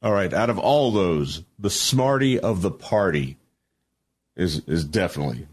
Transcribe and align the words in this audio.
All 0.00 0.12
right, 0.12 0.32
out 0.32 0.48
of 0.48 0.58
all 0.58 0.92
those, 0.92 1.42
the 1.58 1.70
smarty 1.70 2.38
of 2.38 2.62
the 2.62 2.70
party 2.70 3.36
is 4.36 4.60
is 4.66 4.84
definitely 4.84 5.48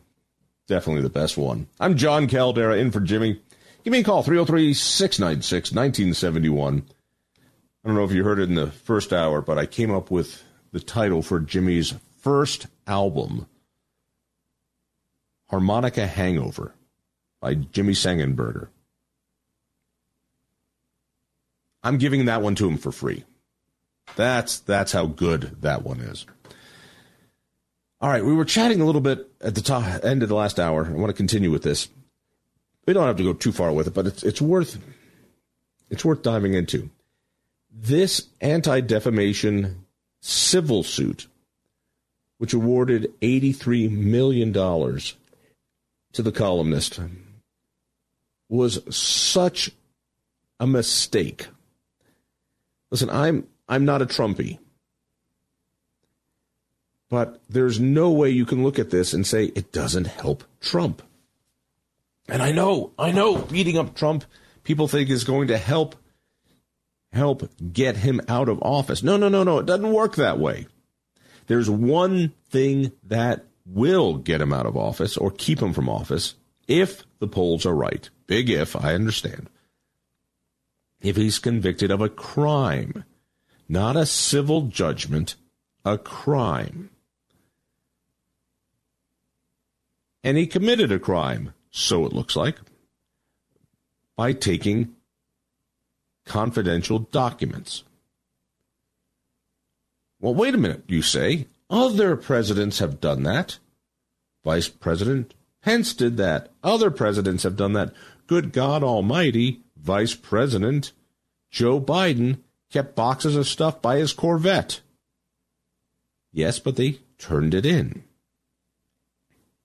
definitely 0.68 1.02
the 1.02 1.10
best 1.10 1.36
one. 1.38 1.68
I'm 1.80 1.98
John 1.98 2.28
Caldara 2.28 2.80
in 2.80 2.92
for 2.92 3.00
Jimmy. 3.00 3.42
Give 3.84 3.92
me 3.92 4.00
a 4.00 4.04
call 4.04 4.24
303-696-1971. 4.24 6.82
I 6.82 7.88
don't 7.88 7.96
know 7.96 8.04
if 8.04 8.12
you 8.12 8.24
heard 8.24 8.40
it 8.40 8.50
in 8.50 8.56
the 8.56 8.72
first 8.72 9.14
hour, 9.14 9.42
but 9.42 9.60
I 9.60 9.68
came 9.68 9.92
up 9.92 10.10
with 10.10 10.42
the 10.72 10.80
title 10.80 11.22
for 11.22 11.40
Jimmy's 11.40 11.94
first 12.20 12.66
album, 12.88 13.46
Harmonica 15.50 16.08
Hangover 16.08 16.74
by 17.40 17.54
Jimmy 17.54 17.94
Sengenberger. 17.94 18.70
I'm 21.84 22.00
giving 22.00 22.26
that 22.26 22.42
one 22.42 22.56
to 22.56 22.68
him 22.68 22.80
for 22.80 22.92
free. 22.92 23.24
That's 24.16 24.60
that's 24.60 24.92
how 24.92 25.08
good 25.08 25.62
that 25.62 25.84
one 25.84 26.00
is. 26.00 26.26
All 28.02 28.10
right, 28.10 28.24
we 28.24 28.34
were 28.34 28.46
chatting 28.46 28.82
a 28.82 28.86
little 28.86 29.02
bit 29.02 29.28
at 29.42 29.56
the 29.56 29.62
top, 29.62 30.04
end 30.04 30.22
of 30.22 30.30
the 30.30 30.36
last 30.36 30.60
hour. 30.60 30.86
I 30.86 30.92
want 30.92 31.10
to 31.10 31.14
continue 31.14 31.50
with 31.50 31.64
this. 31.64 31.88
We 32.86 32.94
don't 32.94 33.08
have 33.08 33.18
to 33.18 33.24
go 33.24 33.34
too 33.34 33.52
far 33.52 33.72
with 33.72 33.88
it, 33.88 33.94
but 33.94 34.06
it's 34.06 34.24
it's 34.24 34.42
worth 34.42 34.78
it's 35.90 36.06
worth 36.06 36.22
diving 36.22 36.54
into. 36.54 36.90
This 37.72 38.28
anti-defamation 38.42 39.86
civil 40.22 40.84
suit, 40.84 41.28
which 42.38 42.54
awarded 42.54 43.12
$83 43.22 43.92
million 43.92 44.54
to 44.54 46.22
the 46.22 46.32
columnist, 46.32 47.00
was 48.50 48.96
such 48.96 49.72
a 50.60 50.68
mistake. 50.68 51.48
Listen, 52.92 53.10
I'm 53.10 53.48
I'm 53.68 53.86
not 53.86 54.02
a 54.02 54.06
Trumpy. 54.06 54.60
But 57.10 57.42
there's 57.50 57.80
no 57.80 58.12
way 58.12 58.30
you 58.30 58.46
can 58.46 58.64
look 58.64 58.80
at 58.80 58.90
this 58.90 59.14
and 59.14 59.26
say 59.26 59.46
it 59.46 59.72
doesn't 59.72 60.08
help 60.08 60.44
Trump. 60.60 61.02
And 62.28 62.42
I 62.42 62.52
know, 62.52 62.94
I 62.98 63.12
know 63.12 63.38
beating 63.38 63.78
up 63.78 63.96
Trump 63.96 64.26
people 64.64 64.88
think 64.88 65.10
is 65.10 65.24
going 65.24 65.48
to 65.48 65.58
help 65.58 65.96
help 67.14 67.50
get 67.72 67.96
him 67.96 68.20
out 68.28 68.50
of 68.50 68.62
office. 68.62 69.02
No, 69.02 69.16
no, 69.16 69.30
no, 69.30 69.44
no. 69.44 69.60
It 69.60 69.66
doesn't 69.66 69.94
work 69.94 70.16
that 70.16 70.38
way. 70.38 70.68
There's 71.48 71.70
one 71.70 72.34
thing 72.50 72.92
that 73.04 73.46
will 73.66 74.16
get 74.16 74.42
him 74.42 74.52
out 74.52 74.66
of 74.66 74.76
office 74.76 75.16
or 75.16 75.32
keep 75.32 75.62
him 75.62 75.72
from 75.72 75.88
office 75.88 76.36
if 76.68 77.04
the 77.20 77.28
polls 77.28 77.66
are 77.66 77.76
right. 77.76 78.10
Big 78.28 78.50
if, 78.50 78.76
I 78.76 78.94
understand. 78.94 79.50
If 81.02 81.16
he's 81.16 81.40
convicted 81.40 81.92
of 81.92 82.02
a 82.02 82.10
crime 82.10 83.06
not 83.68 83.96
a 83.96 84.06
civil 84.06 84.64
judgment, 84.64 85.36
a 85.84 85.98
crime. 85.98 86.90
And 90.24 90.38
he 90.38 90.48
committed 90.48 90.92
a 90.92 91.00
crime, 91.00 91.54
so 91.72 92.06
it 92.06 92.14
looks 92.14 92.36
like, 92.36 92.58
by 94.16 94.34
taking 94.34 94.96
confidential 96.26 97.00
documents. 97.00 97.84
Well, 100.20 100.34
wait 100.34 100.56
a 100.56 100.58
minute, 100.58 100.84
you 100.88 101.02
say. 101.02 101.48
Other 101.70 102.16
presidents 102.16 102.80
have 102.80 103.00
done 103.00 103.24
that. 103.24 103.60
Vice 104.44 104.70
President 104.70 105.34
Pence 105.62 105.94
did 105.94 106.18
that. 106.18 106.52
Other 106.64 106.92
presidents 106.92 107.44
have 107.44 107.56
done 107.56 107.74
that. 107.74 107.94
Good 108.28 108.52
God 108.52 108.84
Almighty, 108.84 109.62
Vice 109.76 110.14
President 110.14 110.92
Joe 111.52 111.80
Biden 111.80 112.40
kept 112.72 112.96
boxes 112.96 113.36
of 113.36 113.48
stuff 113.48 113.82
by 113.82 113.98
his 113.98 114.14
Corvette. 114.14 114.82
Yes, 116.32 116.60
but 116.60 116.76
they 116.76 117.00
turned 117.18 117.54
it 117.54 117.66
in. 117.66 118.04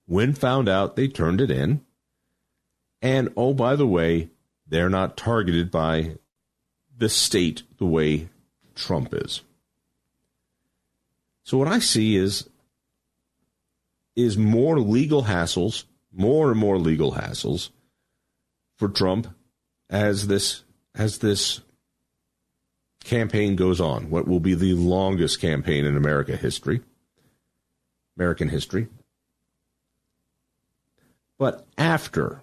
When 0.05 0.33
found 0.33 0.69
out, 0.69 0.95
they 0.95 1.07
turned 1.07 1.41
it 1.41 1.51
in. 1.51 1.81
And 3.01 3.29
oh, 3.35 3.53
by 3.53 3.75
the 3.75 3.87
way, 3.87 4.29
they're 4.67 4.89
not 4.89 5.17
targeted 5.17 5.71
by 5.71 6.17
the 6.97 7.09
state 7.09 7.63
the 7.77 7.85
way 7.85 8.29
Trump 8.75 9.13
is. 9.13 9.41
So 11.43 11.57
what 11.57 11.67
I 11.67 11.79
see 11.79 12.15
is 12.15 12.47
is 14.15 14.37
more 14.37 14.79
legal 14.79 15.23
hassles, 15.23 15.85
more 16.13 16.51
and 16.51 16.59
more 16.59 16.77
legal 16.77 17.13
hassles 17.13 17.69
for 18.77 18.87
Trump 18.87 19.27
as 19.89 20.27
this 20.27 20.63
as 20.95 21.19
this 21.19 21.61
campaign 23.03 23.55
goes 23.55 23.81
on, 23.81 24.09
what 24.09 24.27
will 24.27 24.39
be 24.39 24.53
the 24.53 24.73
longest 24.73 25.41
campaign 25.41 25.85
in 25.85 25.97
America 25.97 26.35
history, 26.35 26.81
American 28.15 28.49
history. 28.49 28.87
But 31.37 31.65
after, 31.77 32.41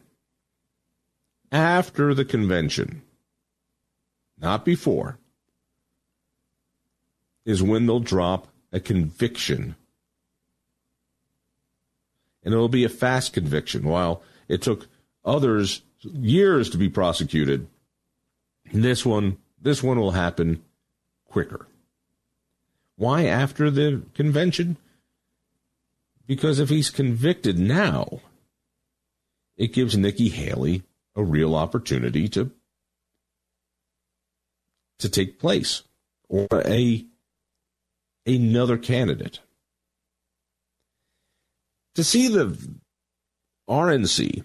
after 1.53 2.15
the 2.15 2.25
convention, 2.25 3.03
not 4.39 4.65
before, 4.65 5.19
is 7.45 7.63
when 7.63 7.87
they'll 7.87 8.01
drop 8.01 8.49
a 8.73 8.81
conviction. 8.81 9.77
And 12.45 12.53
it'll 12.53 12.69
be 12.69 12.85
a 12.85 12.89
fast 12.89 13.33
conviction, 13.33 13.85
while 13.85 14.23
it 14.49 14.63
took 14.63 14.89
others 15.25 15.83
years 16.03 16.71
to 16.71 16.79
be 16.79 16.89
prosecuted. 16.89 17.67
This 18.73 19.07
one 19.07 19.39
this 19.61 19.83
one 19.83 19.99
will 19.99 20.13
happen 20.13 20.63
quicker. 21.29 21.67
Why 22.97 23.25
after 23.27 23.71
the 23.71 24.03
convention? 24.15 24.77
Because 26.27 26.59
if 26.59 26.69
he's 26.69 26.91
convicted 26.91 27.59
now, 27.59 28.21
it 29.57 29.73
gives 29.73 29.97
Nikki 29.97 30.29
Haley 30.29 30.83
a 31.17 31.23
real 31.23 31.55
opportunity 31.55 32.29
to 32.29 32.51
to 34.99 35.09
take 35.09 35.39
place 35.39 35.83
or 36.29 36.47
a 36.53 37.07
another 38.27 38.77
candidate. 38.77 39.41
To 41.95 42.05
see 42.05 42.29
the 42.29 42.57
RNC 43.69 44.45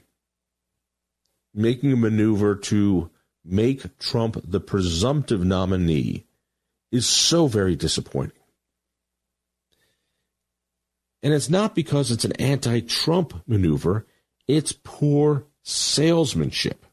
making 1.54 1.94
a 1.94 1.96
maneuver 1.96 2.56
to 2.56 3.10
make 3.44 4.00
Trump 4.00 4.40
the 4.44 4.60
presumptive 4.60 5.44
nominee 5.44 6.26
is 6.92 7.08
so 7.08 7.48
very 7.48 7.76
disappointing. 7.76 8.38
And 11.22 11.34
it's 11.34 11.50
not 11.50 11.74
because 11.74 12.12
it's 12.12 12.26
an 12.26 12.34
anti 12.34 12.82
Trump 12.82 13.34
maneuver, 13.48 14.06
it's 14.48 14.74
poor 14.84 15.46
salesmanship. 15.64 16.86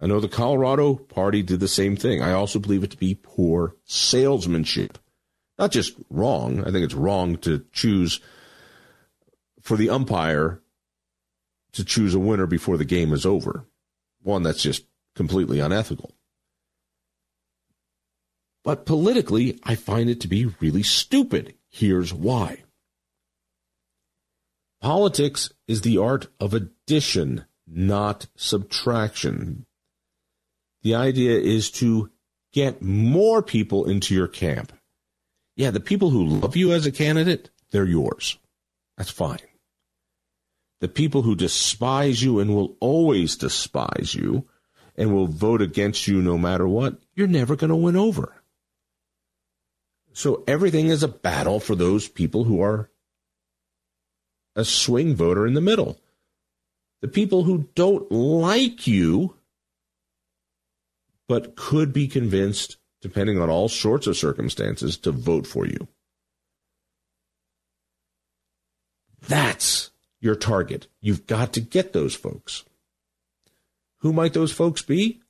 I 0.00 0.06
know 0.06 0.20
the 0.20 0.28
Colorado 0.28 0.94
party 0.94 1.42
did 1.42 1.60
the 1.60 1.68
same 1.68 1.96
thing. 1.96 2.22
I 2.22 2.32
also 2.32 2.58
believe 2.58 2.84
it 2.84 2.90
to 2.92 2.96
be 2.96 3.18
poor 3.20 3.76
salesmanship. 3.84 4.98
Not 5.58 5.72
just 5.72 5.96
wrong, 6.10 6.60
I 6.60 6.70
think 6.70 6.84
it's 6.84 6.94
wrong 6.94 7.36
to 7.38 7.64
choose 7.72 8.20
for 9.60 9.76
the 9.76 9.90
umpire 9.90 10.60
to 11.72 11.84
choose 11.84 12.14
a 12.14 12.18
winner 12.18 12.46
before 12.46 12.76
the 12.76 12.84
game 12.84 13.12
is 13.12 13.26
over 13.26 13.66
one 14.26 14.42
that's 14.42 14.62
just 14.62 14.84
completely 15.14 15.60
unethical. 15.60 16.12
But 18.64 18.84
politically, 18.84 19.60
I 19.62 19.76
find 19.76 20.10
it 20.10 20.20
to 20.22 20.28
be 20.28 20.46
really 20.60 20.82
stupid. 20.82 21.54
Here's 21.70 22.12
why. 22.12 22.64
Politics 24.80 25.52
is 25.68 25.82
the 25.82 25.98
art 25.98 26.26
of 26.40 26.52
addition, 26.52 27.44
not 27.66 28.26
subtraction. 28.36 29.64
The 30.82 30.94
idea 30.96 31.38
is 31.38 31.70
to 31.72 32.10
get 32.52 32.82
more 32.82 33.42
people 33.42 33.88
into 33.88 34.14
your 34.14 34.28
camp. 34.28 34.72
Yeah, 35.56 35.70
the 35.70 35.80
people 35.80 36.10
who 36.10 36.24
love 36.24 36.56
you 36.56 36.72
as 36.72 36.86
a 36.86 36.92
candidate, 36.92 37.50
they're 37.70 37.84
yours. 37.84 38.38
That's 38.96 39.10
fine. 39.10 39.38
The 40.80 40.88
people 40.88 41.22
who 41.22 41.34
despise 41.34 42.22
you 42.22 42.38
and 42.38 42.54
will 42.54 42.76
always 42.80 43.36
despise 43.36 44.14
you 44.14 44.46
and 44.96 45.14
will 45.14 45.26
vote 45.26 45.62
against 45.62 46.06
you 46.06 46.20
no 46.20 46.36
matter 46.36 46.68
what, 46.68 46.98
you're 47.14 47.26
never 47.26 47.56
going 47.56 47.70
to 47.70 47.76
win 47.76 47.96
over. 47.96 48.34
So 50.12 50.44
everything 50.46 50.88
is 50.88 51.02
a 51.02 51.08
battle 51.08 51.60
for 51.60 51.74
those 51.74 52.08
people 52.08 52.44
who 52.44 52.62
are 52.62 52.90
a 54.54 54.64
swing 54.64 55.14
voter 55.14 55.46
in 55.46 55.54
the 55.54 55.60
middle. 55.60 56.00
The 57.02 57.08
people 57.08 57.44
who 57.44 57.68
don't 57.74 58.10
like 58.10 58.86
you, 58.86 59.36
but 61.28 61.56
could 61.56 61.92
be 61.92 62.08
convinced, 62.08 62.78
depending 63.02 63.38
on 63.38 63.50
all 63.50 63.68
sorts 63.68 64.06
of 64.06 64.16
circumstances, 64.16 64.96
to 64.98 65.12
vote 65.12 65.46
for 65.46 65.66
you. 65.66 65.88
That's 69.28 69.90
your 70.20 70.34
target. 70.34 70.88
You've 71.00 71.26
got 71.26 71.52
to 71.54 71.60
get 71.60 71.92
those 71.92 72.14
folks. 72.14 72.64
Who 74.00 74.12
might 74.12 74.32
those 74.32 74.52
folks 74.52 74.82
be? 74.82 75.20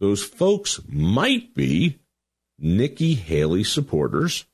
Those 0.00 0.22
folks 0.22 0.80
might 0.86 1.54
be 1.54 1.98
Nikki 2.58 3.14
Haley 3.14 3.64
supporters 3.64 4.44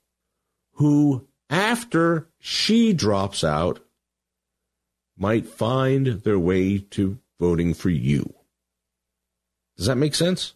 who, 0.74 1.26
after 1.48 2.28
she 2.38 2.92
drops 2.92 3.44
out, 3.44 3.80
might 5.16 5.46
find 5.46 6.06
their 6.06 6.38
way 6.38 6.78
to 6.78 7.18
voting 7.38 7.74
for 7.74 7.90
you. 7.90 8.34
Does 9.76 9.86
that 9.86 9.96
make 9.96 10.14
sense? 10.14 10.54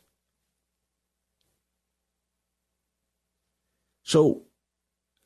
So, 4.02 4.42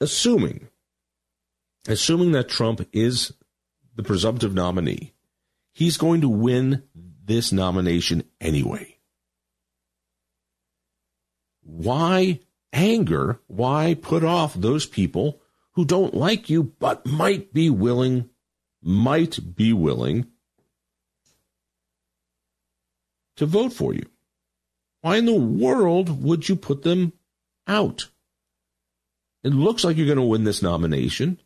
assuming 0.00 0.69
assuming 1.88 2.32
that 2.32 2.49
Trump 2.49 2.87
is 2.93 3.32
the 3.94 4.03
presumptive 4.03 4.55
nominee, 4.55 5.12
he's 5.73 5.97
going 5.97 6.21
to 6.21 6.29
win 6.29 6.83
this 7.25 7.53
nomination 7.53 8.25
anyway. 8.41 8.99
Why 11.62 12.41
anger? 12.73 13.41
Why 13.47 13.94
put 13.94 14.25
off 14.25 14.55
those 14.55 14.87
people 14.87 15.41
who 15.73 15.85
don't 15.85 16.15
like 16.15 16.50
you 16.50 16.62
but 16.62 17.06
might 17.06 17.53
be 17.53 17.71
willing, 17.71 18.29
might 18.83 19.56
be 19.56 19.73
willing 19.73 20.27
to 23.37 23.47
vote 23.47 23.73
for 23.73 23.95
you? 23.95 24.06
Why 25.00 25.17
in 25.17 25.27
the 25.27 25.35
world 25.35 26.23
would 26.23 26.49
you 26.49 26.56
put 26.56 26.83
them 26.83 27.12
out? 27.67 28.09
It 29.43 29.53
looks 29.53 29.83
like 29.83 29.97
you're 29.97 30.06
going 30.06 30.17
to 30.17 30.23
win 30.23 30.45
this 30.45 30.62
nomination. 30.62 31.41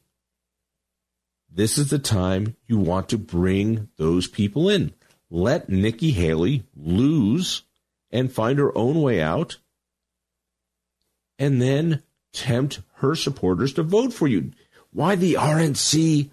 This 1.57 1.79
is 1.79 1.89
the 1.89 1.99
time 1.99 2.55
you 2.67 2.77
want 2.77 3.09
to 3.09 3.17
bring 3.17 3.89
those 3.97 4.27
people 4.27 4.69
in. 4.69 4.93
Let 5.31 5.71
Nikki 5.71 6.11
Haley 6.11 6.67
lose 6.77 7.63
and 8.11 8.31
find 8.31 8.59
her 8.59 8.77
own 8.77 9.01
way 9.01 9.23
out, 9.23 9.57
and 11.39 11.61
then 11.63 12.03
tempt 12.35 12.83
her 12.97 13.15
supporters 13.15 13.73
to 13.73 13.83
vote 13.83 14.13
for 14.13 14.29
you. 14.29 14.53
Why 14.93 15.17
the 15.17 15.35
RNC 15.35 16.29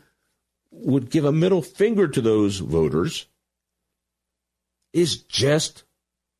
would 0.71 1.09
give 1.09 1.23
a 1.23 1.31
middle 1.31 1.61
finger 1.61 2.09
to 2.09 2.19
those 2.19 2.59
voters 2.59 3.25
is 4.91 5.15
just 5.23 5.85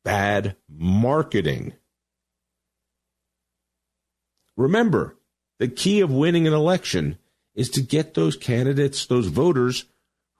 bad 0.04 0.56
marketing. 0.68 1.72
Remember, 4.58 5.16
the 5.58 5.68
key 5.68 6.02
of 6.02 6.10
winning 6.10 6.46
an 6.46 6.52
election 6.52 7.16
is 7.54 7.70
to 7.70 7.80
get 7.80 8.14
those 8.14 8.36
candidates, 8.36 9.06
those 9.06 9.28
voters 9.28 9.84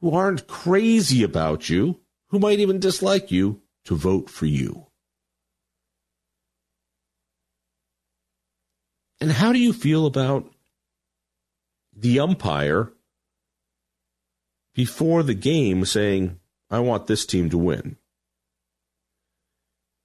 who 0.01 0.15
aren't 0.15 0.47
crazy 0.47 1.23
about 1.23 1.69
you, 1.69 2.01
who 2.29 2.39
might 2.39 2.59
even 2.59 2.81
dislike 2.81 3.31
you, 3.31 3.61
to 3.85 3.95
vote 3.95 4.29
for 4.29 4.47
you. 4.47 4.87
And 9.21 9.31
how 9.31 9.53
do 9.53 9.59
you 9.59 9.73
feel 9.73 10.07
about 10.07 10.53
the 11.97 12.21
umpire 12.21 12.93
before 14.75 15.23
the 15.23 15.35
game 15.35 15.85
saying, 15.85 16.41
I 16.69 16.81
want 16.81 17.07
this 17.07 17.25
team 17.25 17.49
to 17.51 17.59
win? 17.59 17.97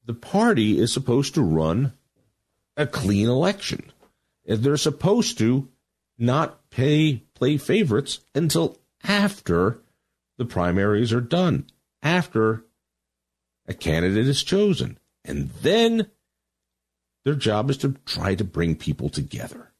The 0.05 0.13
party 0.13 0.79
is 0.79 0.93
supposed 0.93 1.33
to 1.35 1.41
run 1.41 1.93
a 2.77 2.87
clean 2.87 3.27
election. 3.27 3.91
They're 4.45 4.77
supposed 4.77 5.37
to 5.39 5.67
not 6.19 6.69
pay 6.69 7.23
play 7.33 7.57
favorites 7.57 8.19
until 8.35 8.77
after 9.03 9.81
the 10.37 10.45
primaries 10.45 11.13
are 11.13 11.21
done, 11.21 11.65
after 12.03 12.65
a 13.67 13.73
candidate 13.73 14.27
is 14.27 14.43
chosen. 14.43 14.99
And 15.23 15.49
then 15.61 16.09
their 17.25 17.35
job 17.35 17.69
is 17.69 17.77
to 17.77 17.95
try 18.05 18.35
to 18.35 18.43
bring 18.43 18.75
people 18.75 19.09
together. 19.09 19.71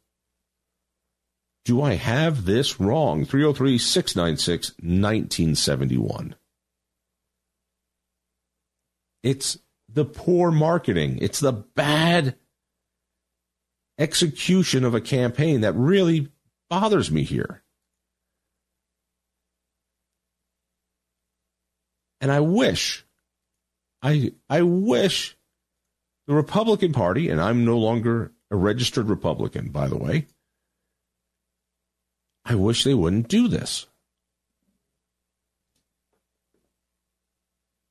Do 1.65 1.81
I 1.81 1.95
have 1.95 2.45
this 2.45 2.79
wrong? 2.79 3.25
303 3.25 3.77
696 3.77 4.69
1971. 4.79 6.35
It's 9.21 9.57
the 9.91 10.05
poor 10.05 10.51
marketing, 10.51 11.17
it's 11.21 11.39
the 11.39 11.51
bad 11.51 12.35
execution 13.99 14.85
of 14.85 14.95
a 14.95 15.01
campaign 15.01 15.61
that 15.61 15.75
really 15.75 16.29
bothers 16.69 17.11
me 17.11 17.23
here. 17.23 17.61
And 22.21 22.31
I 22.31 22.39
wish, 22.39 23.05
I, 24.01 24.31
I 24.49 24.61
wish 24.61 25.37
the 26.27 26.33
Republican 26.33 26.93
Party, 26.93 27.29
and 27.29 27.41
I'm 27.41 27.65
no 27.65 27.77
longer 27.77 28.31
a 28.51 28.55
registered 28.55 29.09
Republican, 29.09 29.69
by 29.69 29.87
the 29.87 29.97
way, 29.97 30.27
I 32.45 32.55
wish 32.55 32.83
they 32.83 32.93
wouldn't 32.93 33.27
do 33.27 33.47
this. 33.47 33.85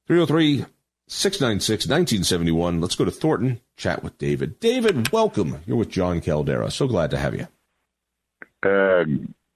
303 0.08 0.64
696 1.08 1.86
1971. 1.86 2.80
Let's 2.80 2.94
go 2.94 3.04
to 3.04 3.10
Thornton, 3.10 3.60
chat 3.76 4.02
with 4.02 4.18
David. 4.18 4.60
David, 4.60 5.10
welcome. 5.10 5.60
You're 5.66 5.78
with 5.78 5.88
John 5.88 6.20
Caldara. 6.20 6.70
So 6.70 6.86
glad 6.86 7.10
to 7.10 7.18
have 7.18 7.34
you. 7.34 7.48
Uh, 8.62 9.04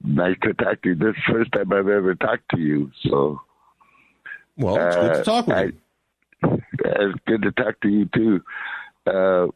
nice 0.03 0.37
to 0.43 0.55
talk 0.55 0.81
to 0.83 0.91
you. 0.91 0.95
This 0.95 1.11
is 1.11 1.15
the 1.27 1.33
first 1.33 1.53
time 1.53 1.73
I've 1.73 1.89
ever 1.89 2.15
talked 2.15 2.49
to 2.53 2.59
you. 2.59 2.91
So, 3.07 3.41
well, 4.57 4.77
it's 4.77 4.97
good 4.97 5.15
to 5.15 5.25
talk 5.25 5.47
with 5.47 5.57
I, 5.57 5.63
you. 5.65 5.73
It's 6.85 7.21
good 7.27 7.43
to 7.43 7.53
talk 7.53 7.81
to 7.83 7.89
you 7.89 8.09
too. 8.13 8.41
Uh, 9.07 9.47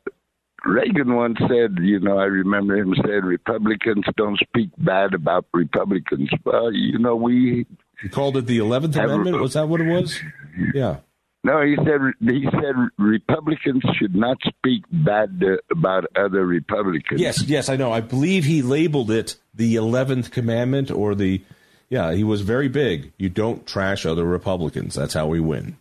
Reagan 0.65 1.15
once 1.15 1.39
said, 1.39 1.79
you 1.81 1.99
know, 2.01 2.19
I 2.19 2.25
remember 2.25 2.77
him 2.77 2.95
saying 3.05 3.23
Republicans 3.23 4.05
don't 4.17 4.39
speak 4.39 4.71
bad 4.79 5.15
about 5.15 5.47
Republicans. 5.53 6.31
Well, 6.45 6.73
you 6.73 6.99
know, 6.99 7.17
we. 7.17 7.67
He 8.03 8.09
called 8.09 8.37
it 8.37 8.47
the 8.47 8.59
11th 8.59 9.03
Amendment. 9.03 9.41
Was 9.41 9.55
that 9.55 9.69
what 9.69 9.81
it 9.81 9.89
was? 9.89 10.21
Yeah. 10.75 11.01
No, 11.45 11.63
he 11.63 11.77
said 11.77 12.01
he 12.21 12.45
said 12.51 12.75
Republicans 12.99 13.83
should 13.97 14.15
not 14.15 14.37
speak 14.47 14.85
bad 14.91 15.43
uh, 15.45 15.57
about 15.71 16.05
other 16.17 16.45
Republicans. 16.45 17.21
Yes, 17.21 17.43
yes, 17.43 17.69
I 17.69 17.77
know. 17.77 17.93
I 17.93 18.01
believe 18.01 18.45
he 18.45 18.63
labeled 18.63 19.11
it 19.11 19.37
the 19.55 19.77
eleventh 19.77 20.31
commandment 20.31 20.91
or 20.91 21.15
the. 21.15 21.43
Yeah, 21.89 22.15
he 22.15 22.25
was 22.25 22.41
very 22.41 22.69
big. 22.69 23.13
You 23.17 23.29
don't 23.29 23.65
trash 23.65 24.07
other 24.07 24.25
Republicans. 24.25 24.97
That's 24.97 25.15
how 25.15 25.29
we 25.29 25.39
win. 25.39 25.77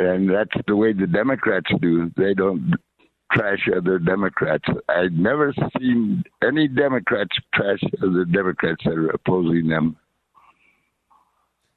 And 0.00 0.28
that's 0.28 0.54
the 0.66 0.74
way 0.74 0.92
the 0.92 1.06
Democrats 1.06 1.70
do. 1.80 2.10
They 2.16 2.34
don't 2.34 2.74
trash 3.32 3.68
other 3.76 3.98
Democrats. 3.98 4.64
I've 4.88 5.12
never 5.12 5.52
seen 5.78 6.24
any 6.42 6.68
Democrats 6.68 7.36
trash 7.54 7.80
other 8.02 8.24
Democrats 8.24 8.82
that 8.84 8.94
are 8.94 9.10
opposing 9.10 9.68
them. 9.68 9.96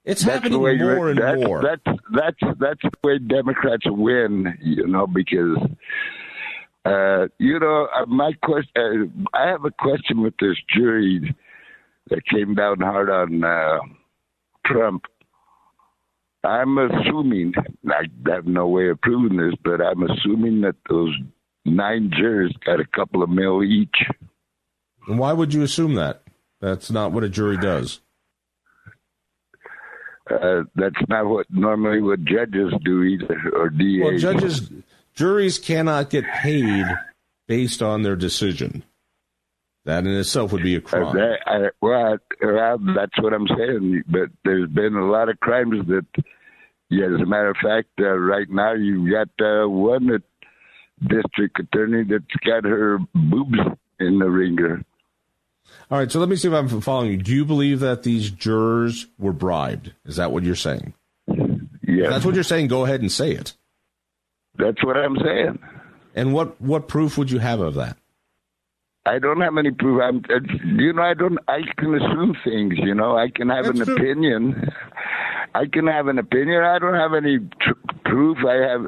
It's 0.03 0.23
that's 0.23 0.33
happening 0.33 0.59
more 0.59 1.09
and 1.09 1.19
that's, 1.19 1.41
more. 1.41 1.61
That's 1.61 1.99
that's 2.13 2.57
that's 2.59 2.81
the 2.81 3.07
way 3.07 3.19
Democrats 3.19 3.83
win, 3.85 4.57
you 4.61 4.87
know, 4.87 5.05
because 5.05 5.57
uh, 6.85 7.27
you 7.37 7.59
know 7.59 7.87
uh, 7.95 8.05
my 8.07 8.33
question. 8.43 8.71
Uh, 8.75 9.37
I 9.37 9.47
have 9.47 9.63
a 9.63 9.71
question 9.71 10.21
with 10.21 10.33
this 10.39 10.57
jury 10.75 11.35
that 12.09 12.25
came 12.25 12.55
down 12.55 12.79
hard 12.79 13.11
on 13.11 13.43
uh, 13.43 13.79
Trump. 14.65 15.05
I'm 16.43 16.79
assuming 16.79 17.53
I 17.87 18.05
have 18.31 18.47
no 18.47 18.67
way 18.67 18.89
of 18.89 18.99
proving 19.01 19.37
this, 19.37 19.53
but 19.63 19.81
I'm 19.81 20.01
assuming 20.01 20.61
that 20.61 20.77
those 20.89 21.15
nine 21.65 22.09
jurors 22.17 22.55
got 22.65 22.79
a 22.79 22.85
couple 22.85 23.21
of 23.21 23.29
mil 23.29 23.63
each. 23.63 23.97
And 25.07 25.19
why 25.19 25.33
would 25.33 25.53
you 25.53 25.61
assume 25.61 25.93
that? 25.95 26.23
That's 26.59 26.89
not 26.89 27.11
what 27.11 27.23
a 27.23 27.29
jury 27.29 27.57
does. 27.57 28.01
Uh, 30.31 30.63
that's 30.75 31.07
not 31.07 31.27
what 31.27 31.47
normally 31.49 32.01
what 32.01 32.23
judges 32.23 32.73
do 32.83 33.03
either, 33.03 33.51
or 33.53 33.69
DAs. 33.69 34.01
Well, 34.01 34.17
judges, 34.17 34.71
juries 35.13 35.59
cannot 35.59 36.09
get 36.09 36.25
paid 36.25 36.85
based 37.47 37.81
on 37.81 38.03
their 38.03 38.15
decision. 38.15 38.83
That 39.85 40.05
in 40.05 40.15
itself 40.15 40.51
would 40.51 40.63
be 40.63 40.75
a 40.75 40.79
uh, 40.79 40.81
crime. 40.81 41.07
Uh, 41.07 41.13
that, 41.13 41.37
I, 41.47 41.57
well, 41.81 42.17
well, 42.41 42.77
that's 42.95 43.19
what 43.19 43.33
I'm 43.33 43.47
saying. 43.47 44.03
But 44.07 44.29
there's 44.45 44.69
been 44.69 44.95
a 44.95 45.05
lot 45.05 45.29
of 45.29 45.39
crimes 45.39 45.87
that, 45.87 46.05
yeah, 46.89 47.05
as 47.05 47.21
a 47.21 47.25
matter 47.25 47.49
of 47.49 47.57
fact, 47.61 47.89
uh, 47.99 48.17
right 48.17 48.49
now 48.49 48.73
you've 48.73 49.11
got 49.11 49.29
uh, 49.43 49.67
one 49.67 50.07
that 50.07 50.23
district 51.07 51.59
attorney 51.59 52.03
that's 52.03 52.23
got 52.45 52.63
her 52.63 52.99
boobs 53.15 53.57
in 53.99 54.19
the 54.19 54.29
ringer. 54.29 54.83
All 55.89 55.97
right, 55.99 56.11
so 56.11 56.19
let 56.19 56.29
me 56.29 56.35
see 56.35 56.47
if 56.47 56.53
I'm 56.53 56.81
following 56.81 57.11
you. 57.11 57.17
Do 57.17 57.33
you 57.35 57.45
believe 57.45 57.79
that 57.81 58.03
these 58.03 58.29
jurors 58.31 59.07
were 59.19 59.33
bribed? 59.33 59.93
Is 60.05 60.15
that 60.15 60.31
what 60.31 60.43
you're 60.43 60.55
saying? 60.55 60.93
Yeah. 61.83 62.09
That's 62.09 62.25
what 62.25 62.35
you're 62.35 62.43
saying. 62.43 62.67
Go 62.67 62.85
ahead 62.85 63.01
and 63.01 63.11
say 63.11 63.31
it. 63.31 63.53
That's 64.57 64.83
what 64.83 64.97
I'm 64.97 65.17
saying. 65.17 65.59
And 66.15 66.33
what 66.33 66.59
what 66.61 66.87
proof 66.87 67.17
would 67.17 67.31
you 67.31 67.39
have 67.39 67.59
of 67.59 67.75
that? 67.75 67.97
I 69.05 69.17
don't 69.17 69.41
have 69.41 69.57
any 69.57 69.71
proof. 69.71 70.01
I'm, 70.01 70.17
uh, 70.29 70.39
you 70.63 70.93
know, 70.93 71.01
I 71.01 71.13
don't. 71.13 71.39
I 71.47 71.61
can 71.77 71.95
assume 71.95 72.35
things. 72.43 72.75
You 72.77 72.93
know, 72.93 73.17
I 73.17 73.29
can 73.29 73.49
have 73.49 73.65
That's 73.65 73.79
an 73.79 73.85
true. 73.85 73.95
opinion. 73.95 74.71
I 75.53 75.65
can 75.65 75.87
have 75.87 76.07
an 76.07 76.17
opinion. 76.19 76.63
I 76.63 76.79
don't 76.79 76.93
have 76.95 77.13
any 77.13 77.39
tr- 77.39 77.97
proof. 78.05 78.37
I 78.47 78.53
have, 78.55 78.87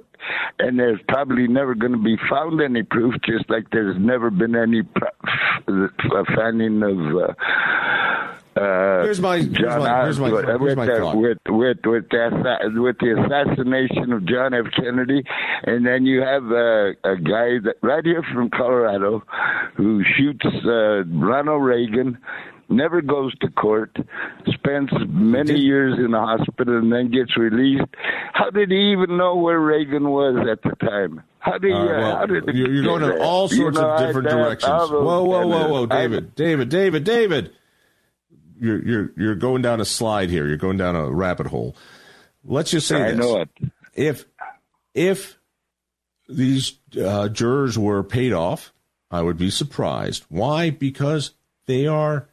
and 0.60 0.80
there's 0.80 1.00
probably 1.10 1.48
never 1.48 1.76
going 1.76 1.92
to 1.92 1.98
be 1.98 2.18
found 2.30 2.62
any 2.62 2.84
proof. 2.84 3.16
Just 3.26 3.50
like 3.50 3.70
there's 3.72 3.98
never 4.00 4.30
been 4.30 4.56
any 4.56 4.82
f- 4.96 6.26
finding 6.36 6.82
of. 6.84 7.16
Uh, 7.16 7.34
uh, 8.56 9.02
Here's 9.04 9.20
my- 9.20 9.38
here's 9.38 9.50
John 9.50 9.80
my- 9.80 10.04
here's 10.04 10.20
my- 10.20 10.30
here's 10.30 10.60
with, 10.60 10.78
my 10.78 10.86
the, 10.86 11.12
with 11.16 11.38
with 11.48 11.78
with 11.86 12.10
the 12.10 12.72
with 12.80 12.98
the 13.00 13.24
assassination 13.26 14.14
of 14.14 14.26
John 14.28 14.54
F. 14.54 14.66
Kennedy, 14.76 15.24
and 15.64 15.84
then 15.86 16.06
you 16.06 16.22
have 16.22 16.44
uh, 16.52 16.92
a 17.04 17.16
guy 17.18 17.58
that 17.64 17.76
right 17.82 18.06
here 18.06 18.24
from 18.32 18.52
Colorado 18.52 19.24
who 19.76 20.04
shoots 20.16 20.46
uh, 20.66 21.04
Ronald 21.06 21.64
Reagan. 21.64 22.20
Never 22.70 23.02
goes 23.02 23.38
to 23.40 23.50
court, 23.50 23.96
spends 24.54 24.90
many 25.08 25.60
years 25.60 25.98
in 25.98 26.12
the 26.12 26.20
hospital, 26.20 26.78
and 26.78 26.92
then 26.92 27.12
gets 27.12 27.36
released. 27.38 27.84
How 28.34 28.50
did 28.50 28.72
he 28.72 28.92
even 28.94 29.18
know 29.18 29.36
where 29.36 29.60
Reagan 29.60 30.10
was 30.10 30.48
at 30.50 30.62
the 30.64 30.76
time? 30.86 31.24
How 31.40 31.58
right, 31.58 31.72
uh, 31.72 31.86
well, 31.86 32.18
how 32.18 32.26
did 32.26 32.44
you're, 32.56 32.74
you're 32.74 32.84
going 32.84 33.04
in 33.04 33.22
all 33.22 33.50
You 33.50 33.58
sorts 33.58 33.78
know, 33.78 33.90
of 33.90 34.00
different 34.08 34.30
directions. 34.30 34.90
Whoa, 34.90 35.24
whoa, 35.24 35.46
whoa, 35.48 35.68
whoa, 35.68 35.84
I- 35.84 36.02
David, 36.02 36.36
David, 36.36 36.70
David, 36.70 37.04
David. 37.04 37.52
You're 38.60 38.82
you're 38.88 39.12
you're 39.18 39.36
going 39.36 39.62
down 39.62 39.82
a 39.82 39.86
slide 39.86 40.30
here. 40.30 40.48
You're 40.48 40.58
going 40.58 40.78
down 40.78 40.96
a 40.96 41.12
rabbit 41.12 41.48
hole. 41.48 41.76
Let's 42.46 42.72
just 42.72 42.88
say 42.88 43.02
I 43.02 43.12
this: 43.12 43.18
know 43.18 43.42
it. 43.42 43.50
if 43.94 44.26
if 44.94 45.38
these 46.30 46.80
uh, 46.98 47.28
jurors 47.28 47.78
were 47.78 48.04
paid 48.04 48.32
off, 48.32 48.74
I 49.12 49.22
would 49.22 49.38
be 49.38 49.50
surprised. 49.50 50.26
Why? 50.30 50.70
Because 50.70 51.32
they 51.66 51.88
are 51.88 52.30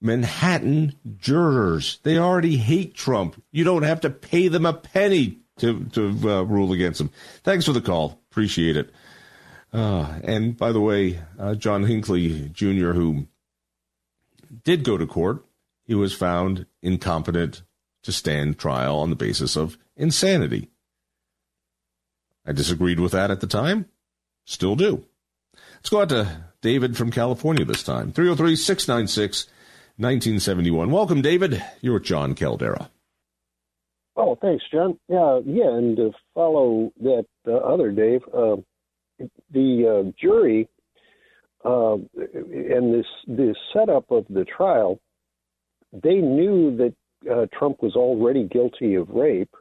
Manhattan 0.00 0.94
jurors. 1.16 1.98
They 2.02 2.18
already 2.18 2.56
hate 2.56 2.94
Trump. 2.94 3.42
You 3.50 3.64
don't 3.64 3.82
have 3.82 4.00
to 4.02 4.10
pay 4.10 4.48
them 4.48 4.66
a 4.66 4.72
penny 4.72 5.38
to 5.58 5.84
to 5.86 6.08
uh, 6.30 6.42
rule 6.42 6.72
against 6.72 7.00
him. 7.00 7.10
Thanks 7.42 7.66
for 7.66 7.72
the 7.72 7.80
call. 7.80 8.20
Appreciate 8.30 8.76
it. 8.76 8.90
Uh, 9.72 10.18
and 10.24 10.56
by 10.56 10.72
the 10.72 10.80
way, 10.80 11.20
uh, 11.38 11.54
John 11.54 11.84
Hinckley 11.84 12.48
Jr., 12.50 12.92
who 12.92 13.26
did 14.64 14.84
go 14.84 14.96
to 14.96 15.06
court, 15.06 15.44
he 15.84 15.94
was 15.94 16.14
found 16.14 16.66
incompetent 16.82 17.62
to 18.02 18.12
stand 18.12 18.58
trial 18.58 18.98
on 18.98 19.10
the 19.10 19.16
basis 19.16 19.56
of 19.56 19.76
insanity. 19.96 20.70
I 22.46 22.52
disagreed 22.52 23.00
with 23.00 23.12
that 23.12 23.30
at 23.30 23.40
the 23.40 23.46
time. 23.46 23.86
Still 24.46 24.76
do. 24.76 25.04
Let's 25.74 25.90
go 25.90 26.00
out 26.00 26.08
to 26.08 26.44
David 26.62 26.96
from 26.96 27.10
California 27.10 27.64
this 27.64 27.82
time. 27.82 28.12
303 28.12 28.56
696 28.56 29.46
1971. 29.98 30.92
Welcome, 30.92 31.22
David. 31.22 31.60
You're 31.80 31.94
with 31.94 32.04
John 32.04 32.36
Caldara. 32.36 32.88
Oh, 34.14 34.38
thanks, 34.40 34.62
John. 34.72 34.96
Yeah, 35.08 35.40
yeah, 35.44 35.76
and 35.76 35.96
to 35.96 36.12
follow 36.34 36.92
that 37.00 37.26
uh, 37.48 37.54
other 37.56 37.90
Dave, 37.90 38.22
uh, 38.32 38.56
the 39.52 40.06
uh, 40.06 40.12
jury 40.20 40.68
uh, 41.64 41.94
and 41.94 42.94
this 42.94 43.06
the 43.26 43.56
setup 43.72 44.08
of 44.12 44.24
the 44.30 44.44
trial, 44.44 45.00
they 45.92 46.16
knew 46.16 46.76
that 46.76 46.94
uh, 47.28 47.46
Trump 47.58 47.82
was 47.82 47.96
already 47.96 48.44
guilty 48.44 48.94
of 48.94 49.08
rape, 49.08 49.54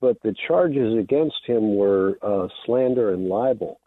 but 0.00 0.16
the 0.22 0.34
charges 0.46 0.96
against 0.96 1.44
him 1.44 1.74
were 1.74 2.18
uh, 2.22 2.46
slander 2.64 3.12
and 3.12 3.28
libel. 3.28 3.80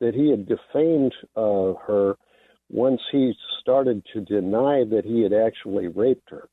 That 0.00 0.14
he 0.14 0.30
had 0.30 0.46
defamed 0.46 1.14
her 1.34 2.16
once 2.70 3.00
he 3.10 3.34
started 3.60 4.02
to 4.12 4.20
deny 4.20 4.84
that 4.84 5.04
he 5.04 5.22
had 5.22 5.32
actually 5.32 5.88
raped 5.88 6.30
her. 6.30 6.48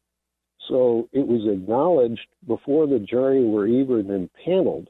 So 0.70 1.10
it 1.12 1.28
was 1.28 1.48
acknowledged 1.52 2.28
before 2.48 2.88
the 2.88 3.00
jury 3.00 3.44
were 3.46 3.68
even 3.68 4.10
impaneled 4.10 4.90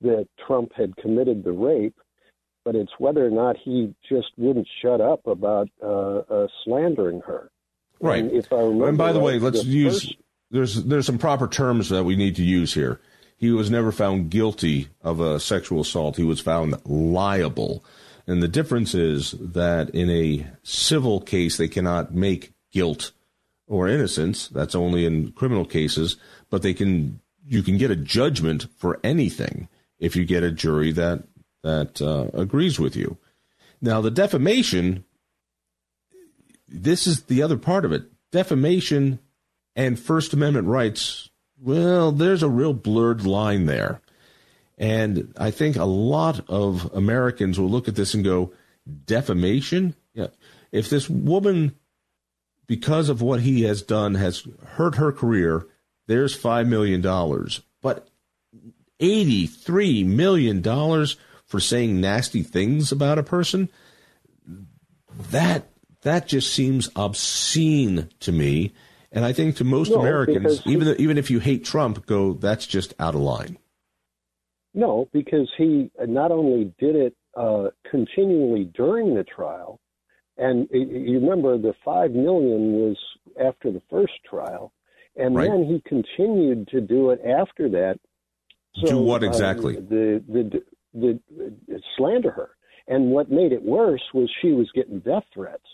that 0.00 0.28
Trump 0.46 0.72
had 0.74 0.96
committed 0.96 1.44
the 1.44 1.52
rape, 1.52 1.96
but 2.64 2.74
it's 2.74 2.92
whether 2.98 3.26
or 3.26 3.30
not 3.30 3.56
he 3.62 3.94
just 4.08 4.28
wouldn't 4.38 4.68
shut 4.80 5.00
up 5.00 5.26
about 5.26 5.68
uh, 5.82 6.18
uh, 6.18 6.46
slandering 6.64 7.20
her. 7.26 7.50
Right. 8.00 8.24
And 8.24 8.32
if 8.32 8.50
I 8.52 8.56
remember, 8.56 8.88
And 8.88 8.98
by 8.98 9.12
the 9.12 9.20
way, 9.20 9.38
let's 9.38 9.62
the 9.62 9.68
use 9.68 10.04
first- 10.04 10.16
there's 10.50 10.84
there's 10.84 11.06
some 11.06 11.18
proper 11.18 11.46
terms 11.46 11.90
that 11.90 12.04
we 12.04 12.16
need 12.16 12.36
to 12.36 12.42
use 12.42 12.74
here. 12.74 13.00
He 13.36 13.50
was 13.50 13.70
never 13.70 13.92
found 13.92 14.30
guilty 14.30 14.88
of 15.02 15.20
a 15.20 15.38
sexual 15.38 15.80
assault. 15.80 16.16
He 16.16 16.24
was 16.24 16.40
found 16.40 16.76
liable. 16.84 17.84
And 18.30 18.40
the 18.40 18.46
difference 18.46 18.94
is 18.94 19.32
that 19.40 19.90
in 19.90 20.08
a 20.08 20.46
civil 20.62 21.20
case 21.20 21.56
they 21.56 21.66
cannot 21.66 22.14
make 22.14 22.52
guilt 22.70 23.10
or 23.66 23.88
innocence. 23.88 24.46
That's 24.46 24.76
only 24.76 25.04
in 25.04 25.32
criminal 25.32 25.64
cases, 25.64 26.16
but 26.48 26.62
they 26.62 26.72
can 26.72 27.18
you 27.44 27.64
can 27.64 27.76
get 27.76 27.90
a 27.90 27.96
judgment 27.96 28.68
for 28.76 29.00
anything 29.02 29.68
if 29.98 30.14
you 30.14 30.24
get 30.24 30.44
a 30.44 30.52
jury 30.52 30.92
that 30.92 31.24
that 31.64 32.00
uh, 32.00 32.28
agrees 32.32 32.78
with 32.78 32.94
you. 32.94 33.18
Now 33.80 34.00
the 34.00 34.12
defamation 34.12 35.04
this 36.68 37.08
is 37.08 37.24
the 37.24 37.42
other 37.42 37.58
part 37.58 37.84
of 37.84 37.90
it. 37.90 38.04
Defamation 38.30 39.18
and 39.74 39.98
First 39.98 40.32
Amendment 40.34 40.68
rights, 40.68 41.30
well, 41.58 42.12
there's 42.12 42.44
a 42.44 42.48
real 42.48 42.74
blurred 42.74 43.26
line 43.26 43.66
there. 43.66 44.00
And 44.80 45.34
I 45.36 45.50
think 45.50 45.76
a 45.76 45.84
lot 45.84 46.40
of 46.48 46.90
Americans 46.94 47.60
will 47.60 47.68
look 47.68 47.86
at 47.86 47.96
this 47.96 48.14
and 48.14 48.24
go, 48.24 48.52
defamation? 49.04 49.94
Yeah. 50.14 50.28
If 50.72 50.88
this 50.88 51.08
woman, 51.08 51.76
because 52.66 53.10
of 53.10 53.20
what 53.20 53.40
he 53.42 53.62
has 53.64 53.82
done, 53.82 54.14
has 54.14 54.42
hurt 54.64 54.94
her 54.94 55.12
career, 55.12 55.66
there's 56.06 56.34
$5 56.36 56.66
million. 56.66 57.02
But 57.82 58.08
$83 59.00 60.06
million 60.06 60.62
for 61.44 61.60
saying 61.60 62.00
nasty 62.00 62.42
things 62.42 62.90
about 62.90 63.18
a 63.18 63.22
person, 63.22 63.68
that 65.30 65.68
that 66.02 66.26
just 66.26 66.54
seems 66.54 66.88
obscene 66.96 68.08
to 68.20 68.32
me. 68.32 68.72
And 69.12 69.26
I 69.26 69.34
think 69.34 69.56
to 69.56 69.64
most 69.64 69.90
No, 69.90 70.00
Americans, 70.00 70.62
he- 70.62 70.72
even 70.72 70.98
even 70.98 71.18
if 71.18 71.30
you 71.30 71.40
hate 71.40 71.64
Trump, 71.64 72.06
go 72.06 72.32
that's 72.32 72.66
just 72.66 72.94
out 72.98 73.14
of 73.14 73.20
line. 73.20 73.58
No, 74.74 75.08
because 75.12 75.50
he 75.58 75.90
not 76.06 76.30
only 76.30 76.72
did 76.78 76.94
it 76.96 77.14
uh, 77.36 77.68
continually 77.90 78.64
during 78.74 79.14
the 79.14 79.24
trial, 79.24 79.80
and 80.36 80.68
y- 80.72 80.86
you 80.88 81.18
remember 81.20 81.58
the 81.58 81.74
five 81.84 82.12
million 82.12 82.72
was 82.74 82.96
after 83.40 83.72
the 83.72 83.82
first 83.90 84.12
trial, 84.28 84.72
and 85.16 85.34
Right. 85.34 85.48
then 85.50 85.64
he 85.64 85.80
continued 85.88 86.68
to 86.68 86.80
do 86.80 87.10
it 87.10 87.20
after 87.24 87.68
that. 87.70 87.98
Do 88.86 88.98
what 88.98 89.22
uh, 89.24 89.26
exactly? 89.26 89.74
the, 89.76 90.22
the 90.28 90.62
the 90.94 91.20
the 91.66 91.82
slander 91.96 92.30
her, 92.30 92.50
and 92.86 93.10
what 93.10 93.30
made 93.30 93.52
it 93.52 93.62
worse 93.62 94.02
was 94.14 94.30
she 94.40 94.52
was 94.52 94.70
getting 94.72 95.00
death 95.00 95.24
threats. 95.34 95.66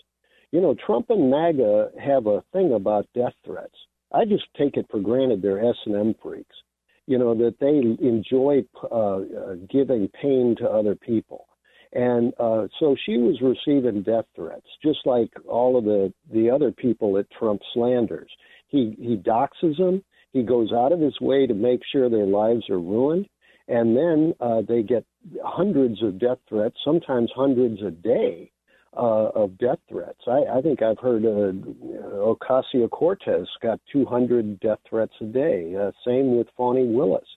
You 0.51 0.61
know, 0.61 0.75
Trump 0.85 1.09
and 1.09 1.29
MAGA 1.29 1.91
have 2.03 2.25
a 2.25 2.43
thing 2.53 2.73
about 2.73 3.07
death 3.13 3.33
threats. 3.45 3.75
I 4.11 4.25
just 4.25 4.45
take 4.57 4.77
it 4.77 4.87
for 4.89 4.99
granted 4.99 5.41
they're 5.41 5.63
S 5.63 5.75
and 5.85 5.95
M 5.95 6.15
freaks 6.21 6.55
you 7.07 7.17
know 7.17 7.33
that 7.35 7.55
they 7.59 8.05
enjoy 8.05 8.63
uh, 8.91 9.55
giving 9.69 10.09
pain 10.21 10.55
to 10.59 10.69
other 10.69 10.95
people. 10.95 11.47
And 11.93 12.33
uh, 12.37 12.67
so 12.79 12.95
she 13.05 13.17
was 13.17 13.41
receiving 13.41 14.03
death 14.03 14.25
threats 14.35 14.67
just 14.83 14.99
like 15.05 15.31
all 15.47 15.77
of 15.77 15.85
the 15.85 16.13
the 16.31 16.49
other 16.49 16.71
people 16.71 17.13
that 17.13 17.31
trump 17.31 17.61
slanders. 17.73 18.29
He 18.67 18.95
he 18.99 19.15
doxes 19.15 19.77
them. 19.77 20.03
He 20.33 20.43
goes 20.43 20.71
out 20.73 20.91
of 20.91 20.99
his 20.99 21.19
way 21.21 21.47
to 21.47 21.53
make 21.53 21.81
sure 21.91 22.09
their 22.09 22.27
lives 22.27 22.69
are 22.69 22.79
ruined. 22.79 23.27
And 23.69 23.97
then 23.97 24.33
uh, 24.39 24.61
they 24.67 24.83
get 24.83 25.05
hundreds 25.43 26.01
of 26.03 26.19
death 26.19 26.37
threats 26.47 26.77
sometimes 26.85 27.31
hundreds 27.35 27.81
a 27.81 27.91
day 27.91 28.51
uh, 28.97 29.29
of 29.35 29.57
death 29.59 29.77
threats. 29.89 30.19
I, 30.27 30.57
I 30.57 30.61
think 30.61 30.81
I've 30.81 30.97
heard 30.99 31.23
uh, 31.25 31.53
Ocasio 32.17 32.89
Cortez 32.89 33.47
got 33.61 33.79
200 33.93 34.59
death 34.59 34.79
threats 34.89 35.13
a 35.21 35.25
day. 35.25 35.75
Uh, 35.75 35.91
same 36.05 36.35
with 36.35 36.47
Fani 36.57 36.85
Willis. 36.87 37.27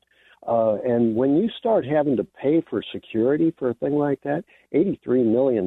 Uh, 0.48 0.76
and 0.86 1.14
when 1.14 1.36
you 1.36 1.50
start 1.58 1.84
having 1.84 2.16
to 2.16 2.24
pay 2.24 2.62
for 2.70 2.82
security 2.92 3.52
for 3.58 3.68
a 3.70 3.74
thing 3.74 3.92
like 3.92 4.20
that, 4.22 4.42
$83 4.74 5.26
million 5.26 5.66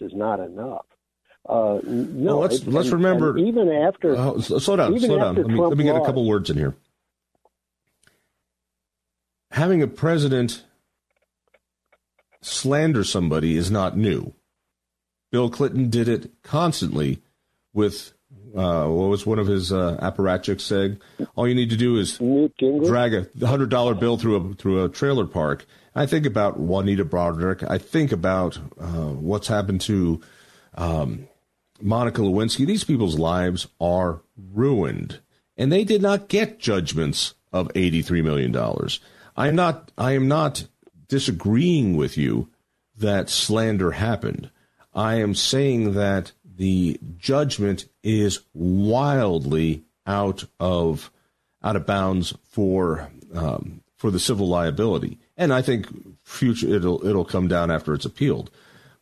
is 0.00 0.12
not 0.14 0.40
enough. 0.40 0.84
Uh, 1.48 1.78
no, 1.84 2.36
Well, 2.36 2.38
let's- 2.40 2.66
let's 2.66 2.88
and- 2.88 3.02
remember- 3.02 3.30
and 3.38 3.48
even 3.48 3.70
after 3.70 4.14
Uh, 4.14 4.38
slow 4.40 4.76
down, 4.76 4.98
slow 5.00 5.18
down. 5.18 5.36
Let 5.36 5.46
me, 5.46 5.58
let 5.58 5.78
me 5.78 5.84
get 5.84 5.96
a 5.96 6.04
couple 6.04 6.26
words 6.26 6.50
in 6.50 6.58
here. 6.58 6.74
Having 9.52 9.82
a 9.82 9.88
president 9.88 10.64
slander 12.42 13.04
somebody 13.04 13.56
is 13.56 13.70
not 13.70 13.96
new. 13.96 14.34
Bill 15.30 15.50
Clinton 15.50 15.90
did 15.90 16.08
it 16.08 16.30
constantly 16.42 17.22
with 17.72 18.12
uh, 18.54 18.86
what 18.86 19.08
was 19.08 19.24
one 19.24 19.38
of 19.38 19.46
his 19.46 19.72
uh, 19.72 19.96
apparatchiks 20.02 20.62
saying? 20.62 21.00
All 21.36 21.46
you 21.46 21.54
need 21.54 21.70
to 21.70 21.76
do 21.76 21.96
is 21.96 22.18
drag 22.18 23.14
a 23.14 23.46
hundred 23.46 23.70
dollar 23.70 23.94
bill 23.94 24.18
through 24.18 24.36
a 24.36 24.54
through 24.54 24.84
a 24.84 24.88
trailer 24.88 25.26
park. 25.26 25.66
I 25.94 26.06
think 26.06 26.26
about 26.26 26.58
Juanita 26.58 27.04
Broaddrick. 27.04 27.68
I 27.68 27.78
think 27.78 28.12
about 28.12 28.58
uh, 28.78 29.10
what's 29.10 29.48
happened 29.48 29.80
to 29.82 30.20
um, 30.74 31.28
Monica 31.80 32.22
Lewinsky. 32.22 32.66
These 32.66 32.84
people's 32.84 33.18
lives 33.18 33.68
are 33.80 34.22
ruined, 34.36 35.20
and 35.56 35.70
they 35.70 35.84
did 35.84 36.02
not 36.02 36.28
get 36.28 36.58
judgments 36.58 37.34
of 37.52 37.70
eighty 37.74 38.02
three 38.02 38.22
million 38.22 38.50
dollars. 38.50 39.00
I 39.36 39.48
am 39.48 39.54
not. 39.54 39.92
I 39.96 40.12
am 40.12 40.26
not 40.26 40.66
disagreeing 41.08 41.96
with 41.96 42.16
you 42.16 42.48
that 42.96 43.30
slander 43.30 43.92
happened. 43.92 44.50
I 44.92 45.16
am 45.16 45.34
saying 45.34 45.94
that 45.94 46.32
the 46.44 46.98
judgment 47.16 47.88
is 48.02 48.40
wildly 48.54 49.84
out 50.06 50.44
of 50.58 51.10
out 51.62 51.76
of 51.76 51.86
bounds 51.86 52.34
for 52.42 53.10
um, 53.34 53.82
for 53.96 54.10
the 54.10 54.18
civil 54.18 54.48
liability, 54.48 55.18
and 55.36 55.52
I 55.52 55.62
think 55.62 55.86
future 56.22 56.68
it'll 56.68 57.06
it'll 57.06 57.24
come 57.24 57.48
down 57.48 57.70
after 57.70 57.94
it's 57.94 58.04
appealed. 58.04 58.50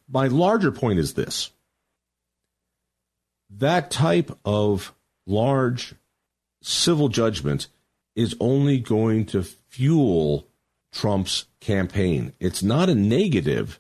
My 0.08 0.26
larger 0.26 0.70
point 0.70 0.98
is 0.98 1.14
this: 1.14 1.50
that 3.50 3.90
type 3.90 4.36
of 4.44 4.94
large 5.26 5.94
civil 6.62 7.08
judgment 7.08 7.68
is 8.14 8.36
only 8.40 8.78
going 8.78 9.26
to 9.26 9.42
fuel 9.42 10.48
Trump's 10.92 11.46
campaign. 11.60 12.32
It's 12.40 12.62
not 12.62 12.88
a 12.88 12.94
negative; 12.94 13.78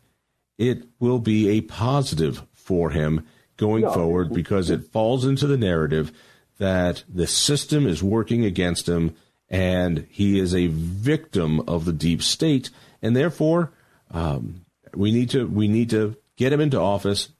it 0.58 0.84
will 0.98 1.20
be 1.20 1.48
a 1.50 1.60
positive 1.62 2.42
for 2.52 2.90
him 2.90 3.26
going 3.56 3.82
no. 3.82 3.92
forward 3.92 4.32
because 4.32 4.68
it 4.68 4.92
falls 4.92 5.24
into 5.24 5.46
the 5.46 5.56
narrative 5.56 6.12
that 6.58 7.04
the 7.08 7.26
system 7.26 7.86
is 7.86 8.02
working 8.02 8.44
against 8.44 8.88
him 8.88 9.14
and 9.48 10.06
he 10.10 10.38
is 10.38 10.54
a 10.54 10.66
victim 10.66 11.60
of 11.60 11.84
the 11.84 11.92
deep 11.92 12.22
state, 12.22 12.70
and 13.00 13.16
therefore 13.16 13.72
um, 14.10 14.64
we 14.94 15.10
need 15.10 15.30
to 15.30 15.46
we 15.46 15.68
need 15.68 15.90
to 15.90 16.16
get 16.36 16.52
him 16.52 16.60
into 16.60 16.78
office 16.78 17.30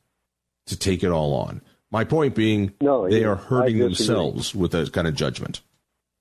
to 0.66 0.76
take 0.76 1.02
it 1.02 1.10
all 1.10 1.34
on. 1.34 1.60
My 1.90 2.04
point 2.04 2.34
being, 2.34 2.72
no, 2.80 3.08
they 3.08 3.24
are 3.24 3.36
hurting 3.36 3.78
themselves 3.78 4.54
with 4.54 4.72
that 4.72 4.92
kind 4.92 5.06
of 5.06 5.14
judgment. 5.14 5.60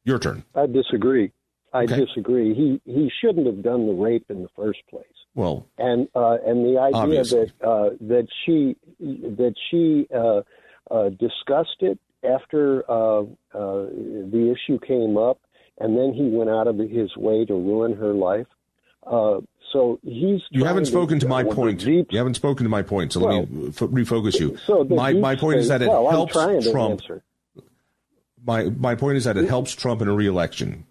Your 0.04 0.20
turn. 0.20 0.44
I 0.56 0.66
disagree. 0.68 1.32
I 1.74 1.84
okay. 1.84 2.06
disagree. 2.06 2.54
He 2.54 2.82
he 2.86 3.12
shouldn't 3.22 3.46
have 3.46 3.64
done 3.64 3.88
the 3.88 3.94
rape 3.94 4.26
in 4.30 4.42
the 4.42 4.50
first 4.56 4.80
place. 4.90 5.06
Well, 5.38 5.68
and 5.78 6.08
uh, 6.16 6.38
and 6.48 6.66
the 6.66 6.80
idea 6.82 7.00
obviously. 7.00 7.52
that 7.60 7.68
uh, 7.68 7.90
that 8.02 8.28
she 8.44 8.76
that 9.00 9.54
she 9.70 10.08
uh, 10.12 10.42
uh, 10.90 11.10
discussed 11.10 11.78
it 11.82 12.00
after 12.24 12.84
uh, 12.90 13.22
uh, 13.22 13.26
the 13.54 14.52
issue 14.52 14.80
came 14.80 15.16
up, 15.16 15.40
and 15.78 15.96
then 15.96 16.12
he 16.12 16.24
went 16.24 16.50
out 16.50 16.68
of 16.68 16.80
his 16.80 17.16
way 17.16 17.46
to 17.46 17.54
ruin 17.54 17.96
her 17.98 18.14
life. 18.14 18.48
Uh, 19.06 19.42
so 19.72 20.00
he's. 20.02 20.42
You 20.50 20.64
haven't 20.64 20.86
spoken 20.86 21.20
to, 21.20 21.28
to 21.28 21.30
my 21.30 21.44
point. 21.44 21.82
Deep, 21.82 22.08
you 22.10 22.18
haven't 22.18 22.34
spoken 22.34 22.64
to 22.64 22.70
my 22.70 22.82
point. 22.82 23.14
So 23.14 23.20
well, 23.20 23.42
let 23.42 23.52
me 23.52 23.68
f- 23.68 23.76
refocus 23.76 24.40
you. 24.40 24.58
So 24.66 24.86
my 24.86 25.14
my 25.14 25.36
point 25.36 25.60
is 25.60 25.68
that 25.68 25.84
it 25.84 25.88
well, 25.88 26.10
helps 26.10 26.34
Trump. 26.34 27.00
My 28.44 28.64
my 28.64 28.96
point 28.96 29.18
is 29.18 29.26
that 29.26 29.38
it 29.38 29.48
helps 29.48 29.76
Trump 29.76 30.02
in 30.02 30.08
a 30.08 30.14
reelection. 30.14 30.88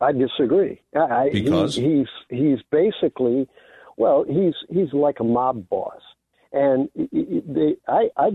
I 0.00 0.12
disagree. 0.12 0.80
I, 0.94 1.30
because 1.32 1.74
he, 1.74 1.82
he's 1.82 2.06
he's 2.28 2.58
basically, 2.70 3.48
well, 3.96 4.24
he's 4.24 4.54
he's 4.68 4.92
like 4.92 5.20
a 5.20 5.24
mob 5.24 5.68
boss, 5.68 6.00
and 6.52 6.88
they, 6.94 7.76
I, 7.88 8.08
I, 8.16 8.28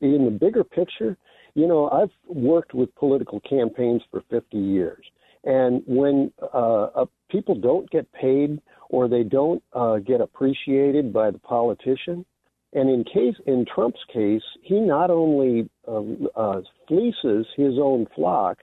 in 0.00 0.24
the 0.24 0.36
bigger 0.38 0.64
picture, 0.64 1.16
you 1.54 1.66
know, 1.66 1.90
I've 1.90 2.10
worked 2.26 2.74
with 2.74 2.94
political 2.94 3.40
campaigns 3.40 4.02
for 4.10 4.22
50 4.30 4.56
years, 4.56 5.04
and 5.44 5.82
when 5.86 6.32
uh, 6.42 6.84
uh, 6.94 7.06
people 7.30 7.54
don't 7.54 7.88
get 7.90 8.10
paid 8.12 8.60
or 8.88 9.08
they 9.08 9.24
don't 9.24 9.62
uh, 9.72 9.98
get 9.98 10.20
appreciated 10.20 11.12
by 11.12 11.30
the 11.30 11.38
politician, 11.38 12.24
and 12.72 12.88
in 12.88 13.04
case 13.04 13.36
in 13.46 13.66
Trump's 13.72 14.00
case, 14.12 14.42
he 14.62 14.80
not 14.80 15.10
only 15.10 15.68
um, 15.86 16.28
uh, 16.34 16.60
fleeces 16.88 17.46
his 17.56 17.74
own 17.78 18.06
flock 18.14 18.58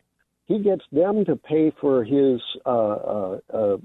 he 0.52 0.60
gets 0.60 0.84
them 0.92 1.24
to 1.26 1.36
pay 1.36 1.72
for 1.80 2.04
his 2.04 2.42
uh, 2.66 2.70
uh, 2.70 3.38
uh, 3.54 3.78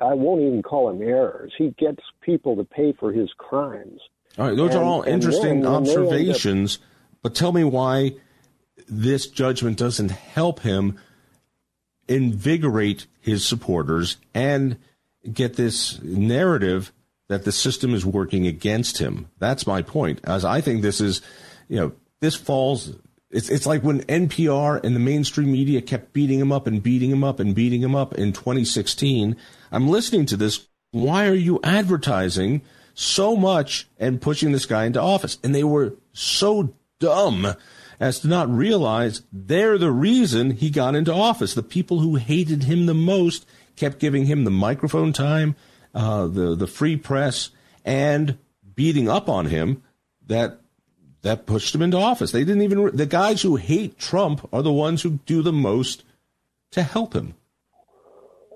I 0.00 0.14
won't 0.14 0.42
even 0.42 0.62
call 0.62 0.88
them 0.88 1.02
errors. 1.02 1.52
He 1.58 1.74
gets 1.78 2.02
people 2.20 2.56
to 2.56 2.64
pay 2.64 2.92
for 2.92 3.12
his 3.12 3.30
crimes. 3.36 4.00
All 4.38 4.46
right, 4.46 4.56
those 4.56 4.74
and, 4.74 4.78
are 4.78 4.84
all 4.84 5.02
interesting 5.02 5.66
observations, 5.66 6.76
up, 6.76 6.82
but 7.22 7.34
tell 7.34 7.52
me 7.52 7.64
why 7.64 8.12
this 8.88 9.26
judgment 9.26 9.76
doesn't 9.76 10.10
help 10.10 10.60
him 10.60 10.98
invigorate 12.06 13.06
his 13.20 13.44
supporters 13.44 14.18
and 14.32 14.76
get 15.32 15.56
this 15.56 16.00
narrative 16.02 16.92
that 17.28 17.44
the 17.44 17.52
system 17.52 17.92
is 17.92 18.06
working 18.06 18.46
against 18.46 18.98
him. 18.98 19.28
That's 19.38 19.66
my 19.66 19.82
point. 19.82 20.20
As 20.24 20.44
I 20.44 20.60
think 20.60 20.82
this 20.82 21.00
is, 21.00 21.22
you 21.68 21.76
know, 21.76 21.92
this 22.20 22.36
falls 22.36 22.92
it's 23.30 23.48
it's 23.48 23.66
like 23.66 23.82
when 23.82 24.02
NPR 24.02 24.82
and 24.82 24.94
the 24.94 25.00
mainstream 25.00 25.52
media 25.52 25.80
kept 25.80 26.12
beating 26.12 26.40
him 26.40 26.50
up 26.50 26.66
and 26.66 26.82
beating 26.82 27.10
him 27.10 27.22
up 27.22 27.38
and 27.38 27.54
beating 27.54 27.82
him 27.82 27.94
up 27.94 28.14
in 28.14 28.32
2016. 28.32 29.36
I'm 29.70 29.88
listening 29.88 30.26
to 30.26 30.36
this. 30.36 30.66
Why 30.90 31.28
are 31.28 31.34
you 31.34 31.60
advertising 31.62 32.62
so 32.94 33.36
much 33.36 33.88
and 33.98 34.20
pushing 34.20 34.50
this 34.50 34.66
guy 34.66 34.84
into 34.84 35.00
office? 35.00 35.38
And 35.44 35.54
they 35.54 35.62
were 35.62 35.94
so 36.12 36.74
dumb 36.98 37.54
as 38.00 38.18
to 38.20 38.28
not 38.28 38.50
realize 38.50 39.22
they're 39.32 39.78
the 39.78 39.92
reason 39.92 40.52
he 40.52 40.70
got 40.70 40.96
into 40.96 41.12
office. 41.12 41.54
The 41.54 41.62
people 41.62 42.00
who 42.00 42.16
hated 42.16 42.64
him 42.64 42.86
the 42.86 42.94
most 42.94 43.46
kept 43.76 44.00
giving 44.00 44.26
him 44.26 44.42
the 44.42 44.50
microphone 44.50 45.12
time, 45.12 45.54
uh, 45.94 46.26
the 46.26 46.56
the 46.56 46.66
free 46.66 46.96
press, 46.96 47.50
and 47.84 48.38
beating 48.74 49.08
up 49.08 49.28
on 49.28 49.46
him. 49.46 49.84
That 50.26 50.60
that 51.22 51.46
pushed 51.46 51.74
him 51.74 51.82
into 51.82 51.98
office. 51.98 52.32
They 52.32 52.44
didn't 52.44 52.62
even, 52.62 52.96
the 52.96 53.06
guys 53.06 53.42
who 53.42 53.56
hate 53.56 53.98
Trump 53.98 54.48
are 54.52 54.62
the 54.62 54.72
ones 54.72 55.02
who 55.02 55.18
do 55.26 55.42
the 55.42 55.52
most 55.52 56.04
to 56.72 56.82
help 56.82 57.14
him. 57.14 57.34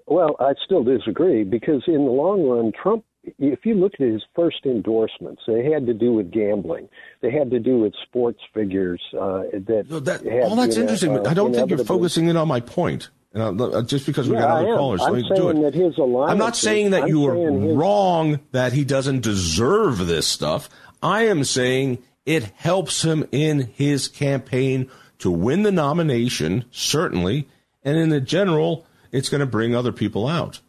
Well, 0.07 0.37
I 0.39 0.53
still 0.65 0.85
disagree 0.85 1.45
because 1.45 1.83
in 1.87 2.05
the 2.05 2.11
long 2.11 2.43
run, 2.47 2.73
Trump, 2.73 3.05
if 3.39 3.65
you 3.65 3.75
look 3.75 3.95
at 3.95 4.07
his 4.07 4.23
first 4.37 4.67
endorsements, 4.67 5.43
they 5.47 5.71
had 5.71 5.87
to 5.87 5.95
do 5.95 6.13
with 6.13 6.31
gambling. 6.31 6.89
They 7.23 7.31
had 7.31 7.51
to 7.53 7.59
do 7.59 7.79
with 7.79 7.95
sports 8.07 8.41
figures. 8.53 9.01
Uh, 9.15 9.45
that, 9.53 9.87
that 10.05 10.25
had, 10.25 10.43
all 10.43 10.57
that's 10.57 10.77
interesting. 10.77 11.19
Uh, 11.19 11.23
I 11.27 11.33
don't 11.33 11.55
think 11.55 11.71
you're 11.71 11.85
focusing 11.85 12.29
in 12.29 12.37
on 12.37 12.49
my 12.49 12.61
point. 12.61 13.09
Uh, 13.35 13.83
just 13.83 14.07
because 14.07 14.29
we 14.29 14.37
yeah, 14.37 14.43
got 14.43 14.59
other 14.59 14.77
callers, 14.77 15.03
I'm 15.03 15.21
saying 15.35 15.63
that 15.63 15.75
his 15.75 15.95
I'm 15.99 16.39
not 16.39 16.55
saying 16.55 16.91
that 16.91 17.05
I'm 17.05 17.09
you 17.09 17.27
are 17.27 17.35
his... 17.35 17.75
wrong 17.77 18.39
that 18.53 18.73
he 18.73 18.85
doesn't 18.85 19.23
deserve 19.23 20.07
this 20.07 20.27
stuff. 20.27 20.69
I 21.03 21.27
am 21.27 21.43
saying 21.43 21.99
it 22.27 22.45
helps 22.57 23.03
him 23.03 23.27
in 23.33 23.71
his 23.75 24.09
campaign 24.09 24.91
to 25.19 25.31
win 25.31 25.63
the 25.63 25.73
nomination, 25.73 26.65
certainly, 26.71 27.49
and 27.83 27.97
in 27.97 28.09
the 28.09 28.21
general, 28.21 28.87
it's 29.13 29.29
going 29.29 29.41
to 29.41 29.47
bring 29.47 29.75
other 29.75 29.93
people 29.93 30.27
out. 30.27 30.61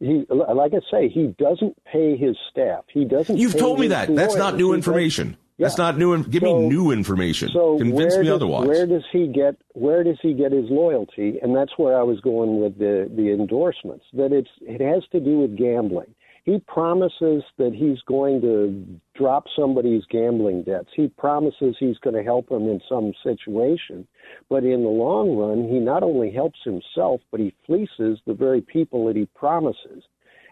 He, 0.00 0.24
like 0.28 0.72
I 0.74 0.80
say, 0.90 1.08
he 1.08 1.34
doesn't 1.38 1.76
pay 1.84 2.16
his 2.16 2.36
staff. 2.50 2.84
He 2.92 3.04
doesn't. 3.04 3.36
You've 3.36 3.56
told 3.56 3.80
me 3.80 3.88
that. 3.88 4.14
That's 4.14 4.36
not 4.36 4.56
new 4.56 4.72
information. 4.72 5.36
Yeah. 5.56 5.66
That's 5.66 5.76
not 5.76 5.98
new. 5.98 6.22
Give 6.22 6.42
so, 6.42 6.60
me 6.60 6.68
new 6.68 6.92
information. 6.92 7.50
So 7.52 7.78
Convince 7.78 8.16
me 8.16 8.26
does, 8.26 8.34
otherwise. 8.34 8.68
Where 8.68 8.86
does 8.86 9.02
he 9.10 9.26
get? 9.26 9.56
Where 9.72 10.04
does 10.04 10.18
he 10.22 10.34
get 10.34 10.52
his 10.52 10.70
loyalty? 10.70 11.40
And 11.42 11.54
that's 11.54 11.72
where 11.76 11.98
I 11.98 12.04
was 12.04 12.20
going 12.20 12.60
with 12.60 12.78
the 12.78 13.10
the 13.12 13.32
endorsements. 13.32 14.04
That 14.12 14.32
it's 14.32 14.50
it 14.60 14.80
has 14.80 15.02
to 15.10 15.18
do 15.18 15.40
with 15.40 15.56
gambling. 15.56 16.14
He 16.48 16.60
promises 16.60 17.42
that 17.58 17.74
he's 17.74 18.00
going 18.06 18.40
to 18.40 18.98
drop 19.14 19.44
somebody's 19.54 20.04
gambling 20.10 20.62
debts. 20.62 20.88
He 20.96 21.08
promises 21.08 21.76
he's 21.78 21.98
going 21.98 22.16
to 22.16 22.22
help 22.22 22.50
him 22.50 22.70
in 22.70 22.80
some 22.88 23.12
situation. 23.22 24.08
But 24.48 24.64
in 24.64 24.82
the 24.82 24.88
long 24.88 25.36
run, 25.36 25.68
he 25.68 25.78
not 25.78 26.02
only 26.02 26.30
helps 26.30 26.60
himself, 26.64 27.20
but 27.30 27.40
he 27.40 27.54
fleeces 27.66 28.20
the 28.26 28.32
very 28.32 28.62
people 28.62 29.06
that 29.08 29.16
he 29.16 29.26
promises. 29.34 30.04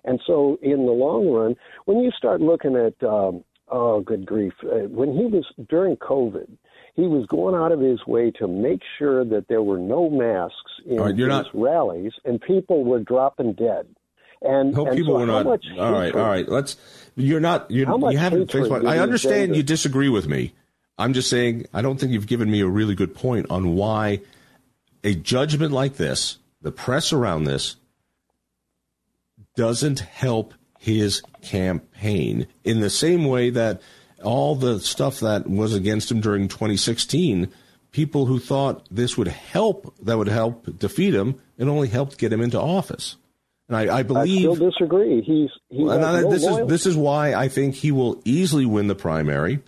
And 0.05 0.21
so, 0.27 0.59
in 0.61 0.85
the 0.85 0.93
long 0.93 1.31
run, 1.31 1.57
when 1.87 2.01
you 2.01 2.11
start 2.11 2.43
looking 2.43 2.77
at, 2.77 3.03
um, 3.03 3.43
oh, 3.69 4.03
good 4.03 4.27
grief, 4.27 4.53
uh, 4.65 4.89
when 4.91 5.17
he 5.17 5.25
was 5.25 5.47
during 5.67 5.97
COVID, 5.97 6.59
he 6.95 7.07
was 7.07 7.25
going 7.25 7.55
out 7.55 7.73
of 7.73 7.81
his 7.81 8.07
way 8.07 8.31
to 8.33 8.47
make 8.47 8.83
sure 8.99 9.25
that 9.25 9.49
there 9.49 9.63
were 9.63 9.79
no 9.79 10.11
masks 10.11 10.73
in 10.85 10.99
right, 10.99 11.17
his 11.17 11.27
not... 11.27 11.47
rallies, 11.55 12.13
and 12.27 12.39
people 12.39 12.85
were 12.85 13.01
dropping 13.01 13.55
dead. 13.55 13.87
And 14.43 14.75
hope 14.75 14.89
and 14.89 14.97
people 14.97 15.15
so 15.15 15.21
were 15.21 15.27
not. 15.27 15.47
all 15.47 15.93
right, 15.93 16.15
all 16.15 16.29
right. 16.29 16.49
Let's. 16.49 16.77
You're 17.17 17.41
not. 17.41 17.71
You're, 17.71 17.89
you 18.11 18.19
haven't. 18.19 18.55
I 18.55 18.99
understand 18.99 19.57
you 19.57 19.63
disagree 19.63 20.09
with 20.09 20.29
me. 20.29 20.53
I'm 20.99 21.13
just 21.13 21.29
saying 21.29 21.67
I 21.73 21.83
don't 21.83 21.99
think 21.99 22.13
you've 22.13 22.27
given 22.27 22.51
me 22.51 22.61
a 22.61 22.69
really 22.69 22.95
good 22.95 23.15
point 23.15 23.47
on 23.51 23.75
why 23.75 24.21
a 25.05 25.15
judgment 25.15 25.73
like 25.73 25.97
this, 25.97 26.39
the 26.63 26.73
press 26.73 27.13
around 27.13 27.45
this, 27.45 27.77
doesn't 29.57 30.01
help 30.01 30.55
his 30.79 31.23
campaign 31.43 32.47
in 32.65 32.81
the 32.81 32.91
same 32.91 33.25
way 33.25 33.51
that 33.51 33.81
all 34.23 34.55
the 34.55 34.81
stuff 34.81 35.21
that 35.21 35.49
was 35.49 35.75
against 35.75 36.11
him 36.11 36.21
during 36.21 36.49
2016, 36.49 37.49
people 37.93 38.27
who 38.27 38.39
thought 38.39 38.87
this 38.91 39.17
would 39.17 39.29
help, 39.29 39.95
that 40.03 40.19
would 40.19 40.29
help 40.29 40.79
defeat 40.79 41.15
him, 41.15 41.41
it 41.59 41.65
only 41.65 41.89
helped 41.89 42.19
get 42.19 42.33
him 42.33 42.41
into 42.41 42.61
office. 42.61 43.17
And 43.69 43.77
I, 43.77 43.99
I 43.99 44.03
believe. 44.05 44.49
I 44.49 44.55
still 44.55 44.71
disagree. 44.71 45.23
He's, 45.23 45.51
he's 45.71 45.87
no 45.87 46.31
this 46.31 46.43
loyalty. 46.45 46.63
is 46.63 46.69
this 46.69 46.87
is 46.87 46.97
why 46.97 47.35
I 47.35 47.49
think 47.49 47.75
he 47.75 47.91
will 47.93 48.21
easily 48.25 48.65
win 48.67 48.87
the 48.87 48.95
primary, 48.95 49.61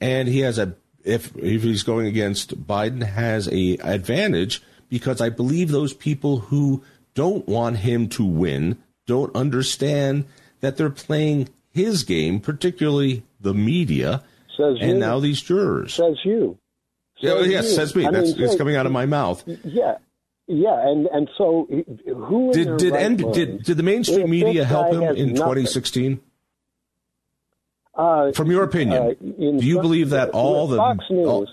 and 0.00 0.28
he 0.28 0.40
has 0.40 0.58
a 0.58 0.76
if 1.04 1.34
if 1.36 1.62
he's 1.62 1.82
going 1.82 2.06
against 2.06 2.64
Biden 2.66 3.02
has 3.02 3.48
a 3.48 3.76
advantage 3.82 4.62
because 4.88 5.20
I 5.20 5.30
believe 5.30 5.70
those 5.70 5.92
people 5.94 6.38
who 6.38 6.84
don't 7.14 7.48
want 7.48 7.78
him 7.78 8.08
to 8.10 8.24
win 8.24 8.78
don't 9.06 9.34
understand 9.34 10.26
that 10.60 10.76
they're 10.76 10.90
playing 10.90 11.48
his 11.70 12.04
game, 12.04 12.38
particularly 12.38 13.24
the 13.40 13.54
media, 13.54 14.22
says 14.56 14.76
and 14.80 14.92
you. 14.92 14.98
now 14.98 15.18
these 15.18 15.40
jurors. 15.40 15.94
Says 15.94 16.18
you. 16.24 16.56
Yeah, 17.18 17.32
Says 17.34 17.46
yes, 17.48 17.64
you. 17.64 17.70
says 17.74 17.96
me. 17.96 18.06
I 18.06 18.10
That's 18.12 18.32
mean, 18.34 18.42
it's 18.44 18.52
say- 18.52 18.58
coming 18.58 18.76
out 18.76 18.86
of 18.86 18.92
my 18.92 19.06
mouth. 19.06 19.42
Yeah, 19.64 19.96
yeah, 20.50 20.88
and 20.88 21.06
and 21.06 21.30
so 21.38 21.66
who 21.68 22.52
Did 22.52 22.76
did 22.76 22.92
right 22.92 23.02
N- 23.02 23.16
did 23.16 23.62
did 23.62 23.76
the 23.76 23.82
mainstream 23.82 24.28
media 24.30 24.64
help 24.64 24.92
him 24.92 25.02
in 25.02 25.34
2016? 25.34 26.20
Uh, 27.94 28.32
From 28.32 28.50
your 28.50 28.64
opinion, 28.64 29.02
uh, 29.02 29.10
do 29.20 29.66
you 29.66 29.76
Fox- 29.76 29.82
believe 29.82 30.10
that 30.10 30.30
all 30.30 30.66
the 30.68 30.76
Fox 30.76 31.04
News? 31.10 31.26
all- 31.28 31.46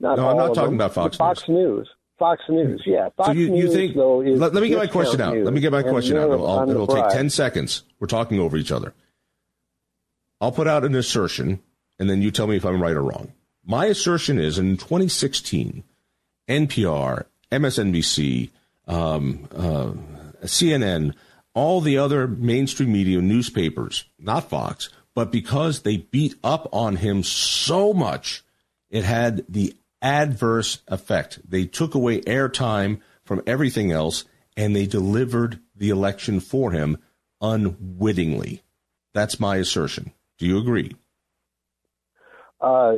No, 0.00 0.10
I'm 0.28 0.36
not 0.36 0.48
talking 0.54 0.64
them, 0.64 0.74
about 0.74 0.94
Fox 0.94 1.16
but 1.16 1.24
Fox 1.24 1.48
News. 1.48 1.88
Fox 2.18 2.42
News, 2.48 2.82
yeah. 2.86 3.08
Fox 3.16 3.28
so 3.28 3.32
you, 3.32 3.46
you 3.46 3.50
News, 3.64 3.72
think? 3.72 3.96
though, 3.96 4.20
is 4.20 4.38
let, 4.38 4.54
let 4.54 4.62
me 4.62 4.68
get 4.68 4.78
my 4.78 4.86
question 4.86 5.20
out. 5.20 5.36
Let 5.36 5.52
me 5.52 5.60
get 5.60 5.72
my 5.72 5.80
and 5.80 5.88
question 5.90 6.16
out. 6.16 6.30
It'll, 6.30 6.46
I'll- 6.46 6.70
it'll 6.70 6.86
take 6.86 7.08
ten 7.08 7.30
seconds. 7.30 7.82
We're 7.98 8.06
talking 8.06 8.38
over 8.38 8.56
each 8.56 8.70
other. 8.70 8.94
I'll 10.40 10.52
put 10.52 10.66
out 10.68 10.84
an 10.84 10.94
assertion, 10.94 11.60
and 11.98 12.08
then 12.08 12.20
you 12.22 12.30
tell 12.30 12.46
me 12.46 12.56
if 12.56 12.64
I'm 12.64 12.80
right 12.82 12.94
or 12.94 13.02
wrong. 13.02 13.32
My 13.64 13.86
assertion 13.86 14.38
is 14.38 14.58
in 14.58 14.76
2016, 14.76 15.82
NPR, 16.48 17.24
MSNBC, 17.54 18.50
um, 18.86 19.48
uh, 19.54 19.92
CNN, 20.44 21.14
all 21.54 21.80
the 21.80 21.98
other 21.98 22.26
mainstream 22.26 22.92
media 22.92 23.20
newspapers, 23.20 24.04
not 24.18 24.50
Fox, 24.50 24.88
but 25.14 25.30
because 25.30 25.82
they 25.82 25.98
beat 25.98 26.34
up 26.42 26.68
on 26.72 26.96
him 26.96 27.22
so 27.22 27.92
much, 27.92 28.44
it 28.90 29.04
had 29.04 29.44
the 29.48 29.76
adverse 30.02 30.82
effect. 30.88 31.38
They 31.48 31.64
took 31.64 31.94
away 31.94 32.20
airtime 32.22 33.00
from 33.24 33.42
everything 33.46 33.92
else 33.92 34.24
and 34.56 34.74
they 34.74 34.86
delivered 34.86 35.60
the 35.74 35.90
election 35.90 36.40
for 36.40 36.72
him 36.72 36.98
unwittingly. 37.40 38.62
That's 39.12 39.40
my 39.40 39.56
assertion. 39.56 40.12
Do 40.38 40.46
you 40.46 40.58
agree? 40.58 40.96
Uh, 42.60 42.96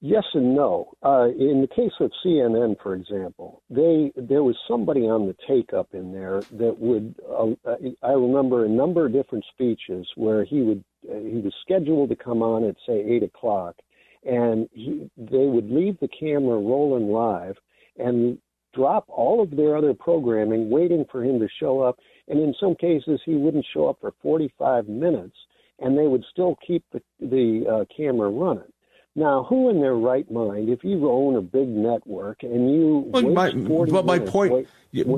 yes 0.00 0.24
and 0.34 0.54
no. 0.54 0.92
Uh, 1.04 1.28
in 1.28 1.60
the 1.60 1.74
case 1.74 1.92
of 2.00 2.10
CNN, 2.24 2.76
for 2.82 2.94
example, 2.94 3.62
they 3.70 4.12
there 4.16 4.42
was 4.42 4.56
somebody 4.68 5.02
on 5.02 5.26
the 5.26 5.36
take 5.46 5.72
up 5.72 5.88
in 5.92 6.12
there 6.12 6.42
that 6.52 6.78
would. 6.78 7.14
Uh, 7.28 7.74
I 8.02 8.12
remember 8.12 8.64
a 8.64 8.68
number 8.68 9.06
of 9.06 9.12
different 9.12 9.44
speeches 9.52 10.06
where 10.16 10.44
he 10.44 10.62
would 10.62 10.84
uh, 11.10 11.18
he 11.18 11.40
was 11.40 11.54
scheduled 11.62 12.10
to 12.10 12.16
come 12.16 12.42
on 12.42 12.64
at 12.64 12.76
say 12.86 13.00
eight 13.00 13.22
o'clock, 13.22 13.76
and 14.24 14.68
he, 14.72 15.10
they 15.16 15.46
would 15.46 15.70
leave 15.70 15.98
the 16.00 16.08
camera 16.08 16.58
rolling 16.58 17.08
live 17.08 17.56
and 17.98 18.38
drop 18.74 19.06
all 19.08 19.42
of 19.42 19.50
their 19.50 19.76
other 19.76 19.94
programming, 19.94 20.70
waiting 20.70 21.04
for 21.10 21.24
him 21.24 21.40
to 21.40 21.48
show 21.58 21.80
up. 21.80 21.98
And 22.28 22.38
in 22.38 22.54
some 22.60 22.74
cases, 22.74 23.20
he 23.24 23.34
wouldn't 23.34 23.66
show 23.72 23.88
up 23.88 23.98
for 24.00 24.12
45 24.22 24.88
minutes, 24.88 25.36
and 25.78 25.96
they 25.96 26.06
would 26.06 26.24
still 26.30 26.56
keep 26.66 26.84
the, 26.92 27.00
the 27.20 27.64
uh, 27.68 27.84
camera 27.96 28.28
running. 28.28 28.70
Now, 29.18 29.44
who 29.44 29.70
in 29.70 29.80
their 29.80 29.94
right 29.94 30.30
mind, 30.30 30.68
if 30.68 30.84
you 30.84 31.10
own 31.10 31.36
a 31.36 31.40
big 31.40 31.68
network 31.68 32.42
and 32.42 32.70
you 32.70 33.04
Well, 33.08 33.22
my, 33.30 33.50
40 33.50 33.90
but 33.90 34.04
my 34.04 34.16
minutes, 34.18 34.30
point, 34.30 34.52
wait- 34.52 34.68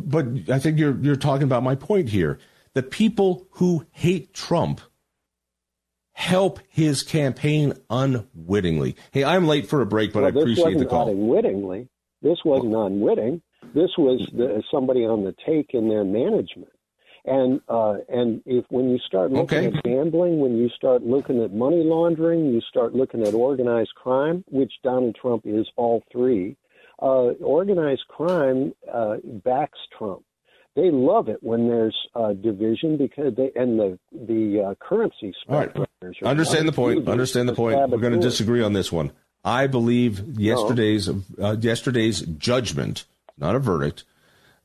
but 0.09 0.27
I 0.49 0.59
think 0.61 0.79
you're 0.79 0.97
you're 1.01 1.17
talking 1.17 1.43
about 1.45 1.63
my 1.65 1.75
point 1.75 2.09
here. 2.09 2.39
The 2.75 2.83
people 2.83 3.47
who 3.53 3.87
hate 3.91 4.33
Trump 4.33 4.81
help 6.13 6.61
his 6.69 7.03
campaign 7.03 7.73
unwittingly. 7.91 8.97
Hey, 9.11 9.25
I'm 9.25 9.47
late 9.47 9.69
for 9.69 9.81
a 9.81 9.87
break, 9.87 10.13
but 10.13 10.23
well, 10.23 10.27
I 10.27 10.41
appreciate 10.41 10.65
this 10.65 10.73
the 10.75 10.85
wasn't 10.87 10.91
call. 10.91 11.09
unwittingly. 11.11 11.89
This 12.23 12.39
wasn't 12.45 12.75
unwitting. 12.75 13.43
This 13.75 13.91
was 13.99 14.29
the, 14.33 14.63
somebody 14.71 15.05
on 15.05 15.25
the 15.25 15.35
take 15.47 15.75
in 15.75 15.89
their 15.89 16.05
management. 16.05 16.73
And 17.29 17.61
uh, 17.69 17.97
and 18.09 18.43
if 18.47 18.64
when 18.71 18.88
you 18.91 18.99
start 18.99 19.31
looking 19.31 19.67
Okay. 19.67 19.77
at 19.77 19.85
gambling, 19.85 20.41
when 20.41 20.57
you 20.57 20.69
start 20.71 21.03
looking 21.03 21.43
at 21.43 21.53
money 21.53 21.83
laundering, 21.85 22.47
you 22.47 22.61
start 22.62 22.95
looking 22.95 23.23
at 23.23 23.35
organized 23.35 23.95
crime, 23.95 24.45
which 24.51 24.73
Donald 24.83 25.17
Trump 25.21 25.43
is 25.45 25.67
all 25.77 26.03
three. 26.11 26.57
Uh, 27.01 27.33
organized 27.41 28.03
crime 28.09 28.73
uh, 28.93 29.17
backs 29.45 29.79
Trump. 29.97 30.23
They 30.75 30.91
love 30.91 31.29
it 31.29 31.38
when 31.43 31.69
there's 31.69 31.97
uh, 32.14 32.33
division 32.33 32.97
because 32.97 33.35
they 33.37 33.51
and 33.55 33.79
the 33.79 33.99
the 34.12 34.71
uh, 34.71 34.75
currency 34.81 35.35
All 35.49 35.57
right. 35.59 35.77
Understand 36.25 36.67
the 36.67 36.73
point. 36.73 37.07
Understand 37.09 37.49
the 37.49 37.55
point. 37.55 37.91
We're 37.91 37.99
going 37.99 38.14
to 38.14 38.21
disagree 38.21 38.62
on 38.62 38.73
this 38.73 38.91
one. 38.91 39.12
I 39.45 39.67
believe 39.67 40.38
yesterday's 40.38 41.09
uh, 41.09 41.57
yesterday's 41.61 42.21
judgment, 42.23 43.05
not 43.37 43.55
a 43.55 43.59
verdict, 43.59 44.05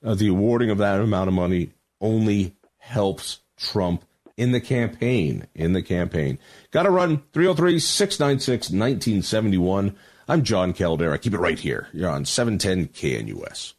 uh, 0.04 0.16
the 0.16 0.28
awarding 0.30 0.70
of 0.70 0.78
that 0.80 1.00
amount 1.00 1.28
of 1.28 1.34
money 1.34 1.72
only 2.04 2.56
helps 2.78 3.40
Trump 3.58 4.06
in 4.38 4.52
the 4.52 4.62
campaign. 4.62 5.48
In 5.56 5.74
the 5.74 5.82
campaign. 5.82 6.38
Got 6.70 6.84
to 6.84 6.92
run 6.92 7.24
303 7.34 7.80
696 7.80 8.70
1971. 8.70 9.96
I'm 10.28 10.44
John 10.44 10.74
Caldara. 10.74 11.20
Keep 11.20 11.34
it 11.34 11.40
right 11.40 11.58
here. 11.60 11.88
You're 11.94 12.10
on 12.10 12.26
710 12.26 12.90
KNUS. 12.90 13.74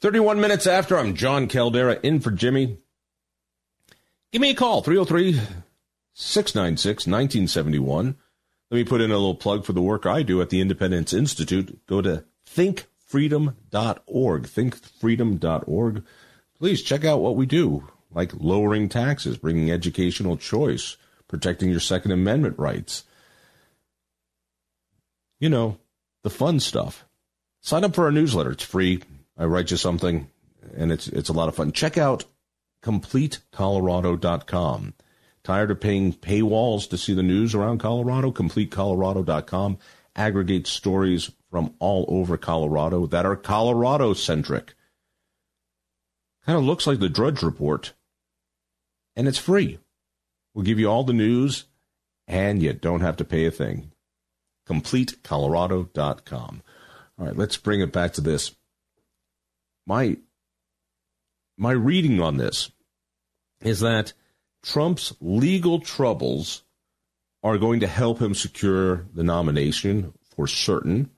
31 0.00 0.40
minutes 0.40 0.66
after, 0.66 0.98
I'm 0.98 1.14
John 1.14 1.48
Caldara 1.48 2.00
in 2.02 2.20
for 2.20 2.30
Jimmy. 2.30 2.78
Give 4.32 4.42
me 4.42 4.50
a 4.50 4.54
call 4.54 4.82
303 4.82 5.40
696 6.12 7.06
1971. 7.06 8.16
Let 8.70 8.76
me 8.76 8.84
put 8.84 9.00
in 9.00 9.10
a 9.10 9.14
little 9.14 9.34
plug 9.34 9.64
for 9.64 9.72
the 9.72 9.82
work 9.82 10.04
I 10.06 10.22
do 10.22 10.42
at 10.42 10.50
the 10.50 10.60
Independence 10.60 11.12
Institute. 11.12 11.86
Go 11.86 12.02
to 12.02 12.24
thinkfreedom.org. 12.48 14.42
Thinkfreedom.org. 14.42 16.04
Please 16.58 16.82
check 16.82 17.04
out 17.04 17.20
what 17.20 17.36
we 17.36 17.46
do, 17.46 17.88
like 18.12 18.32
lowering 18.38 18.88
taxes, 18.88 19.36
bringing 19.36 19.70
educational 19.70 20.36
choice, 20.36 20.96
protecting 21.28 21.70
your 21.70 21.80
Second 21.80 22.12
Amendment 22.12 22.58
rights. 22.58 23.04
You 25.38 25.50
know, 25.50 25.78
the 26.22 26.30
fun 26.30 26.60
stuff. 26.60 27.04
Sign 27.60 27.84
up 27.84 27.94
for 27.94 28.04
our 28.04 28.12
newsletter. 28.12 28.52
It's 28.52 28.64
free. 28.64 29.02
I 29.36 29.44
write 29.44 29.70
you 29.70 29.76
something, 29.76 30.30
and 30.74 30.90
it's 30.90 31.08
it's 31.08 31.28
a 31.28 31.34
lot 31.34 31.48
of 31.48 31.56
fun. 31.56 31.72
Check 31.72 31.98
out 31.98 32.24
CompleteColorado.com. 32.82 34.94
Tired 35.42 35.70
of 35.70 35.80
paying 35.80 36.12
paywalls 36.12 36.88
to 36.90 36.96
see 36.96 37.14
the 37.14 37.22
news 37.22 37.54
around 37.54 37.78
Colorado? 37.78 38.32
CompleteColorado.com 38.32 39.78
aggregates 40.14 40.70
stories 40.70 41.30
from 41.50 41.74
all 41.78 42.04
over 42.08 42.36
Colorado 42.36 43.06
that 43.06 43.26
are 43.26 43.36
Colorado 43.36 44.12
centric. 44.14 44.74
Kind 46.46 46.58
of 46.58 46.64
looks 46.64 46.86
like 46.86 47.00
the 47.00 47.08
Drudge 47.08 47.42
Report, 47.42 47.92
and 49.16 49.26
it's 49.26 49.36
free. 49.36 49.80
We'll 50.54 50.64
give 50.64 50.78
you 50.78 50.86
all 50.86 51.02
the 51.02 51.12
news, 51.12 51.64
and 52.28 52.62
you 52.62 52.72
don't 52.72 53.00
have 53.00 53.16
to 53.16 53.24
pay 53.24 53.46
a 53.46 53.50
thing. 53.50 53.90
CompleteColorado.com. 54.68 56.62
All 57.18 57.26
right, 57.26 57.36
let's 57.36 57.56
bring 57.56 57.80
it 57.80 57.92
back 57.92 58.12
to 58.12 58.20
this. 58.20 58.54
My 59.86 60.18
my 61.58 61.72
reading 61.72 62.20
on 62.20 62.36
this 62.36 62.70
is 63.60 63.80
that 63.80 64.12
Trump's 64.62 65.14
legal 65.20 65.80
troubles 65.80 66.62
are 67.42 67.58
going 67.58 67.80
to 67.80 67.86
help 67.88 68.20
him 68.20 68.34
secure 68.34 69.06
the 69.12 69.24
nomination 69.24 70.12
for 70.34 70.46
certain 70.46 71.10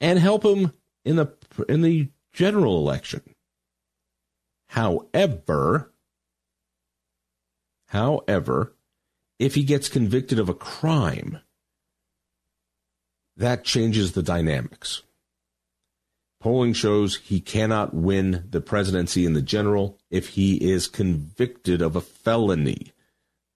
and 0.00 0.18
help 0.18 0.44
him 0.44 0.72
in 1.04 1.16
the 1.16 1.32
in 1.66 1.80
the 1.80 2.10
general 2.32 2.76
election. 2.76 3.22
However, 4.74 5.92
however, 7.86 8.74
if 9.38 9.54
he 9.54 9.62
gets 9.62 9.88
convicted 9.88 10.40
of 10.40 10.48
a 10.48 10.54
crime, 10.54 11.38
that 13.36 13.62
changes 13.62 14.12
the 14.12 14.22
dynamics. 14.22 15.02
Polling 16.40 16.72
shows 16.72 17.18
he 17.18 17.40
cannot 17.40 17.94
win 17.94 18.48
the 18.50 18.60
presidency 18.60 19.24
in 19.24 19.34
the 19.34 19.42
general 19.42 19.96
if 20.10 20.30
he 20.30 20.56
is 20.56 20.88
convicted 20.88 21.80
of 21.80 21.94
a 21.94 22.00
felony. 22.00 22.92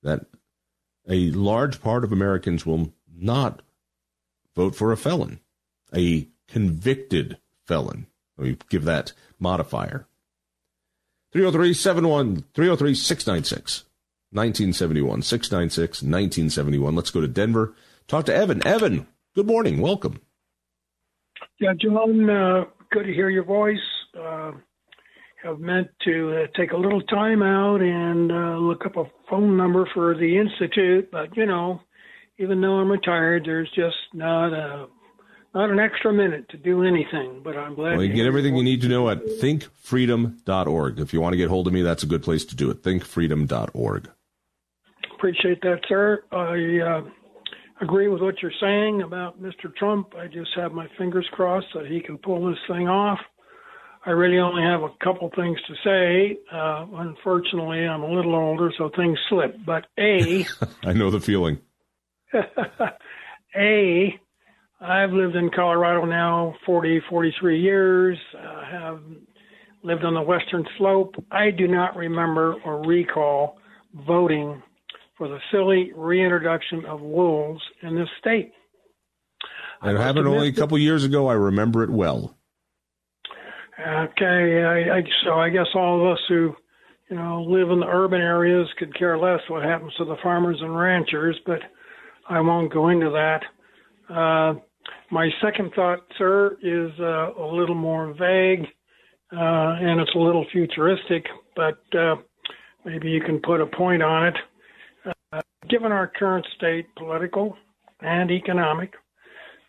That 0.05 0.27
a 1.09 1.33
large 1.33 1.83
part 1.83 2.05
of 2.05 2.13
Americans 2.13 2.65
will 2.65 2.95
not 3.13 3.63
vote 4.55 4.77
for 4.77 4.93
a 4.93 4.97
felon, 4.97 5.41
a 5.93 6.29
convicted 6.47 7.39
felon. 7.67 8.07
Let 8.37 8.47
me 8.47 8.57
give 8.71 8.85
that 8.85 9.15
modifier. 9.41 10.07
303 11.33 11.75
71 11.75 12.45
303 12.55 12.95
696 12.95 13.85
1971. 14.31 15.23
696 15.23 16.03
1971. 16.03 16.95
Let's 16.95 17.11
go 17.11 17.21
to 17.21 17.29
Denver. 17.29 17.75
Talk 18.07 18.27
to 18.27 18.35
Evan. 18.35 18.67
Evan, 18.67 19.07
good 19.35 19.47
morning. 19.47 19.81
Welcome. 19.81 20.21
Yeah, 21.61 21.73
John, 21.81 22.29
uh, 22.29 22.65
good 22.91 23.05
to 23.05 23.13
hear 23.13 23.31
your 23.31 23.45
voice. 23.45 23.79
Uh, 24.19 24.53
have 25.43 25.61
meant 25.61 25.89
to 26.05 26.43
uh, 26.43 26.59
take 26.59 26.73
a 26.73 26.77
little 26.77 27.03
time 27.03 27.43
out 27.43 27.81
and 27.81 28.33
uh, 28.33 28.57
look 28.59 28.85
up 28.85 28.97
a 28.97 29.05
phone 29.31 29.57
number 29.57 29.89
for 29.95 30.17
the 30.17 30.37
institute, 30.37 31.11
but 31.13 31.37
you 31.37 31.47
know, 31.47 31.81
even 32.39 32.61
though 32.61 32.75
I'm 32.75 32.91
retired, 32.91 33.45
there's 33.45 33.71
just 33.75 33.97
not 34.13 34.53
a 34.53 34.87
not 35.55 35.71
an 35.71 35.79
extra 35.79 36.13
minute 36.13 36.49
to 36.51 36.57
do 36.57 36.83
anything. 36.85 37.41
But 37.43 37.57
I'm 37.57 37.75
glad. 37.75 37.97
Well, 37.97 38.05
you 38.05 38.13
get 38.13 38.27
everything 38.27 38.57
you 38.57 38.63
need 38.63 38.83
to 38.83 38.89
know 38.89 39.09
at 39.09 39.25
thinkfreedom.org. 39.25 41.01
If 41.01 41.13
you 41.13 41.21
want 41.21 41.33
to 41.33 41.37
get 41.37 41.49
hold 41.49 41.67
of 41.67 41.73
me, 41.73 41.83
that's 41.83 42.03
a 42.03 42.07
good 42.07 42.23
place 42.23 42.45
to 42.47 42.57
do 42.57 42.71
it. 42.71 42.83
Thinkfreedom.org. 42.83 44.11
Appreciate 45.15 45.61
that, 45.63 45.81
sir. 45.89 46.23
I 46.31 46.79
uh, 46.79 47.11
agree 47.81 48.09
with 48.09 48.23
what 48.23 48.41
you're 48.41 48.53
saying 48.61 49.03
about 49.03 49.43
Mr. 49.43 49.75
Trump. 49.77 50.15
I 50.17 50.27
just 50.27 50.51
have 50.55 50.73
my 50.73 50.87
fingers 50.97 51.29
crossed 51.33 51.67
that 51.75 51.87
he 51.87 52.01
can 52.01 52.19
pull 52.19 52.49
this 52.49 52.59
thing 52.69 52.89
off. 52.89 53.19
I 54.07 54.11
really 54.11 54.39
only 54.39 54.63
have 54.63 54.83
a 54.83 54.91
couple 55.03 55.31
things 55.35 55.59
to 55.67 55.75
say. 55.85 56.39
Uh, 56.53 56.87
unfortunately, 56.95 57.81
I'm 57.81 58.03
a 58.03 58.11
little 58.11 58.35
older, 58.35 58.73
so 58.79 58.91
things 58.97 59.19
slip. 59.29 59.57
But 59.67 59.87
A, 59.99 60.47
I 60.85 60.93
know 60.93 61.11
the 61.11 61.21
feeling. 61.21 61.59
A, 63.57 64.21
I've 64.81 65.11
lived 65.11 65.35
in 65.35 65.51
Colorado 65.51 66.05
now 66.05 66.55
40, 66.65 67.01
43 67.11 67.61
years. 67.61 68.19
Uh, 68.37 68.65
have 68.71 69.01
lived 69.83 70.05
on 70.05 70.15
the 70.15 70.23
western 70.23 70.65
slope. 70.77 71.15
I 71.31 71.51
do 71.51 71.67
not 71.67 71.97
remember 71.97 72.55
or 72.65 72.87
recall 72.87 73.59
voting 74.07 74.63
for 75.17 75.29
the 75.29 75.39
silly 75.51 75.93
reintroduction 75.97 76.85
of 76.85 77.01
wolves 77.01 77.61
in 77.83 77.97
this 77.97 78.09
state. 78.21 78.53
I 79.81 79.89
have 79.89 79.97
it 79.97 80.01
happened 80.01 80.29
only 80.29 80.49
a 80.49 80.53
couple 80.53 80.79
years 80.79 81.05
ago. 81.05 81.29
I 81.29 81.35
remember 81.35 81.83
it 81.83 81.91
well. 81.91 82.37
Okay, 83.81 84.65
I, 84.65 84.99
I, 84.99 85.03
so 85.25 85.35
I 85.35 85.51
guess 85.51 85.67
all 85.75 86.01
of 86.01 86.13
us 86.13 86.21
who, 86.29 86.55
you 87.09 87.17
know, 87.17 87.43
live 87.43 87.71
in 87.71 87.81
the 87.81 87.87
urban 87.87 88.21
areas 88.21 88.69
could 88.77 88.97
care 88.97 89.17
less 89.17 89.41
what 89.49 89.63
happens 89.63 89.93
to 89.99 90.05
the 90.05 90.17
farmers 90.23 90.59
and 90.61 90.77
ranchers, 90.77 91.39
but 91.47 91.61
I 92.29 92.41
won't 92.41 92.73
go 92.73 92.89
into 92.89 93.11
that. 93.11 93.43
Uh, 94.13 94.61
my 95.11 95.29
second 95.43 95.73
thought, 95.75 96.01
sir, 96.17 96.57
is 96.63 96.91
uh, 97.01 97.33
a 97.35 97.47
little 97.47 97.75
more 97.75 98.13
vague, 98.13 98.67
uh, 99.33 99.77
and 99.81 100.01
it's 100.01 100.15
a 100.15 100.19
little 100.19 100.47
futuristic, 100.53 101.27
but 101.57 101.83
uh, 101.99 102.17
maybe 102.85 103.11
you 103.11 103.21
can 103.21 103.41
put 103.41 103.61
a 103.61 103.67
point 103.67 104.03
on 104.03 104.27
it. 104.27 104.37
Uh, 105.33 105.41
given 105.69 105.93
our 105.93 106.07
current 106.07 106.47
state, 106.57 106.87
political 106.97 107.57
and 108.01 108.31
economic, 108.31 108.93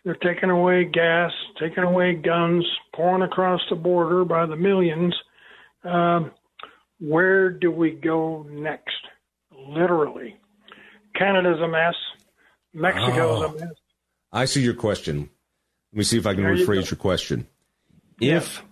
they're 0.04 0.14
taking 0.14 0.50
away 0.50 0.84
gas, 0.84 1.30
taking 1.58 1.84
away 1.84 2.14
guns, 2.14 2.64
pouring 2.94 3.22
across 3.22 3.60
the 3.68 3.76
border 3.76 4.24
by 4.24 4.46
the 4.46 4.56
millions. 4.56 5.14
Um, 5.84 6.32
where 7.00 7.50
do 7.50 7.70
we 7.70 7.92
go 7.92 8.46
next? 8.50 8.96
Literally. 9.52 10.36
Canada's 11.16 11.60
a 11.60 11.68
mess. 11.68 11.94
Mexico's 12.72 13.42
oh, 13.42 13.46
a 13.46 13.52
mess. 13.58 13.74
I 14.32 14.44
see 14.44 14.62
your 14.62 14.74
question. 14.74 15.30
Let 15.92 15.98
me 15.98 16.04
see 16.04 16.18
if 16.18 16.26
I 16.26 16.34
can 16.34 16.44
there 16.44 16.54
rephrase 16.54 16.84
you 16.84 16.90
your 16.90 16.96
question. 16.96 17.46
If 18.20 18.62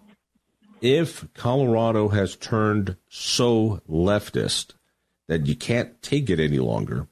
if 0.81 1.27
Colorado 1.35 2.09
has 2.09 2.37
turned 2.37 2.97
so 3.09 3.81
leftist 3.89 4.75
that 5.27 5.47
you 5.47 5.57
can't 5.57 6.01
take 6.01 6.31
it 6.31 6.39
any 6.39 6.59
longer, 6.59 7.09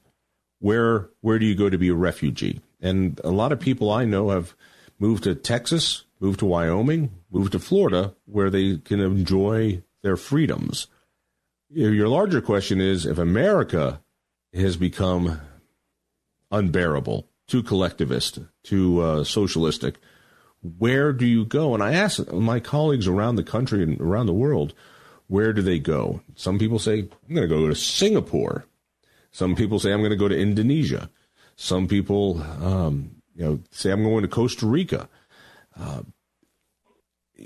where 0.59 1.09
where 1.21 1.39
do 1.39 1.45
you 1.45 1.55
go 1.55 1.69
to 1.69 1.77
be 1.77 1.89
a 1.89 1.95
refugee? 1.95 2.61
And 2.81 3.19
a 3.23 3.31
lot 3.31 3.51
of 3.51 3.59
people 3.59 3.91
I 3.91 4.05
know 4.05 4.29
have 4.29 4.55
moved 4.99 5.23
to 5.23 5.35
Texas, 5.35 6.05
moved 6.19 6.39
to 6.39 6.45
Wyoming, 6.45 7.11
moved 7.31 7.51
to 7.51 7.59
Florida, 7.59 8.15
where 8.25 8.49
they 8.49 8.77
can 8.77 8.99
enjoy 8.99 9.83
their 10.03 10.17
freedoms. 10.17 10.87
Your 11.69 12.07
larger 12.07 12.39
question 12.39 12.79
is 12.79 13.05
if 13.05 13.17
America 13.17 14.01
has 14.53 14.77
become 14.77 15.41
unbearable, 16.49 17.26
too 17.47 17.63
collectivist, 17.63 18.39
too 18.63 19.01
uh, 19.01 19.23
socialistic, 19.23 19.95
where 20.77 21.13
do 21.13 21.25
you 21.25 21.45
go? 21.45 21.73
And 21.73 21.83
I 21.83 21.93
ask 21.93 22.31
my 22.31 22.59
colleagues 22.59 23.07
around 23.07 23.35
the 23.35 23.43
country 23.43 23.83
and 23.83 23.99
around 24.01 24.25
the 24.25 24.33
world, 24.33 24.73
where 25.27 25.53
do 25.53 25.61
they 25.61 25.79
go? 25.79 26.21
Some 26.35 26.57
people 26.59 26.79
say, 26.79 26.99
I'm 26.99 27.35
going 27.35 27.47
to 27.47 27.55
go 27.55 27.67
to 27.67 27.75
Singapore. 27.75 28.65
Some 29.31 29.55
people 29.55 29.79
say, 29.79 29.91
I'm 29.91 29.99
going 29.99 30.11
to 30.11 30.17
go 30.17 30.27
to 30.27 30.37
Indonesia. 30.37 31.09
Some 31.55 31.87
people, 31.87 32.41
um, 32.61 33.21
you 33.35 33.43
know, 33.43 33.59
say 33.71 33.91
I'm 33.91 34.03
going 34.03 34.21
to 34.21 34.27
Costa 34.27 34.65
Rica. 34.65 35.09
Uh, 35.75 36.01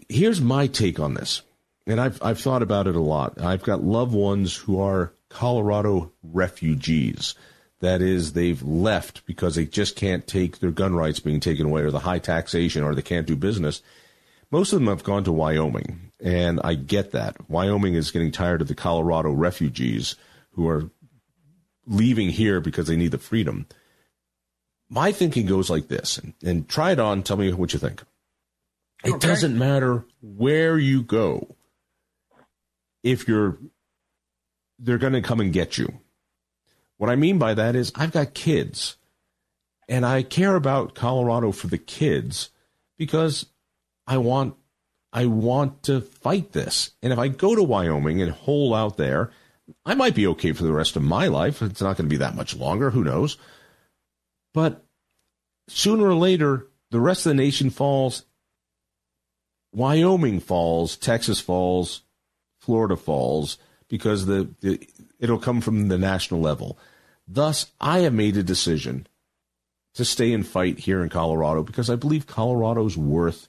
here's 0.10 0.42
my 0.42 0.68
take 0.68 1.00
on 1.00 1.14
this, 1.14 1.42
and 1.88 2.00
I've 2.00 2.22
I've 2.22 2.40
thought 2.40 2.62
about 2.62 2.88
it 2.88 2.96
a 2.96 3.02
lot. 3.02 3.42
I've 3.42 3.64
got 3.64 3.84
loved 3.84 4.14
ones 4.14 4.56
who 4.56 4.82
are 4.82 5.14
Colorado 5.30 6.12
refugees. 6.24 7.36
That 7.82 8.02
is, 8.02 8.34
they've 8.34 8.62
left 8.63 9.26
because 9.26 9.56
they 9.56 9.65
just 9.65 9.96
can't 9.96 10.26
take 10.26 10.60
their 10.60 10.72
gun 10.72 10.96
rights 10.96 11.20
being 11.20 11.39
taken 11.39 11.65
away, 11.65 11.82
or 11.82 11.91
the 11.91 12.00
high 12.00 12.20
taxation, 12.20 12.84
or 12.84 12.96
they 12.96 13.02
can't 13.02 13.28
do 13.28 13.36
business. 13.36 13.82
Most 14.50 14.74
of 14.74 14.80
them 14.80 14.88
have 14.88 15.04
gone 15.04 15.24
to 15.26 15.32
Wyoming, 15.32 16.12
and 16.20 16.60
I 16.63 16.76
get 16.76 17.12
that. 17.12 17.50
Wyoming 17.50 17.96
is 17.96 18.12
getting 18.12 18.32
tired 18.32 18.62
of 18.62 18.67
the 18.67 18.76
Colorado 18.76 19.32
refugees 19.32 20.15
who 20.52 20.67
are 20.67 20.89
leaving 21.86 22.30
here 22.30 22.60
because 22.60 22.88
they 22.88 22.96
need 22.96 23.12
the 23.12 23.17
freedom 23.17 23.65
my 24.91 25.13
thinking 25.13 25.46
goes 25.46 25.70
like 25.70 25.88
this, 25.88 26.17
and, 26.17 26.34
and 26.44 26.67
try 26.67 26.91
it 26.91 27.00
on. 27.00 27.24
Tell 27.24 27.38
me 27.38 27.52
what 27.54 27.72
you 27.72 27.80
think. 27.80 28.04
It 29.06 29.13
okay. 29.13 29.28
doesn't 29.28 29.58
matter 29.58 30.06
where 30.22 30.78
you 30.78 31.02
go. 31.02 31.56
If 33.02 33.28
you're, 33.28 33.58
they're 34.78 35.00
going 35.00 35.13
to 35.13 35.22
come 35.22 35.39
and 35.39 35.54
get 35.54 35.78
you. 35.78 36.00
What 37.02 37.10
I 37.10 37.16
mean 37.16 37.40
by 37.40 37.56
that 37.56 37.76
is, 37.76 37.92
I've 37.96 38.12
got 38.12 38.36
kids, 38.36 38.96
and 39.90 40.06
I 40.06 40.22
care 40.22 40.56
about 40.56 40.94
Colorado 40.94 41.52
for 41.52 41.66
the 41.66 41.80
kids 41.80 42.52
because 42.96 43.48
I 44.06 44.20
want, 44.20 44.54
I 45.12 45.26
want 45.26 45.82
to 45.86 46.02
fight 46.02 46.52
this. 46.52 46.92
And 47.02 47.12
if 47.12 47.18
I 47.18 47.28
go 47.28 47.56
to 47.56 47.64
Wyoming 47.64 48.22
and 48.22 48.32
hole 48.32 48.76
out 48.76 48.98
there, 48.98 49.32
I 49.84 49.96
might 49.96 50.14
be 50.14 50.28
okay 50.28 50.52
for 50.52 50.62
the 50.62 50.72
rest 50.72 50.96
of 50.96 51.02
my 51.02 51.26
life. 51.26 51.64
It's 51.64 51.82
not 51.82 51.98
going 51.98 52.08
to 52.08 52.14
be 52.14 52.18
that 52.18 52.36
much 52.36 52.56
longer. 52.56 52.92
Who 52.92 53.04
knows? 53.04 53.36
But 54.54 54.86
sooner 55.70 56.06
or 56.06 56.14
later, 56.14 56.68
the 56.92 57.00
rest 57.00 57.26
of 57.26 57.32
the 57.32 57.44
nation 57.44 57.72
falls. 57.72 58.26
Wyoming 59.74 60.40
falls, 60.40 60.98
Texas 60.98 61.40
falls, 61.40 62.04
Florida 62.60 62.96
falls 62.96 63.58
because 63.88 64.28
the, 64.28 64.54
the 64.62 64.88
it'll 65.20 65.40
come 65.40 65.62
from 65.62 65.88
the 65.88 65.98
national 65.98 66.42
level. 66.42 66.78
Thus, 67.28 67.72
I 67.80 68.00
have 68.00 68.14
made 68.14 68.38
a 68.38 68.44
decision 68.44 69.08
to 69.96 70.06
stay 70.06 70.34
and 70.34 70.46
fight 70.46 70.80
here 70.80 71.04
in 71.04 71.10
Colorado 71.10 71.64
because 71.64 71.90
I 71.90 71.96
believe 71.96 72.28
Colorado's 72.28 72.98
worth 72.98 73.48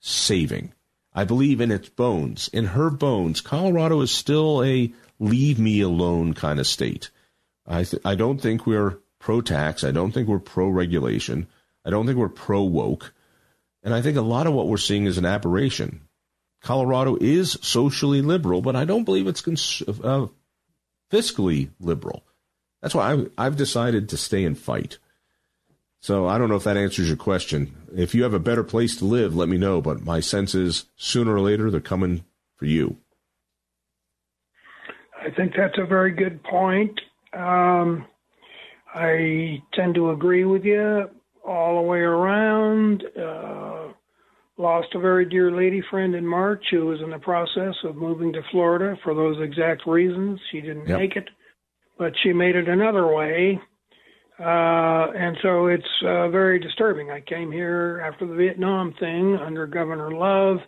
saving. 0.00 0.72
I 1.12 1.24
believe 1.24 1.60
in 1.60 1.70
its 1.70 1.88
bones, 1.88 2.48
in 2.52 2.66
her 2.66 2.90
bones. 2.90 3.40
Colorado 3.40 4.00
is 4.02 4.10
still 4.10 4.62
a 4.62 4.92
leave 5.18 5.58
me 5.58 5.80
alone 5.80 6.34
kind 6.34 6.60
of 6.60 6.66
state. 6.66 7.10
I 7.66 7.84
th- 7.84 8.02
I 8.04 8.14
don't 8.14 8.40
think 8.40 8.66
we're 8.66 8.98
pro 9.18 9.40
tax. 9.40 9.82
I 9.84 9.90
don't 9.90 10.12
think 10.12 10.28
we're 10.28 10.38
pro 10.38 10.68
regulation. 10.68 11.48
I 11.84 11.90
don't 11.90 12.06
think 12.06 12.18
we're 12.18 12.28
pro 12.28 12.62
woke. 12.62 13.12
And 13.82 13.94
I 13.94 14.02
think 14.02 14.16
a 14.16 14.22
lot 14.22 14.46
of 14.46 14.52
what 14.52 14.68
we're 14.68 14.76
seeing 14.76 15.06
is 15.06 15.18
an 15.18 15.24
aberration. 15.24 16.02
Colorado 16.60 17.16
is 17.20 17.56
socially 17.62 18.20
liberal, 18.20 18.60
but 18.62 18.76
I 18.76 18.84
don't 18.84 19.04
believe 19.04 19.26
it's 19.26 19.40
cons- 19.40 19.82
uh, 20.02 20.26
fiscally 21.10 21.70
liberal. 21.80 22.24
That's 22.80 22.94
why 22.94 23.12
I've, 23.12 23.30
I've 23.36 23.56
decided 23.56 24.08
to 24.08 24.16
stay 24.16 24.44
and 24.44 24.56
fight. 24.56 24.98
So 26.00 26.26
I 26.26 26.38
don't 26.38 26.48
know 26.48 26.56
if 26.56 26.64
that 26.64 26.76
answers 26.76 27.08
your 27.08 27.16
question. 27.16 27.74
If 27.94 28.14
you 28.14 28.22
have 28.22 28.34
a 28.34 28.38
better 28.38 28.62
place 28.62 28.96
to 28.96 29.04
live, 29.04 29.34
let 29.34 29.48
me 29.48 29.58
know. 29.58 29.80
But 29.80 30.04
my 30.04 30.20
sense 30.20 30.54
is 30.54 30.86
sooner 30.96 31.34
or 31.34 31.40
later 31.40 31.70
they're 31.70 31.80
coming 31.80 32.24
for 32.56 32.66
you. 32.66 32.98
I 35.20 35.30
think 35.30 35.54
that's 35.56 35.78
a 35.78 35.86
very 35.86 36.12
good 36.12 36.42
point. 36.44 37.00
Um, 37.32 38.06
I 38.94 39.62
tend 39.74 39.96
to 39.96 40.10
agree 40.10 40.44
with 40.44 40.64
you 40.64 41.10
all 41.44 41.82
the 41.82 41.88
way 41.88 41.98
around. 41.98 43.02
Uh, 43.20 43.92
lost 44.56 44.88
a 44.94 45.00
very 45.00 45.24
dear 45.24 45.50
lady 45.50 45.82
friend 45.90 46.14
in 46.14 46.26
March 46.26 46.64
who 46.70 46.86
was 46.86 47.00
in 47.00 47.10
the 47.10 47.18
process 47.18 47.74
of 47.84 47.96
moving 47.96 48.32
to 48.32 48.42
Florida 48.50 48.96
for 49.02 49.14
those 49.14 49.36
exact 49.40 49.86
reasons. 49.86 50.40
She 50.50 50.60
didn't 50.60 50.88
yep. 50.88 50.98
make 50.98 51.16
it, 51.16 51.28
but 51.98 52.12
she 52.22 52.32
made 52.32 52.56
it 52.56 52.68
another 52.68 53.06
way. 53.12 53.60
Uh, 54.38 55.10
and 55.16 55.36
so 55.42 55.66
it's 55.66 55.84
uh, 56.04 56.28
very 56.28 56.60
disturbing. 56.60 57.10
I 57.10 57.20
came 57.20 57.50
here 57.50 58.00
after 58.06 58.26
the 58.26 58.34
Vietnam 58.34 58.94
thing 59.00 59.36
under 59.36 59.66
Governor 59.66 60.12
Love, 60.12 60.58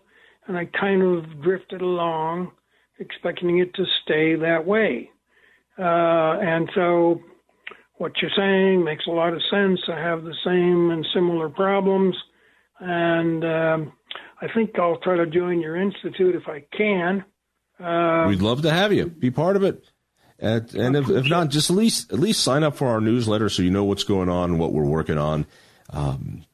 and 0.47 0.57
I 0.59 0.64
kind 0.64 1.03
of 1.03 1.40
drifted 1.43 1.81
along. 1.81 2.51
expecting 2.99 3.59
it 3.61 3.73
to 3.75 3.85
stay 4.03 4.35
that 4.37 4.66
way. 4.66 5.11
Uh, 5.79 6.37
and 6.43 6.69
so 6.75 7.21
what 7.97 8.12
you're 8.21 8.31
saying 8.37 8.85
makes 8.85 9.07
a 9.07 9.11
lot 9.11 9.33
of 9.33 9.40
sense. 9.51 9.81
I 9.88 9.99
have 9.99 10.23
the 10.25 10.35
same 10.45 10.90
and 10.90 11.07
similar 11.14 11.49
problems. 11.49 12.14
And 12.79 13.45
um, 13.45 13.93
I 14.40 14.49
think 14.55 14.79
I'll 14.79 14.99
try 14.99 15.16
to 15.16 15.27
join 15.27 15.61
your 15.61 15.77
institute 15.77 16.35
if 16.35 16.49
I 16.49 16.64
can. 16.77 17.25
Uh, 17.83 18.27
We'd 18.29 18.43
love 18.43 18.62
to 18.62 18.71
have 18.71 18.93
you 18.93 19.07
be 19.07 19.31
part 19.31 19.57
of 19.57 19.62
it. 19.62 19.89
And, 20.40 20.74
and 20.74 20.96
if, 20.96 21.11
if, 21.11 21.29
not, 21.29 21.50
just 21.50 21.70
at 21.70 21.76
least 21.76 22.12
at 22.12 22.18
least 22.18 22.42
sign 22.42 22.64
up 22.64 22.76
for 22.76 22.88
our 22.88 23.00
newsletter 23.00 23.50
so 23.50 23.62
you 23.62 23.70
know 23.70 23.85
what's 23.85 24.05
going 24.05 24.31
on, 24.31 24.50
and 24.50 24.59
what 24.59 24.72
we're 24.72 24.85
working 24.85 25.18
on. 25.18 25.46
Um, 25.90 26.44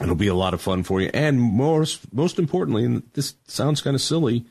it'll 0.00 0.14
be 0.14 0.28
a 0.28 0.34
lot 0.34 0.54
of 0.54 0.62
fun 0.62 0.84
for 0.84 1.00
you, 1.00 1.10
and 1.12 1.40
most 1.40 2.12
most 2.12 2.38
importantly, 2.38 2.84
and 2.84 3.02
this 3.14 3.34
sounds 3.46 3.80
kind 3.80 3.96
of 3.96 4.00
silly, 4.00 4.44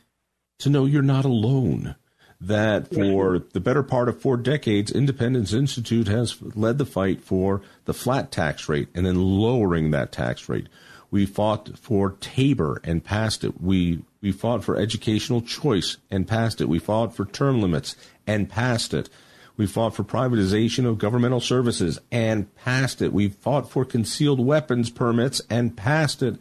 to 0.60 0.70
know 0.70 0.86
you're 0.86 1.02
not 1.02 1.26
alone. 1.26 1.96
That 2.40 2.94
for 2.94 3.40
the 3.40 3.60
better 3.60 3.82
part 3.82 4.10
of 4.10 4.22
four 4.22 4.38
decades, 4.38 4.92
Independence 4.92 5.54
Institute 5.54 6.08
has 6.08 6.40
led 6.40 6.78
the 6.78 6.86
fight 6.86 7.24
for 7.24 7.64
the 7.86 7.96
flat 7.96 8.32
tax 8.32 8.70
rate 8.70 8.90
and 8.94 9.08
then 9.08 9.16
lowering 9.16 9.90
that 9.90 10.12
tax 10.12 10.48
rate. 10.48 10.68
We 11.10 11.26
fought 11.26 11.80
for 11.80 12.12
TABOR 12.12 12.80
and 12.84 13.04
passed 13.04 13.44
it. 13.44 13.60
We 13.60 14.04
we 14.22 14.32
fought 14.32 14.64
for 14.64 14.78
educational 14.78 15.42
choice 15.42 15.98
and 16.12 16.28
passed 16.28 16.62
it. 16.62 16.70
We 16.70 16.78
fought 16.78 17.16
for 17.16 17.26
term 17.26 17.60
limits 17.60 17.96
and 18.28 18.50
passed 18.50 18.94
it. 18.94 19.10
We 19.56 19.66
fought 19.66 19.96
for 19.96 20.04
privatization 20.04 20.86
of 20.86 21.00
governmental 21.00 21.40
services 21.40 22.00
and 22.12 22.54
passed 22.56 23.02
it. 23.02 23.12
We 23.12 23.30
fought 23.30 23.72
for 23.72 23.86
concealed 23.86 24.40
weapons 24.40 24.92
permits 24.92 25.42
and 25.50 25.76
passed 25.76 26.22
it 26.22 26.38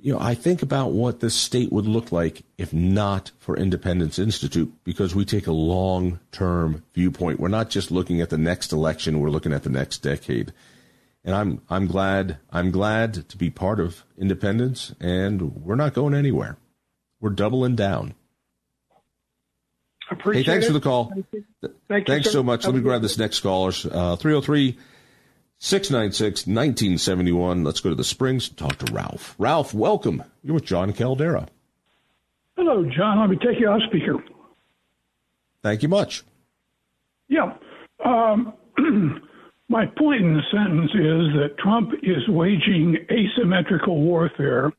you 0.00 0.12
know, 0.12 0.20
I 0.20 0.34
think 0.34 0.62
about 0.62 0.92
what 0.92 1.20
this 1.20 1.34
state 1.34 1.72
would 1.72 1.86
look 1.86 2.12
like 2.12 2.44
if 2.56 2.72
not 2.72 3.32
for 3.38 3.56
Independence 3.56 4.18
Institute, 4.18 4.72
because 4.84 5.14
we 5.14 5.24
take 5.24 5.46
a 5.46 5.52
long 5.52 6.20
term 6.30 6.84
viewpoint. 6.94 7.40
We're 7.40 7.48
not 7.48 7.70
just 7.70 7.90
looking 7.90 8.20
at 8.20 8.30
the 8.30 8.38
next 8.38 8.72
election, 8.72 9.20
we're 9.20 9.30
looking 9.30 9.52
at 9.52 9.64
the 9.64 9.70
next 9.70 9.98
decade. 9.98 10.52
And 11.24 11.34
I'm 11.34 11.62
I'm 11.68 11.86
glad 11.86 12.38
I'm 12.50 12.70
glad 12.70 13.28
to 13.28 13.36
be 13.36 13.50
part 13.50 13.80
of 13.80 14.04
Independence 14.16 14.94
and 15.00 15.64
we're 15.64 15.74
not 15.74 15.94
going 15.94 16.14
anywhere. 16.14 16.56
We're 17.20 17.30
doubling 17.30 17.74
down. 17.74 18.14
Appreciate 20.10 20.46
hey, 20.46 20.52
thanks 20.52 20.66
it. 20.66 20.68
for 20.68 20.72
the 20.72 20.80
call. 20.80 21.12
Thank 21.88 22.06
thanks 22.06 22.26
you, 22.26 22.32
so 22.32 22.42
much. 22.42 22.64
Let 22.64 22.74
me 22.74 22.80
grab 22.80 23.02
this 23.02 23.18
next 23.18 23.40
caller. 23.40 23.72
Uh, 23.90 24.16
303 24.16 24.78
696 25.58 26.46
1971. 26.46 27.64
Let's 27.64 27.80
go 27.80 27.90
to 27.90 27.94
the 27.94 28.04
Springs 28.04 28.48
and 28.48 28.56
talk 28.56 28.76
to 28.78 28.92
Ralph. 28.92 29.34
Ralph, 29.38 29.74
welcome. 29.74 30.22
You're 30.42 30.54
with 30.54 30.64
John 30.64 30.92
Caldara. 30.92 31.48
Hello, 32.56 32.84
John. 32.84 33.20
Let 33.20 33.30
me 33.30 33.36
take 33.36 33.60
you 33.60 33.68
off 33.68 33.80
speaker. 33.88 34.22
Thank 35.62 35.82
you 35.82 35.88
much. 35.88 36.24
Yeah. 37.28 37.54
Um, 38.04 38.54
my 39.68 39.86
point 39.86 40.22
in 40.22 40.34
the 40.34 40.42
sentence 40.50 40.90
is 40.92 41.34
that 41.40 41.58
Trump 41.58 41.90
is 42.02 42.26
waging 42.28 42.96
asymmetrical 43.10 44.00
warfare 44.00 44.72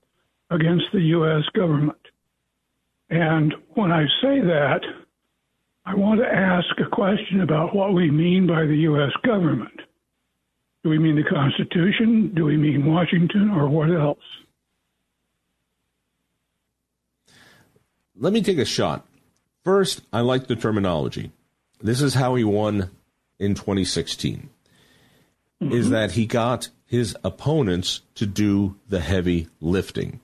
against 0.50 0.86
the 0.94 1.02
U.S. 1.02 1.44
government. 1.54 1.98
And 3.10 3.54
when 3.76 3.92
I 3.92 4.06
say 4.22 4.40
that, 4.40 4.82
I 5.90 5.96
want 5.96 6.20
to 6.20 6.28
ask 6.28 6.68
a 6.80 6.88
question 6.88 7.42
about 7.42 7.74
what 7.74 7.96
we 7.96 8.12
mean 8.12 8.46
by 8.46 8.64
the 8.68 8.76
U.S. 8.76 9.12
government. 9.26 9.82
Do 10.84 10.92
we 10.92 11.00
mean 11.00 11.16
the 11.16 11.24
Constitution? 11.24 12.32
Do 12.36 12.46
we 12.46 12.58
mean 12.58 12.86
Washington 12.86 13.50
or 13.50 13.68
what 13.68 13.90
else? 13.90 14.20
Let 18.16 18.34
me 18.34 18.44
take 18.44 18.60
a 18.60 18.66
shot. 18.66 19.08
First, 19.64 20.02
I 20.14 20.22
like 20.22 20.46
the 20.46 20.56
terminology. 20.56 21.32
This 21.82 22.04
is 22.04 22.14
how 22.14 22.36
he 22.36 22.44
won 22.44 22.92
in 23.40 23.56
2016. 23.56 24.48
Mm-hmm. 25.60 25.74
Is 25.74 25.90
that 25.90 26.12
he 26.12 26.28
got 26.28 26.70
his 26.86 27.18
opponents 27.24 28.02
to 28.14 28.28
do 28.28 28.76
the 28.88 29.00
heavy 29.00 29.48
lifting. 29.60 30.20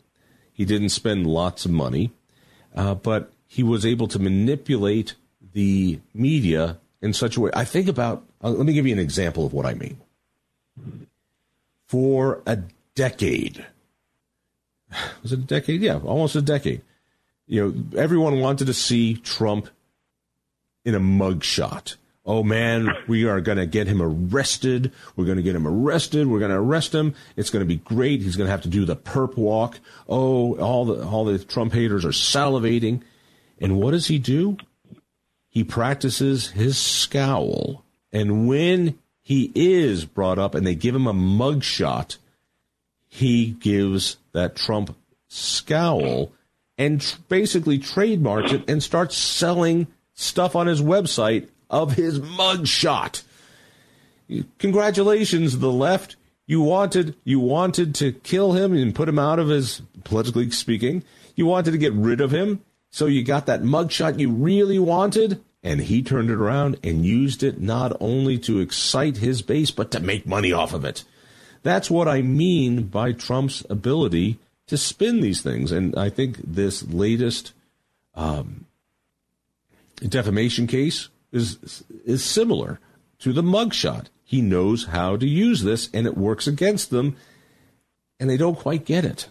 He 0.54 0.64
didn't 0.64 0.90
spend 0.90 1.26
lots 1.26 1.66
of 1.66 1.72
money, 1.72 2.12
uh, 2.76 2.94
but 2.94 3.34
he 3.48 3.64
was 3.64 3.84
able 3.84 4.08
to 4.10 4.20
manipulate 4.20 5.16
the 5.56 6.02
media 6.14 6.78
in 7.02 7.14
such 7.14 7.38
a 7.38 7.42
way. 7.42 7.50
I 7.54 7.64
think 7.64 7.88
about, 7.88 8.24
uh, 8.44 8.50
let 8.50 8.66
me 8.66 8.74
give 8.74 8.86
you 8.86 8.94
an 8.94 9.00
example 9.00 9.46
of 9.46 9.54
what 9.54 9.66
I 9.66 9.74
mean 9.74 9.98
for 11.88 12.44
a 12.46 12.60
decade. 12.94 13.66
Was 15.24 15.32
it 15.32 15.40
a 15.40 15.44
decade? 15.44 15.82
Yeah, 15.82 16.00
almost 16.00 16.36
a 16.36 16.42
decade. 16.42 16.82
You 17.48 17.64
know, 17.64 18.00
everyone 18.00 18.42
wanted 18.42 18.66
to 18.68 18.74
see 18.74 19.16
Trump 19.16 19.70
in 20.84 20.94
a 20.94 21.00
mugshot. 21.00 21.96
Oh 22.26 22.44
man, 22.44 22.90
we 23.08 23.26
are 23.26 23.40
going 23.40 23.60
to 23.60 23.68
get 23.68 23.88
him 23.88 24.02
arrested. 24.02 24.92
We're 25.16 25.26
going 25.26 25.38
to 25.38 25.44
get 25.44 25.56
him 25.56 25.68
arrested. 25.68 26.28
We're 26.28 26.40
going 26.40 26.52
to 26.52 26.58
arrest 26.58 26.94
him. 26.94 27.16
It's 27.38 27.50
going 27.50 27.62
to 27.62 27.68
be 27.68 27.78
great. 27.78 28.22
He's 28.22 28.36
going 28.36 28.48
to 28.48 28.52
have 28.52 28.64
to 28.64 28.68
do 28.68 28.84
the 28.84 28.96
perp 28.96 29.38
walk. 29.38 29.80
Oh, 30.10 30.58
all 30.58 30.86
the 30.86 31.06
all 31.06 31.24
the 31.24 31.40
Trump 31.40 31.72
haters 31.72 32.04
are 32.04 32.10
salivating. 32.10 33.04
And 33.62 33.80
what 33.80 33.92
does 33.92 34.08
he 34.08 34.20
do? 34.20 34.58
He 35.56 35.64
practices 35.64 36.50
his 36.50 36.78
scowl. 36.78 37.86
And 38.12 38.46
when 38.46 39.00
he 39.22 39.54
is 39.56 40.04
brought 40.04 40.38
up 40.38 40.54
and 40.54 40.68
they 40.68 40.76
give 40.76 40.94
him 40.94 41.08
a 41.08 41.14
mugshot, 41.14 42.18
he 43.08 43.52
gives 43.52 44.18
that 44.34 44.58
Trump 44.58 44.98
scowl 45.30 46.34
and 46.78 47.00
tr- 47.00 47.18
basically 47.30 47.80
trademarks 47.80 48.52
it 48.52 48.70
and 48.70 48.84
starts 48.84 49.18
selling 49.18 49.88
stuff 50.14 50.58
on 50.58 50.68
his 50.68 50.82
website 50.82 51.48
of 51.70 51.94
his 51.94 52.20
mugshot. 52.20 53.24
Congratulations, 54.60 55.60
the 55.60 55.72
left. 55.72 56.18
You 56.48 56.62
wanted 56.62 57.16
you 57.24 57.40
wanted 57.40 57.96
to 57.96 58.12
kill 58.12 58.52
him 58.52 58.74
and 58.74 58.94
put 58.94 59.08
him 59.08 59.20
out 59.20 59.40
of 59.40 59.48
his 59.48 59.82
politically 60.04 60.52
speaking. 60.52 61.06
You 61.38 61.46
wanted 61.46 61.72
to 61.72 61.78
get 61.78 61.94
rid 61.94 62.20
of 62.20 62.32
him, 62.32 62.62
so 62.96 63.08
you 63.08 63.26
got 63.26 63.46
that 63.48 63.62
mugshot 63.62 64.20
you 64.20 64.32
really 64.32 64.80
wanted, 64.80 65.44
and 65.62 65.82
he 65.82 66.02
turned 66.02 66.30
it 66.30 66.38
around 66.38 66.78
and 66.82 67.06
used 67.06 67.44
it 67.44 67.60
not 67.60 67.92
only 68.00 68.38
to 68.38 68.62
excite 68.62 69.18
his 69.18 69.42
base, 69.42 69.70
but 69.70 69.92
to 69.92 70.00
make 70.00 70.26
money 70.26 70.54
off 70.54 70.74
of 70.74 70.86
it. 70.86 71.04
That's 71.62 71.92
what 71.92 72.08
I 72.08 72.22
mean 72.22 72.84
by 72.84 73.12
Trump's 73.12 73.66
ability 73.70 74.40
to 74.68 74.78
spin 74.78 75.20
these 75.20 75.42
things. 75.42 75.74
And 75.74 75.94
I 75.98 76.10
think 76.10 76.38
this 76.38 76.88
latest 76.88 77.52
um, 78.14 78.66
defamation 79.98 80.66
case 80.66 81.10
is, 81.34 81.84
is 82.06 82.24
similar 82.24 82.80
to 83.20 83.34
the 83.34 83.44
mugshot. 83.44 84.06
He 84.24 84.42
knows 84.42 84.86
how 84.86 85.18
to 85.18 85.28
use 85.28 85.64
this, 85.64 85.90
and 85.94 86.08
it 86.08 86.16
works 86.16 86.48
against 86.48 86.92
them, 86.92 87.18
and 88.22 88.30
they 88.30 88.38
don't 88.38 88.58
quite 88.58 88.86
get 88.86 89.04
it. 89.04 89.28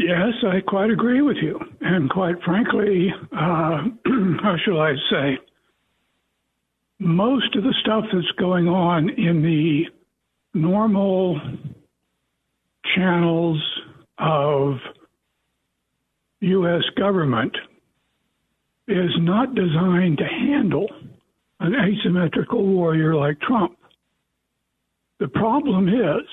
Yes, 0.00 0.32
I 0.46 0.60
quite 0.60 0.88
agree 0.88 1.20
with 1.20 1.36
you. 1.42 1.60
And 1.82 2.08
quite 2.08 2.36
frankly, 2.42 3.12
uh, 3.32 3.82
how 4.42 4.56
shall 4.64 4.80
I 4.80 4.94
say, 5.10 5.38
most 6.98 7.54
of 7.54 7.64
the 7.64 7.74
stuff 7.82 8.04
that's 8.10 8.30
going 8.38 8.66
on 8.66 9.10
in 9.10 9.42
the 9.42 9.84
normal 10.58 11.38
channels 12.94 13.62
of 14.16 14.76
U.S. 16.40 16.82
government 16.96 17.54
is 18.88 19.10
not 19.18 19.54
designed 19.54 20.16
to 20.16 20.24
handle 20.24 20.88
an 21.60 21.74
asymmetrical 21.74 22.66
warrior 22.66 23.14
like 23.14 23.38
Trump. 23.42 23.76
The 25.18 25.28
problem 25.28 25.88
is 25.90 26.26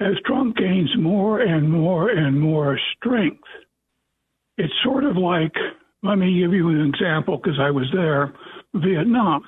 as 0.00 0.14
Trump 0.24 0.56
gains 0.56 0.90
more 0.98 1.40
and 1.40 1.70
more 1.70 2.10
and 2.10 2.40
more 2.40 2.78
strength, 2.96 3.44
it's 4.56 4.72
sort 4.82 5.04
of 5.04 5.16
like 5.16 5.54
let 6.02 6.16
me 6.16 6.38
give 6.38 6.52
you 6.52 6.68
an 6.68 6.86
example 6.86 7.38
because 7.38 7.58
I 7.60 7.70
was 7.70 7.86
there 7.92 8.32
Vietnam. 8.74 9.42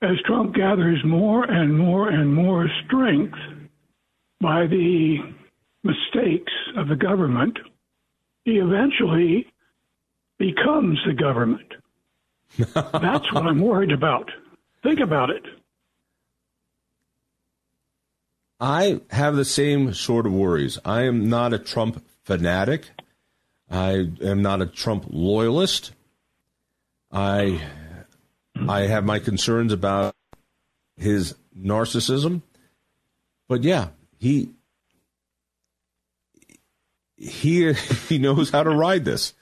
As 0.00 0.16
Trump 0.26 0.54
gathers 0.54 1.00
more 1.04 1.44
and 1.44 1.76
more 1.76 2.08
and 2.08 2.32
more 2.32 2.68
strength 2.86 3.38
by 4.40 4.66
the 4.68 5.16
mistakes 5.82 6.52
of 6.76 6.86
the 6.86 6.94
government, 6.94 7.58
he 8.44 8.58
eventually 8.58 9.46
becomes 10.38 10.98
the 11.04 11.14
government. 11.14 11.74
That's 12.58 13.32
what 13.32 13.46
I'm 13.46 13.60
worried 13.60 13.90
about. 13.90 14.30
Think 14.84 15.00
about 15.00 15.30
it. 15.30 15.42
I 18.60 19.00
have 19.10 19.36
the 19.36 19.44
same 19.44 19.94
sort 19.94 20.26
of 20.26 20.32
worries. 20.32 20.78
I 20.84 21.02
am 21.02 21.28
not 21.28 21.52
a 21.52 21.58
Trump 21.58 22.04
fanatic. 22.24 22.90
I 23.70 24.10
am 24.22 24.42
not 24.42 24.60
a 24.60 24.66
Trump 24.66 25.06
loyalist. 25.08 25.92
I 27.12 27.62
I 28.68 28.82
have 28.82 29.04
my 29.04 29.18
concerns 29.18 29.72
about 29.72 30.14
his 30.96 31.34
narcissism. 31.56 32.42
But 33.48 33.62
yeah, 33.62 33.88
he 34.18 34.50
he 37.16 37.72
he 38.08 38.18
knows 38.18 38.50
how 38.50 38.64
to 38.64 38.70
ride 38.70 39.04
this. 39.04 39.34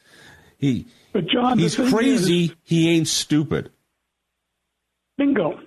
He 0.59 0.87
but 1.13 1.27
John, 1.27 1.59
he's 1.59 1.77
crazy. 1.77 2.45
Is, 2.45 2.55
he 2.63 2.91
ain't 2.91 3.09
stupid. 3.09 3.71
Bingo. 5.17 5.59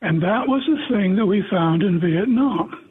And 0.00 0.22
that 0.22 0.46
was 0.46 0.62
the 0.66 0.94
thing 0.94 1.16
that 1.16 1.26
we 1.26 1.42
found 1.50 1.82
in 1.82 2.00
Vietnam. 2.00 2.87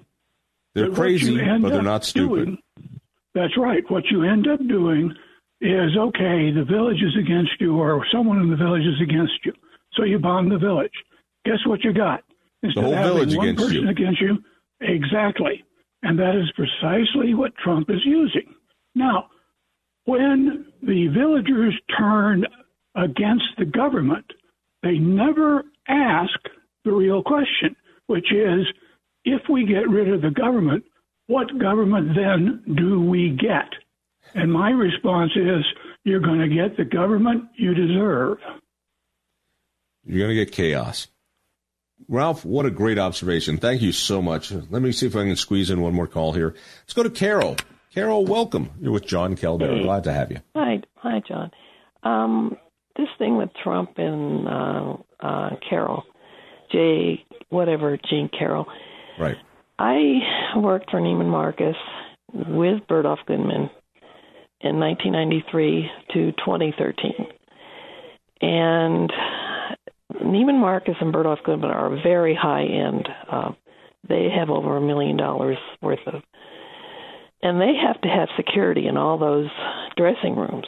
They're 0.78 0.92
crazy, 0.92 1.38
but 1.38 1.70
they're 1.70 1.82
not 1.82 2.06
stupid. 2.06 2.46
Doing, 2.46 2.58
that's 3.34 3.58
right. 3.58 3.84
What 3.90 4.04
you 4.12 4.24
end 4.24 4.48
up 4.48 4.60
doing 4.68 5.12
is 5.60 5.98
okay, 5.98 6.52
the 6.52 6.66
village 6.70 7.02
is 7.02 7.16
against 7.20 7.60
you, 7.60 7.78
or 7.78 8.06
someone 8.12 8.40
in 8.40 8.50
the 8.50 8.56
village 8.56 8.84
is 8.84 9.02
against 9.02 9.34
you. 9.44 9.54
So 9.94 10.04
you 10.04 10.20
bomb 10.20 10.50
the 10.50 10.60
village. 10.60 10.94
Guess 11.46 11.66
what 11.66 11.84
you 11.84 11.94
got? 11.94 12.24
Instead 12.62 12.84
the 12.84 12.88
whole 12.88 13.04
village 13.04 13.36
one 13.36 13.48
against 13.48 13.64
person 13.64 13.84
you. 13.84 13.90
against 13.90 14.22
you, 14.22 14.38
exactly. 14.82 15.64
And 16.04 16.20
that 16.20 16.36
is 16.36 16.52
precisely 16.56 17.34
what 17.34 17.56
Trump 17.58 17.90
is 17.90 18.06
using. 18.06 18.54
Now, 18.94 19.30
when 20.06 20.68
the 20.82 21.08
villagers 21.08 21.74
turn 21.98 22.46
against 22.96 23.46
the 23.58 23.66
government, 23.66 24.26
they 24.84 25.00
never 25.00 25.64
ask 25.88 26.40
the 26.86 26.92
real 26.92 27.24
question, 27.24 27.76
which 28.06 28.32
is 28.32 28.66
if 29.28 29.42
we 29.50 29.66
get 29.66 29.90
rid 29.90 30.12
of 30.14 30.22
the 30.22 30.32
government, 30.32 30.86
what 31.28 31.60
government 31.60 32.16
then 32.16 32.64
do 32.76 33.02
we 33.02 33.38
get? 33.38 33.70
And 34.34 34.52
my 34.52 34.70
response 34.70 35.32
is 35.36 35.66
you're 36.06 36.22
going 36.22 36.40
to 36.40 36.48
get 36.48 36.78
the 36.78 36.86
government 36.86 37.46
you 37.56 37.74
deserve. 37.74 38.38
You're 40.06 40.20
going 40.20 40.38
to 40.38 40.46
get 40.46 40.54
chaos. 40.54 41.08
Ralph, 42.08 42.46
what 42.46 42.66
a 42.66 42.72
great 42.72 42.98
observation. 42.98 43.58
Thank 43.58 43.82
you 43.82 43.92
so 43.92 44.22
much. 44.22 44.52
Let 44.52 44.82
me 44.82 44.94
see 44.94 45.08
if 45.08 45.16
I 45.16 45.26
can 45.26 45.36
squeeze 45.36 45.70
in 45.70 45.82
one 45.82 45.94
more 45.94 46.08
call 46.08 46.32
here. 46.32 46.56
Let's 46.84 46.94
go 46.94 47.04
to 47.04 47.10
Carol. 47.10 47.58
Carol, 47.94 48.26
welcome. 48.26 48.70
You're 48.80 48.94
with 48.94 49.06
John 49.06 49.36
Caldara. 49.36 49.78
Hey. 49.78 49.84
Glad 49.84 50.04
to 50.06 50.14
have 50.14 50.32
you. 50.32 50.40
Hi, 50.56 50.82
hi, 50.96 51.22
John. 51.28 51.52
Um, 52.04 52.56
this 52.96 53.08
thing 53.18 53.36
with 53.36 53.50
Trump 53.62 53.98
and 53.98 54.48
uh, 54.48 54.98
uh, 55.20 55.50
Carol, 55.68 56.04
Jay, 56.72 57.26
whatever, 57.50 57.98
Jean 58.10 58.30
Carroll. 58.30 58.68
Right. 59.20 59.38
I 59.80 60.58
worked 60.58 60.92
for 60.92 61.00
Neiman 61.00 61.30
Marcus 61.30 61.76
with 62.34 62.82
Bergdorf 62.90 63.26
Goodman 63.26 63.70
in 64.62 64.80
1993 64.80 65.90
to 66.14 66.32
2013. 66.32 67.14
And 68.42 69.12
Neiman 70.14 70.60
Marcus 70.60 70.96
and 71.00 71.14
Bergdorf 71.14 71.44
Goodman 71.44 71.72
are 71.72 72.02
very 72.02 72.36
high 72.36 72.66
end. 72.66 73.08
Uh, 73.32 73.52
they 74.08 74.30
have 74.30 74.50
over 74.50 74.78
a 74.78 74.82
million 74.82 75.18
dollars 75.18 75.58
worth 75.82 76.06
of, 76.08 76.22
and 77.42 77.60
they 77.60 77.74
have 77.76 78.00
to 78.02 78.08
have 78.08 78.30
security 78.36 78.88
in 78.88 78.98
all 78.98 79.18
those 79.18 79.50
dressing 79.96 80.36
rooms. 80.36 80.66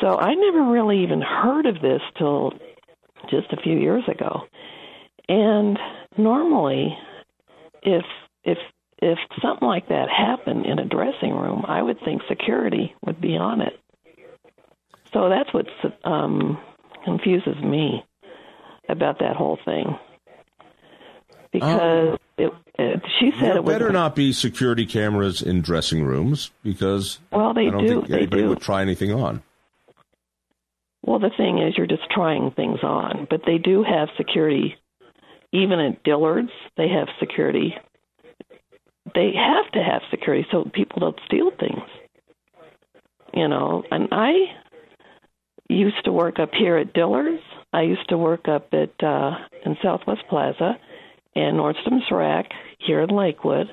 So 0.00 0.18
I 0.18 0.34
never 0.34 0.70
really 0.70 1.02
even 1.02 1.20
heard 1.20 1.66
of 1.66 1.80
this 1.80 2.00
till 2.18 2.52
just 3.30 3.52
a 3.52 3.62
few 3.62 3.78
years 3.78 4.02
ago. 4.08 4.42
And 5.28 5.78
normally, 6.18 6.96
if 7.84 8.04
if 8.44 8.58
if 8.98 9.18
something 9.42 9.68
like 9.68 9.88
that 9.88 10.08
happened 10.08 10.66
in 10.66 10.78
a 10.78 10.84
dressing 10.84 11.32
room, 11.32 11.64
I 11.66 11.82
would 11.82 11.98
think 12.04 12.22
security 12.28 12.94
would 13.04 13.20
be 13.20 13.36
on 13.36 13.60
it. 13.60 13.78
So 15.12 15.28
that's 15.28 15.52
what 15.52 15.66
um, 16.04 16.58
confuses 17.04 17.56
me 17.62 18.04
about 18.88 19.20
that 19.20 19.36
whole 19.36 19.58
thing. 19.64 19.96
Because 21.52 22.12
um, 22.12 22.18
it, 22.36 22.52
it, 22.78 23.02
she 23.20 23.30
said 23.32 23.50
there 23.50 23.58
it 23.58 23.64
better 23.64 23.84
was, 23.86 23.92
not 23.92 24.16
be 24.16 24.32
security 24.32 24.86
cameras 24.86 25.40
in 25.40 25.60
dressing 25.62 26.04
rooms 26.04 26.50
because 26.64 27.20
well, 27.30 27.54
they 27.54 27.68
I 27.68 27.70
don't 27.70 27.86
do. 27.86 28.00
think 28.00 28.10
anybody 28.10 28.42
do. 28.42 28.48
would 28.48 28.60
try 28.60 28.82
anything 28.82 29.12
on. 29.12 29.42
Well, 31.02 31.18
the 31.18 31.30
thing 31.36 31.58
is, 31.58 31.74
you're 31.76 31.86
just 31.86 32.10
trying 32.10 32.50
things 32.52 32.80
on, 32.82 33.26
but 33.30 33.42
they 33.46 33.58
do 33.58 33.84
have 33.84 34.08
security. 34.16 34.76
Even 35.54 35.78
at 35.78 36.02
Dillard's, 36.02 36.50
they 36.76 36.88
have 36.88 37.06
security. 37.20 37.74
They 39.14 39.30
have 39.36 39.70
to 39.72 39.78
have 39.78 40.02
security 40.10 40.44
so 40.50 40.68
people 40.74 40.98
don't 40.98 41.20
steal 41.26 41.52
things. 41.58 41.88
You 43.32 43.46
know, 43.46 43.84
and 43.90 44.08
I 44.10 44.32
used 45.68 46.04
to 46.06 46.12
work 46.12 46.40
up 46.40 46.50
here 46.52 46.76
at 46.76 46.92
Dillard's. 46.92 47.42
I 47.72 47.82
used 47.82 48.08
to 48.08 48.18
work 48.18 48.48
up 48.48 48.68
at 48.72 48.92
uh, 49.04 49.36
in 49.64 49.76
Southwest 49.80 50.22
Plaza 50.28 50.72
and 51.36 51.56
Nordstrom's 51.56 52.10
Rack 52.10 52.46
here 52.78 53.00
in 53.02 53.10
Lakewood, 53.10 53.68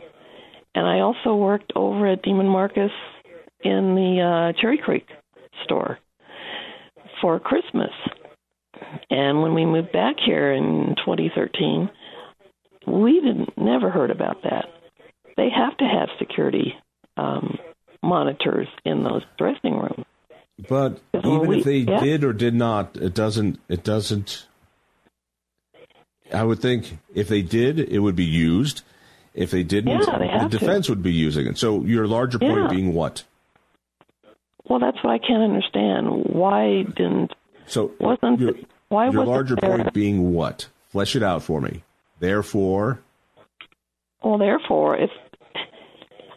and 0.75 0.85
I 0.85 0.99
also 0.99 1.35
worked 1.35 1.73
over 1.75 2.07
at 2.07 2.23
Neiman 2.23 2.49
Marcus 2.49 2.91
in 3.63 3.95
the 3.95 4.53
uh, 4.55 4.61
Cherry 4.61 4.77
Creek 4.77 5.07
store 5.63 5.97
for 7.21 7.39
Christmas. 7.39 7.91
And 9.09 9.41
when 9.41 9.53
we 9.53 9.65
moved 9.65 9.91
back 9.91 10.15
here 10.25 10.51
in 10.51 10.95
2013, 10.97 11.89
we 12.87 13.19
didn't 13.19 13.57
never 13.57 13.89
heard 13.89 14.11
about 14.11 14.43
that. 14.43 14.65
They 15.37 15.49
have 15.49 15.77
to 15.77 15.85
have 15.85 16.09
security 16.19 16.75
um, 17.17 17.57
monitors 18.03 18.67
in 18.85 19.03
those 19.03 19.23
dressing 19.37 19.77
rooms. 19.77 20.05
But 20.67 20.99
even 21.13 21.47
we, 21.47 21.59
if 21.59 21.65
they 21.65 21.77
yeah. 21.77 21.99
did 21.99 22.23
or 22.23 22.33
did 22.33 22.53
not, 22.53 22.95
it 22.95 23.13
doesn't. 23.13 23.59
It 23.67 23.83
doesn't. 23.83 24.45
I 26.33 26.43
would 26.43 26.59
think 26.59 26.99
if 27.13 27.27
they 27.27 27.41
did, 27.41 27.79
it 27.79 27.99
would 27.99 28.15
be 28.15 28.25
used. 28.25 28.83
If 29.33 29.49
they 29.49 29.63
didn't, 29.63 30.01
yeah, 30.01 30.43
the 30.43 30.49
defense 30.49 30.87
to. 30.87 30.91
would 30.91 31.01
be 31.01 31.13
using 31.13 31.47
it. 31.47 31.57
So 31.57 31.83
your 31.83 32.05
larger 32.05 32.37
point 32.37 32.63
yeah. 32.63 32.67
being 32.67 32.93
what? 32.93 33.23
Well, 34.65 34.79
that's 34.79 34.97
what 35.03 35.11
I 35.11 35.17
can't 35.19 35.41
understand. 35.41 36.25
Why 36.25 36.83
didn't 36.83 37.33
so 37.65 37.91
wasn't 37.99 38.67
why 38.91 39.09
your 39.09 39.25
larger 39.25 39.55
there, 39.55 39.77
point 39.77 39.93
being 39.93 40.33
what? 40.33 40.67
Flesh 40.89 41.15
it 41.15 41.23
out 41.23 41.43
for 41.43 41.61
me. 41.61 41.83
Therefore, 42.19 42.99
well, 44.23 44.37
therefore, 44.37 44.97
if 44.97 45.09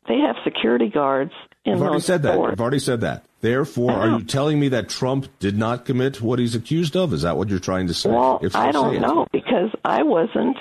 they 0.09 0.19
have 0.19 0.37
security 0.45 0.89
guards 0.89 1.33
in 1.65 1.75
I've 1.75 1.83
already 1.83 2.01
said 2.01 2.23
that. 2.23 2.35
stores, 2.35 2.53
I've 2.53 2.61
already 2.61 2.79
said 2.79 3.01
that. 3.03 3.25
Therefore, 3.41 3.93
are 3.93 4.19
you 4.19 4.25
telling 4.25 4.59
me 4.59 4.69
that 4.69 4.89
Trump 4.89 5.29
did 5.39 5.59
not 5.59 5.85
commit 5.85 6.23
what 6.23 6.39
he's 6.39 6.55
accused 6.55 6.97
of? 6.97 7.13
Is 7.13 7.23
that 7.23 7.37
what 7.37 7.49
you're 7.49 7.59
trying 7.59 7.89
to 7.89 7.95
say? 7.95 8.11
Well, 8.11 8.39
if 8.43 8.53
so, 8.53 8.59
I 8.59 8.73
don't 8.73 9.01
know 9.01 9.27
because 9.33 9.71
I 9.85 10.03
wasn't 10.03 10.57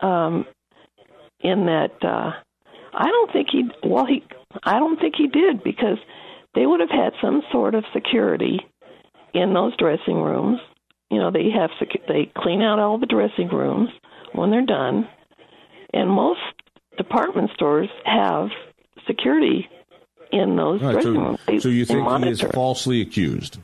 um, 0.00 0.46
in 1.40 1.66
that. 1.66 1.90
Uh, 2.02 2.32
I 2.94 3.06
don't 3.06 3.32
think 3.32 3.48
he. 3.50 3.70
Well, 3.82 4.06
he. 4.06 4.22
I 4.62 4.78
don't 4.78 5.00
think 5.00 5.14
he 5.16 5.26
did 5.26 5.64
because 5.64 5.98
they 6.54 6.64
would 6.64 6.80
have 6.80 6.90
had 6.90 7.12
some 7.20 7.42
sort 7.50 7.74
of 7.74 7.84
security 7.92 8.60
in 9.34 9.52
those 9.52 9.76
dressing 9.76 10.22
rooms. 10.22 10.60
You 11.10 11.18
know, 11.18 11.30
they 11.30 11.50
have 11.50 11.70
sec- 11.78 12.06
they 12.06 12.30
clean 12.36 12.60
out 12.62 12.78
all 12.78 12.98
the 12.98 13.06
dressing 13.06 13.48
rooms 13.48 13.88
when 14.32 14.50
they're 14.50 14.66
done, 14.66 15.08
and 15.94 16.10
most 16.10 16.40
department 16.96 17.50
stores 17.54 17.88
have 18.04 18.48
security 19.06 19.68
in 20.32 20.56
those 20.56 20.82
Right, 20.82 20.92
dressing 20.92 21.14
so, 21.14 21.20
rooms. 21.20 21.38
They, 21.46 21.58
so 21.60 21.68
you 21.70 21.84
they 21.86 21.94
think 21.94 22.24
he 22.24 22.30
is 22.30 22.40
falsely 22.42 23.00
accused? 23.00 23.58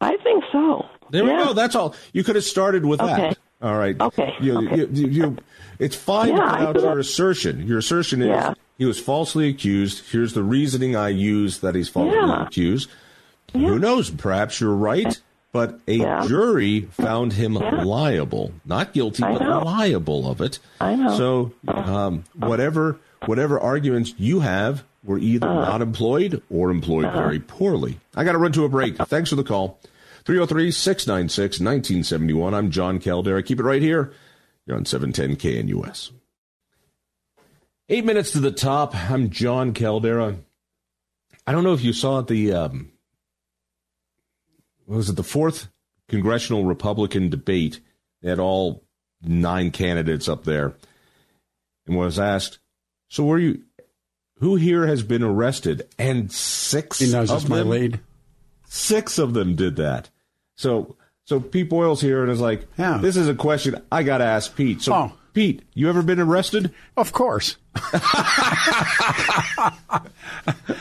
I 0.00 0.16
think 0.18 0.44
so. 0.52 0.86
There 1.10 1.24
yeah. 1.26 1.38
we 1.38 1.44
go. 1.46 1.52
That's 1.54 1.74
all. 1.74 1.94
You 2.12 2.22
could 2.22 2.36
have 2.36 2.44
started 2.44 2.84
with 2.84 3.00
Okay. 3.00 3.16
that. 3.16 3.38
All 3.60 3.76
right. 3.76 4.00
Okay, 4.00 4.34
You, 4.40 4.58
okay. 4.58 4.76
You, 4.76 4.88
you, 4.92 5.06
you- 5.08 5.36
it's 5.80 5.96
fine 5.96 6.28
Yeah, 6.28 6.36
to 6.36 6.42
put 6.42 6.60
out 6.60 6.76
your 6.76 6.88
have- 6.90 6.98
assertion. 6.98 7.66
Your 7.66 7.78
assertion 7.78 8.22
is 8.22 8.28
Yeah. 8.28 8.54
he 8.78 8.84
was 8.84 9.00
falsely 9.00 9.48
accused. 9.48 10.10
Here's 10.12 10.32
the 10.34 10.42
reasoning 10.44 10.94
I 10.94 11.08
use 11.08 11.58
that 11.58 11.74
he's 11.74 11.88
falsely 11.88 12.14
Yeah. 12.16 12.44
accused. 12.46 12.88
Who 13.52 13.78
knows? 13.80 14.10
Perhaps 14.10 14.60
you're 14.60 14.74
right. 14.74 15.20
But 15.52 15.80
a 15.88 15.94
Yeah. 15.96 16.26
jury 16.26 16.82
found 16.92 17.32
him 17.32 17.54
liable, 17.54 18.52
not 18.66 18.92
guilty, 18.92 19.22
but 19.22 19.40
liable 19.64 20.30
of 20.30 20.40
it. 20.42 20.58
I 20.80 20.94
know. 20.94 21.16
So, 21.16 21.52
um, 21.68 22.24
whatever 22.34 22.98
whatever 23.26 23.58
arguments 23.58 24.14
you 24.16 24.40
have 24.40 24.84
were 25.02 25.18
either 25.18 25.48
Uh-huh. 25.48 25.60
not 25.70 25.82
employed 25.82 26.40
or 26.50 26.70
employed 26.70 27.10
very 27.12 27.40
poorly. 27.40 27.98
I 28.14 28.22
got 28.24 28.32
to 28.32 28.38
run 28.38 28.52
to 28.52 28.64
a 28.64 28.68
break. 28.68 28.96
Thanks 28.96 29.30
for 29.30 29.36
the 29.36 29.42
call. 29.42 29.80
303 30.24 30.70
696 30.70 31.58
1971. 31.58 32.54
I'm 32.54 32.70
John 32.70 33.00
Caldara. 33.00 33.44
Keep 33.44 33.58
it 33.60 33.64
right 33.64 33.82
here. 33.82 34.12
You're 34.66 34.76
on 34.76 34.84
710 34.84 35.34
KNUS. 35.36 36.10
Eight 37.88 38.04
minutes 38.04 38.30
to 38.32 38.40
the 38.40 38.52
top. 38.52 38.94
I'm 39.10 39.30
John 39.30 39.72
Caldara. 39.72 40.36
I 41.46 41.52
don't 41.52 41.64
know 41.64 41.72
if 41.72 41.82
you 41.82 41.92
saw 41.94 42.20
the, 42.20 42.52
um, 42.52 42.90
was 44.96 45.08
it, 45.10 45.16
the 45.16 45.22
fourth 45.22 45.68
congressional 46.08 46.64
Republican 46.64 47.28
debate. 47.30 47.80
They 48.22 48.30
had 48.30 48.38
all 48.40 48.82
nine 49.22 49.70
candidates 49.70 50.28
up 50.28 50.44
there 50.44 50.74
and 51.86 51.96
was 51.96 52.18
asked, 52.18 52.58
So 53.08 53.24
were 53.24 53.38
you, 53.38 53.62
who 54.38 54.56
here 54.56 54.86
has 54.86 55.02
been 55.02 55.22
arrested? 55.22 55.88
And 55.98 56.30
six 56.32 56.98
He 56.98 57.10
knows 57.12 57.30
of 57.30 57.42
it's 57.42 57.48
my 57.48 57.58
them 57.58 57.68
lead. 57.68 58.00
Six 58.66 59.18
of 59.18 59.34
them 59.34 59.54
did 59.56 59.76
that. 59.76 60.10
So 60.56 60.96
so 61.24 61.40
Pete 61.40 61.68
Boyles 61.68 62.00
here 62.00 62.22
and 62.22 62.30
is 62.32 62.40
like, 62.40 62.66
Yeah. 62.78 62.98
this 62.98 63.16
is 63.16 63.28
a 63.28 63.34
question 63.34 63.82
I 63.92 64.02
got 64.02 64.18
to 64.18 64.24
ask 64.24 64.54
Pete. 64.56 64.82
So 64.82 64.94
Oh. 64.94 65.12
Pete, 65.34 65.62
you 65.74 65.88
ever 65.88 66.02
been 66.02 66.18
arrested? 66.18 66.72
Of 66.96 67.12
course. 67.12 67.56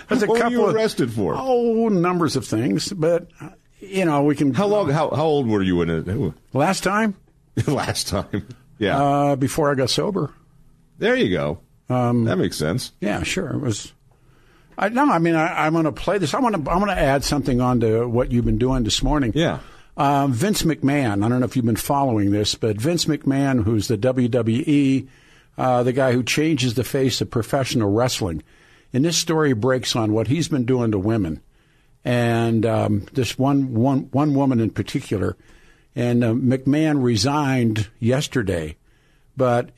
There's 0.10 0.24
a 0.24 0.26
what 0.26 0.30
were 0.30 0.38
couple 0.38 0.52
you 0.52 0.66
of- 0.66 0.76
arrested 0.76 1.12
for? 1.14 1.36
Oh, 1.38 1.90
numbers 1.90 2.36
of 2.36 2.46
things, 2.48 2.92
but 2.94 3.28
uh, 3.42 3.50
you 3.80 4.06
know 4.06 4.24
we 4.24 4.36
can. 4.36 4.54
How 4.54 4.68
long? 4.68 4.90
How 4.90 5.10
how 5.10 5.26
old 5.26 5.48
were 5.48 5.62
you 5.62 5.82
in 5.82 5.90
it? 5.90 6.34
Last 6.54 6.84
time? 6.84 7.16
Last 7.68 8.08
time. 8.08 8.48
Yeah. 8.80 9.02
Uh, 9.02 9.36
before 9.36 9.72
I 9.72 9.76
got 9.76 9.90
sober. 9.90 10.32
there 11.00 11.16
you 11.16 11.30
go. 11.36 11.60
Um, 11.90 12.26
That 12.26 12.38
makes 12.38 12.58
sense. 12.58 12.92
Yeah, 13.02 13.24
sure. 13.24 13.50
It 13.52 13.60
was. 13.62 13.94
I 14.78 14.90
no, 14.90 15.06
I 15.10 15.18
mean 15.20 15.36
I, 15.36 15.66
I'm 15.66 15.74
going 15.74 15.86
to 15.86 15.92
play 15.92 16.18
this. 16.20 16.34
I 16.34 16.40
want 16.40 16.54
to. 16.64 16.72
I'm 16.72 16.80
going 16.80 16.96
to 16.96 17.02
add 17.02 17.24
something 17.24 17.62
on 17.62 17.80
to 17.80 18.08
what 18.08 18.32
you've 18.32 18.46
been 18.46 18.60
doing 18.60 18.84
this 18.84 19.02
morning. 19.02 19.32
Yeah. 19.34 19.60
Um, 19.96 20.32
Vince 20.34 20.62
McMahon. 20.62 21.26
I 21.26 21.30
don't 21.30 21.40
know 21.40 21.46
if 21.46 21.56
you've 21.56 21.66
been 21.66 21.76
following 21.76 22.30
this, 22.30 22.54
but 22.54 22.78
Vince 22.80 23.06
McMahon, 23.06 23.64
who's 23.64 23.88
the 23.88 23.98
WWE, 23.98 25.08
uh, 25.58 25.82
the 25.82 25.94
guy 25.94 26.12
who 26.12 26.22
changes 26.22 26.76
the 26.76 26.84
face 26.84 27.20
of 27.22 27.32
professional 27.32 27.92
wrestling, 27.92 28.44
and 28.94 29.04
this 29.04 29.18
story 29.18 29.54
breaks 29.54 29.96
on 29.96 30.14
what 30.14 30.28
he's 30.28 30.48
been 30.50 30.66
doing 30.66 30.92
to 30.92 31.00
women, 31.00 31.42
and 32.08 32.66
um, 32.66 33.06
this 33.12 33.38
one 33.38 33.74
one 33.74 34.08
one 34.12 34.34
woman 34.34 34.62
in 34.62 34.70
particular, 34.70 35.36
and 35.94 36.24
uh, 36.24 36.32
McMahon 36.32 37.04
resigned 37.04 37.90
yesterday, 38.00 38.78
but 39.36 39.72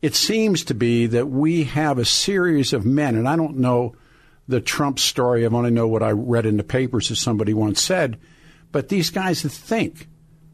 it 0.00 0.14
seems 0.14 0.64
to 0.66 0.74
be 0.74 1.06
that 1.06 1.28
we 1.28 1.64
have 1.64 1.98
a 1.98 2.04
series 2.04 2.72
of 2.72 2.86
men, 2.86 3.16
and 3.16 3.28
I 3.28 3.34
don't 3.34 3.56
know 3.56 3.96
the 4.46 4.60
Trump 4.60 5.00
story. 5.00 5.44
I 5.44 5.48
only 5.48 5.72
know 5.72 5.88
what 5.88 6.04
I 6.04 6.12
read 6.12 6.46
in 6.46 6.56
the 6.56 6.62
papers, 6.62 7.10
as 7.10 7.18
somebody 7.18 7.52
once 7.52 7.82
said. 7.82 8.16
But 8.70 8.88
these 8.88 9.10
guys 9.10 9.42
think 9.42 10.06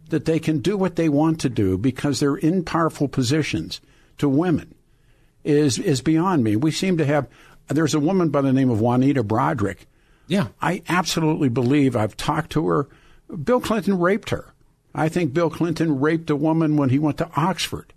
that 0.08 0.24
they 0.24 0.38
can 0.38 0.60
do 0.60 0.78
what 0.78 0.96
they 0.96 1.10
want 1.10 1.40
to 1.40 1.50
do 1.50 1.76
because 1.76 2.20
they're 2.20 2.36
in 2.36 2.64
powerful 2.64 3.06
positions 3.06 3.82
to 4.16 4.30
women 4.30 4.74
is 5.44 5.78
is 5.78 6.00
beyond 6.00 6.42
me. 6.42 6.56
We 6.56 6.70
seem 6.70 6.96
to 6.96 7.04
have. 7.04 7.28
There's 7.66 7.94
a 7.94 8.00
woman 8.00 8.30
by 8.30 8.40
the 8.40 8.54
name 8.54 8.70
of 8.70 8.80
Juanita 8.80 9.22
Broaddrick. 9.22 9.80
Yeah. 10.28 10.48
I 10.62 10.82
absolutely 10.88 11.48
believe 11.48 11.96
I've 11.96 12.16
talked 12.16 12.52
to 12.52 12.68
her. 12.68 12.88
Bill 13.42 13.60
Clinton 13.60 13.98
raped 13.98 14.30
her. 14.30 14.52
I 14.94 15.08
think 15.08 15.32
Bill 15.32 15.50
Clinton 15.50 16.00
raped 16.00 16.30
a 16.30 16.36
woman 16.36 16.76
when 16.76 16.90
he 16.90 16.98
went 16.98 17.18
to 17.18 17.30
Oxford. 17.36 17.92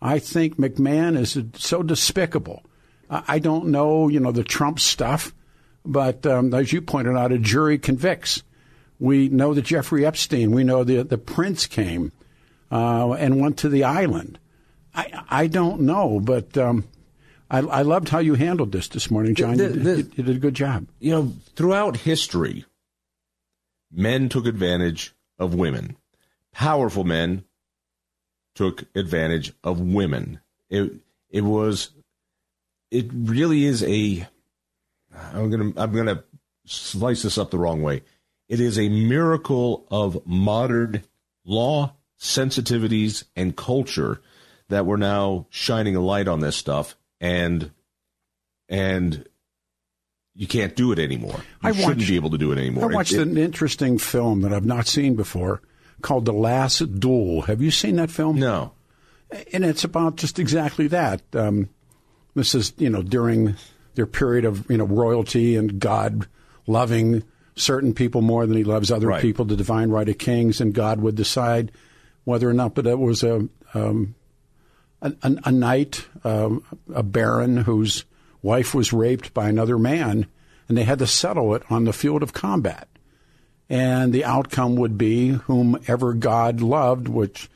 I 0.00 0.18
think 0.18 0.56
McMahon 0.56 1.18
is 1.18 1.38
so 1.60 1.82
despicable. 1.82 2.62
I 3.08 3.38
don't 3.38 3.68
know, 3.68 4.08
you 4.08 4.20
know, 4.20 4.32
the 4.32 4.44
Trump 4.44 4.80
stuff, 4.80 5.32
but 5.84 6.26
um, 6.26 6.52
as 6.52 6.72
you 6.72 6.82
pointed 6.82 7.16
out, 7.16 7.32
a 7.32 7.38
jury 7.38 7.78
convicts. 7.78 8.42
We 8.98 9.28
know 9.28 9.54
that 9.54 9.62
Jeffrey 9.62 10.04
Epstein. 10.04 10.50
We 10.50 10.64
know 10.64 10.82
the 10.82 11.02
the 11.02 11.18
prince 11.18 11.66
came 11.66 12.12
uh, 12.72 13.12
and 13.12 13.40
went 13.40 13.58
to 13.58 13.68
the 13.68 13.84
island. 13.84 14.38
I 14.94 15.24
I 15.28 15.46
don't 15.46 15.82
know, 15.82 16.18
but 16.18 16.56
um, 16.58 16.84
I, 17.50 17.58
I 17.58 17.82
loved 17.82 18.08
how 18.08 18.18
you 18.18 18.34
handled 18.34 18.72
this 18.72 18.88
this 18.88 19.10
morning, 19.10 19.34
John. 19.34 19.56
The- 19.56 19.64
you, 19.64 19.72
did, 19.72 19.84
the- 19.84 19.90
you- 19.98 20.10
you 20.16 20.24
did 20.24 20.36
a 20.36 20.40
good 20.40 20.54
job. 20.54 20.86
You 20.98 21.10
know, 21.12 21.32
throughout 21.54 21.98
history, 21.98 22.64
men 23.92 24.28
took 24.28 24.46
advantage 24.46 25.14
of 25.38 25.54
women. 25.54 25.96
Powerful 26.52 27.04
men 27.04 27.44
took 28.54 28.84
advantage 28.94 29.52
of 29.62 29.80
women. 29.80 30.40
It 30.70 30.92
it 31.30 31.42
was 31.42 31.90
it 32.90 33.06
really 33.12 33.64
is 33.64 33.82
a 33.84 34.26
I'm 35.32 35.50
gonna 35.50 35.72
I'm 35.76 35.92
gonna 35.92 36.24
slice 36.64 37.22
this 37.22 37.36
up 37.38 37.50
the 37.50 37.58
wrong 37.58 37.82
way. 37.82 38.02
It 38.48 38.60
is 38.60 38.78
a 38.78 38.88
miracle 38.88 39.86
of 39.90 40.26
modern 40.26 41.02
law, 41.44 41.94
sensitivities, 42.18 43.24
and 43.36 43.54
culture 43.56 44.20
that 44.68 44.86
we're 44.86 44.96
now 44.96 45.46
shining 45.50 45.94
a 45.96 46.00
light 46.00 46.26
on 46.28 46.40
this 46.40 46.56
stuff 46.56 46.96
and 47.20 47.70
and 48.68 49.26
you 50.34 50.46
can't 50.46 50.76
do 50.76 50.92
it 50.92 50.98
anymore. 50.98 51.36
You 51.38 51.44
I 51.62 51.72
shouldn't 51.72 51.96
watched- 51.98 52.08
be 52.08 52.16
able 52.16 52.30
to 52.30 52.38
do 52.38 52.52
it 52.52 52.58
anymore. 52.58 52.90
I 52.90 52.94
watched 52.94 53.12
It- 53.14 53.20
it- 53.20 53.28
an 53.28 53.38
interesting 53.38 53.96
film 53.98 54.42
that 54.42 54.52
I've 54.52 54.66
not 54.66 54.86
seen 54.86 55.14
before 55.14 55.62
called 56.02 56.26
The 56.26 56.32
Last 56.32 57.00
Duel. 57.00 57.42
Have 57.42 57.62
you 57.62 57.70
seen 57.70 57.96
that 57.96 58.10
film? 58.10 58.38
No. 58.38 58.72
And 59.52 59.64
it's 59.64 59.82
about 59.82 60.16
just 60.16 60.38
exactly 60.38 60.88
that. 60.88 61.22
Um, 61.32 61.68
this 62.34 62.54
is, 62.54 62.74
you 62.76 62.90
know, 62.90 63.02
during 63.02 63.54
their 63.94 64.06
period 64.06 64.44
of, 64.44 64.70
you 64.70 64.76
know, 64.76 64.84
royalty 64.84 65.56
and 65.56 65.80
God 65.80 66.26
loving 66.66 67.22
certain 67.54 67.94
people 67.94 68.20
more 68.20 68.46
than 68.46 68.56
he 68.58 68.64
loves 68.64 68.90
other 68.92 69.06
Right. 69.06 69.22
people, 69.22 69.46
the 69.46 69.56
divine 69.56 69.88
right 69.88 70.08
of 70.08 70.18
kings, 70.18 70.60
and 70.60 70.74
God 70.74 71.00
would 71.00 71.14
decide 71.14 71.72
whether 72.24 72.48
or 72.48 72.52
not, 72.52 72.74
but 72.74 72.86
it 72.86 72.98
was 72.98 73.22
a, 73.22 73.48
um, 73.72 74.14
a, 75.06 75.28
a, 75.28 75.36
a 75.44 75.52
knight, 75.52 76.06
um, 76.24 76.64
a 76.94 77.02
baron 77.02 77.58
whose 77.58 78.04
wife 78.42 78.74
was 78.74 78.92
raped 78.92 79.34
by 79.34 79.48
another 79.48 79.78
man, 79.78 80.26
and 80.68 80.76
they 80.76 80.84
had 80.84 80.98
to 80.98 81.06
settle 81.06 81.54
it 81.54 81.62
on 81.70 81.84
the 81.84 81.92
field 81.92 82.22
of 82.22 82.32
combat. 82.32 82.88
And 83.68 84.12
the 84.12 84.24
outcome 84.24 84.76
would 84.76 84.96
be 84.96 85.30
whomever 85.30 86.12
God 86.12 86.60
loved, 86.60 87.08
which 87.08 87.48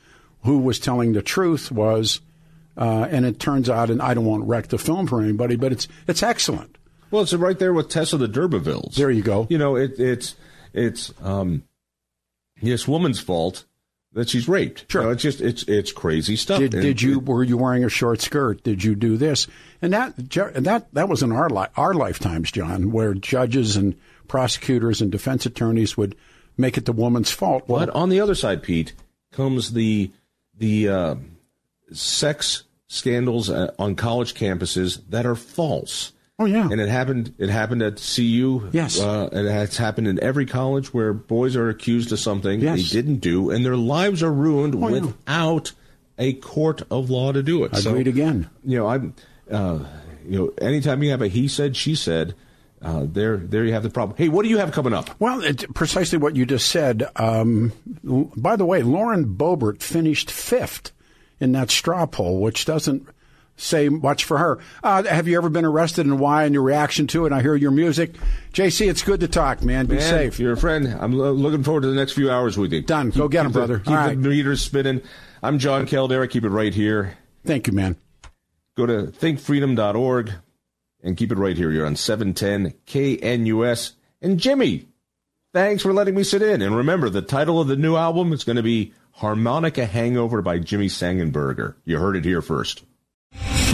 who 0.43 0.59
was 0.59 0.79
telling 0.79 1.13
the 1.13 1.21
truth 1.21 1.71
was, 1.71 2.19
uh, 2.77 3.07
and 3.09 3.25
it 3.25 3.39
turns 3.39 3.69
out, 3.69 3.89
and 3.89 4.01
I 4.01 4.13
don't 4.13 4.25
want 4.25 4.43
to 4.43 4.47
wreck 4.47 4.67
the 4.67 4.77
film 4.77 5.07
for 5.07 5.21
anybody, 5.21 5.55
but 5.55 5.71
it's 5.71 5.87
it's 6.07 6.23
excellent. 6.23 6.77
Well, 7.11 7.21
it's 7.21 7.33
right 7.33 7.59
there 7.59 7.73
with 7.73 7.89
Tess 7.89 8.13
of 8.13 8.19
the 8.19 8.27
D'Urbervilles. 8.27 8.95
There 8.95 9.11
you 9.11 9.21
go. 9.21 9.47
You 9.49 9.57
know, 9.57 9.75
it, 9.75 9.99
it's 9.99 10.35
it's 10.73 11.13
um, 11.21 11.63
this 12.61 12.87
woman's 12.87 13.19
fault 13.19 13.65
that 14.13 14.29
she's 14.29 14.47
raped. 14.47 14.91
Sure, 14.91 15.01
you 15.01 15.07
know, 15.07 15.13
it's 15.13 15.23
just 15.23 15.41
it's 15.41 15.63
it's 15.63 15.91
crazy 15.91 16.35
stuff. 16.35 16.59
Did, 16.59 16.73
And 16.73 16.83
did 16.83 17.01
you 17.01 17.17
it- 17.19 17.25
were 17.25 17.43
you 17.43 17.57
wearing 17.57 17.83
a 17.83 17.89
short 17.89 18.21
skirt? 18.21 18.63
Did 18.63 18.83
you 18.83 18.95
do 18.95 19.17
this? 19.17 19.47
And 19.81 19.93
that 19.93 20.13
that 20.17 20.93
that 20.93 21.09
was 21.09 21.23
in 21.23 21.31
our 21.31 21.49
li- 21.49 21.67
our 21.77 21.93
lifetimes, 21.93 22.51
John, 22.51 22.91
where 22.91 23.13
judges 23.13 23.75
and 23.77 23.95
prosecutors 24.27 25.01
and 25.01 25.11
defense 25.11 25.45
attorneys 25.45 25.95
would 25.97 26.15
make 26.57 26.77
it 26.77 26.85
the 26.85 26.91
woman's 26.93 27.31
fault. 27.31 27.67
Well, 27.67 27.79
But 27.85 27.89
on 27.95 28.09
the 28.09 28.19
other 28.19 28.35
side, 28.35 28.63
Pete, 28.63 28.93
comes 29.31 29.73
the 29.73 30.11
the 30.57 30.89
uh, 30.89 31.15
sex 31.93 32.63
scandals 32.87 33.49
uh, 33.49 33.73
on 33.79 33.95
college 33.95 34.33
campuses 34.33 35.01
that 35.09 35.25
are 35.25 35.35
false. 35.35 36.11
Oh 36.41 36.45
yeah, 36.45 36.67
and 36.71 36.81
it 36.81 36.89
happened. 36.89 37.33
It 37.37 37.49
happened 37.49 37.81
at 37.83 37.97
CU. 37.97 38.69
Yes. 38.71 38.99
uh, 38.99 39.29
and 39.31 39.47
it's 39.47 39.77
happened 39.77 40.07
in 40.07 40.21
every 40.23 40.45
college 40.45 40.93
where 40.93 41.13
boys 41.13 41.55
are 41.55 41.69
accused 41.69 42.11
of 42.11 42.19
something 42.19 42.59
Yes. 42.61 42.77
they 42.77 42.83
didn't 43.01 43.17
do, 43.17 43.49
and 43.51 43.63
their 43.65 43.77
lives 43.77 44.23
are 44.23 44.31
ruined 44.33 44.75
Oh, 44.75 44.87
yeah. 44.89 45.01
without 45.01 45.71
a 46.17 46.33
court 46.33 46.81
of 46.89 47.09
law 47.09 47.31
to 47.31 47.43
do 47.43 47.63
it. 47.63 47.75
So, 47.75 47.91
Agreed 47.91 48.07
again. 48.07 48.49
You 48.63 48.77
know, 48.79 48.87
I'm. 48.87 49.13
Uh, 49.49 49.79
you 50.27 50.37
know, 50.39 50.53
anytime 50.61 51.03
you 51.03 51.11
have 51.11 51.21
a 51.21 51.27
he 51.27 51.47
said, 51.47 51.75
she 51.75 51.95
said, 51.95 52.35
uh, 52.81 53.05
there, 53.11 53.37
there 53.37 53.65
you 53.65 53.73
have 53.73 53.83
the 53.83 53.89
problem. 53.89 54.17
Hey, 54.17 54.29
what 54.29 54.43
do 54.43 54.49
you 54.49 54.57
have 54.59 54.71
coming 54.71 54.93
up? 54.93 55.09
Well, 55.19 55.43
it, 55.43 55.73
precisely 55.73 56.17
what 56.19 56.35
you 56.35 56.45
just 56.45 56.69
said. 56.69 57.03
Um, 57.17 57.71
l- 58.07 58.31
by 58.37 58.55
the 58.55 58.65
way, 58.65 58.81
Lauren 58.83 59.35
Boebert 59.35 59.81
finished 59.81 60.31
fifth 60.31 60.91
in 61.39 61.51
that 61.53 61.69
straw 61.71 62.05
poll, 62.05 62.39
which 62.39 62.65
doesn't 62.65 63.07
say 63.57 63.89
much 63.89 64.23
for 64.25 64.37
her. 64.37 64.59
Uh, 64.83 65.03
have 65.03 65.27
you 65.27 65.37
ever 65.37 65.49
been 65.49 65.65
arrested 65.65 66.05
and 66.05 66.19
why 66.19 66.45
and 66.45 66.53
your 66.53 66.63
reaction 66.63 67.07
to 67.07 67.25
it? 67.25 67.31
I 67.31 67.41
hear 67.41 67.55
your 67.55 67.71
music. 67.71 68.13
JC, 68.53 68.89
it's 68.89 69.03
good 69.03 69.19
to 69.19 69.27
talk, 69.27 69.61
man. 69.63 69.85
Be 69.85 69.95
Man, 69.95 70.09
safe. 70.09 70.39
You're 70.39 70.53
a 70.53 70.57
friend. 70.57 70.87
I'm 70.99 71.13
lo- 71.13 71.31
looking 71.31 71.63
forward 71.63 71.81
to 71.81 71.87
the 71.87 71.95
next 71.95 72.13
few 72.13 72.31
hours 72.31 72.57
with 72.57 72.73
you. 72.73 72.81
Done. 72.81 73.09
Go 73.11 73.27
get 73.27 73.43
keep 73.43 73.53
the- 73.53 73.59
brother. 73.59 73.79
Keep 73.79 73.87
All 73.89 73.93
the 74.03 74.07
right. 74.09 74.17
meters 74.17 74.61
spinning. 74.61 75.01
I'm 75.43 75.59
John 75.59 75.85
Caldara. 75.85 76.29
Keep 76.29 76.45
it 76.45 76.49
right 76.49 76.73
here. 76.73 77.17
Thank 77.45 77.67
you, 77.67 77.73
man. 77.73 77.95
Go 78.77 78.85
to 78.85 79.11
thinkfreedom.org 79.11 80.31
and 81.03 81.17
keep 81.17 81.31
it 81.31 81.37
right 81.37 81.57
here. 81.57 81.71
You're 81.71 81.85
on 81.85 81.95
710 81.95 82.73
KNUS. 82.87 83.93
And 84.21 84.39
Jimmy, 84.39 84.87
thanks 85.53 85.81
for 85.83 85.93
letting 85.93 86.15
me 86.15 86.23
sit 86.23 86.41
in. 86.41 86.61
And 86.61 86.75
remember, 86.75 87.09
the 87.09 87.21
title 87.21 87.59
of 87.59 87.67
the 87.67 87.75
new 87.75 87.95
album 87.95 88.33
is 88.33 88.43
going 88.43 88.55
to 88.57 88.63
be 88.63 88.93
Harmonica 89.13 89.85
Hangover 89.85 90.41
by 90.41 90.59
Jimmy 90.59 90.87
Sengenberger. 90.87 91.75
You 91.85 91.97
heard 91.97 92.15
it 92.15 92.23
here 92.25 92.41
first. 92.41 92.83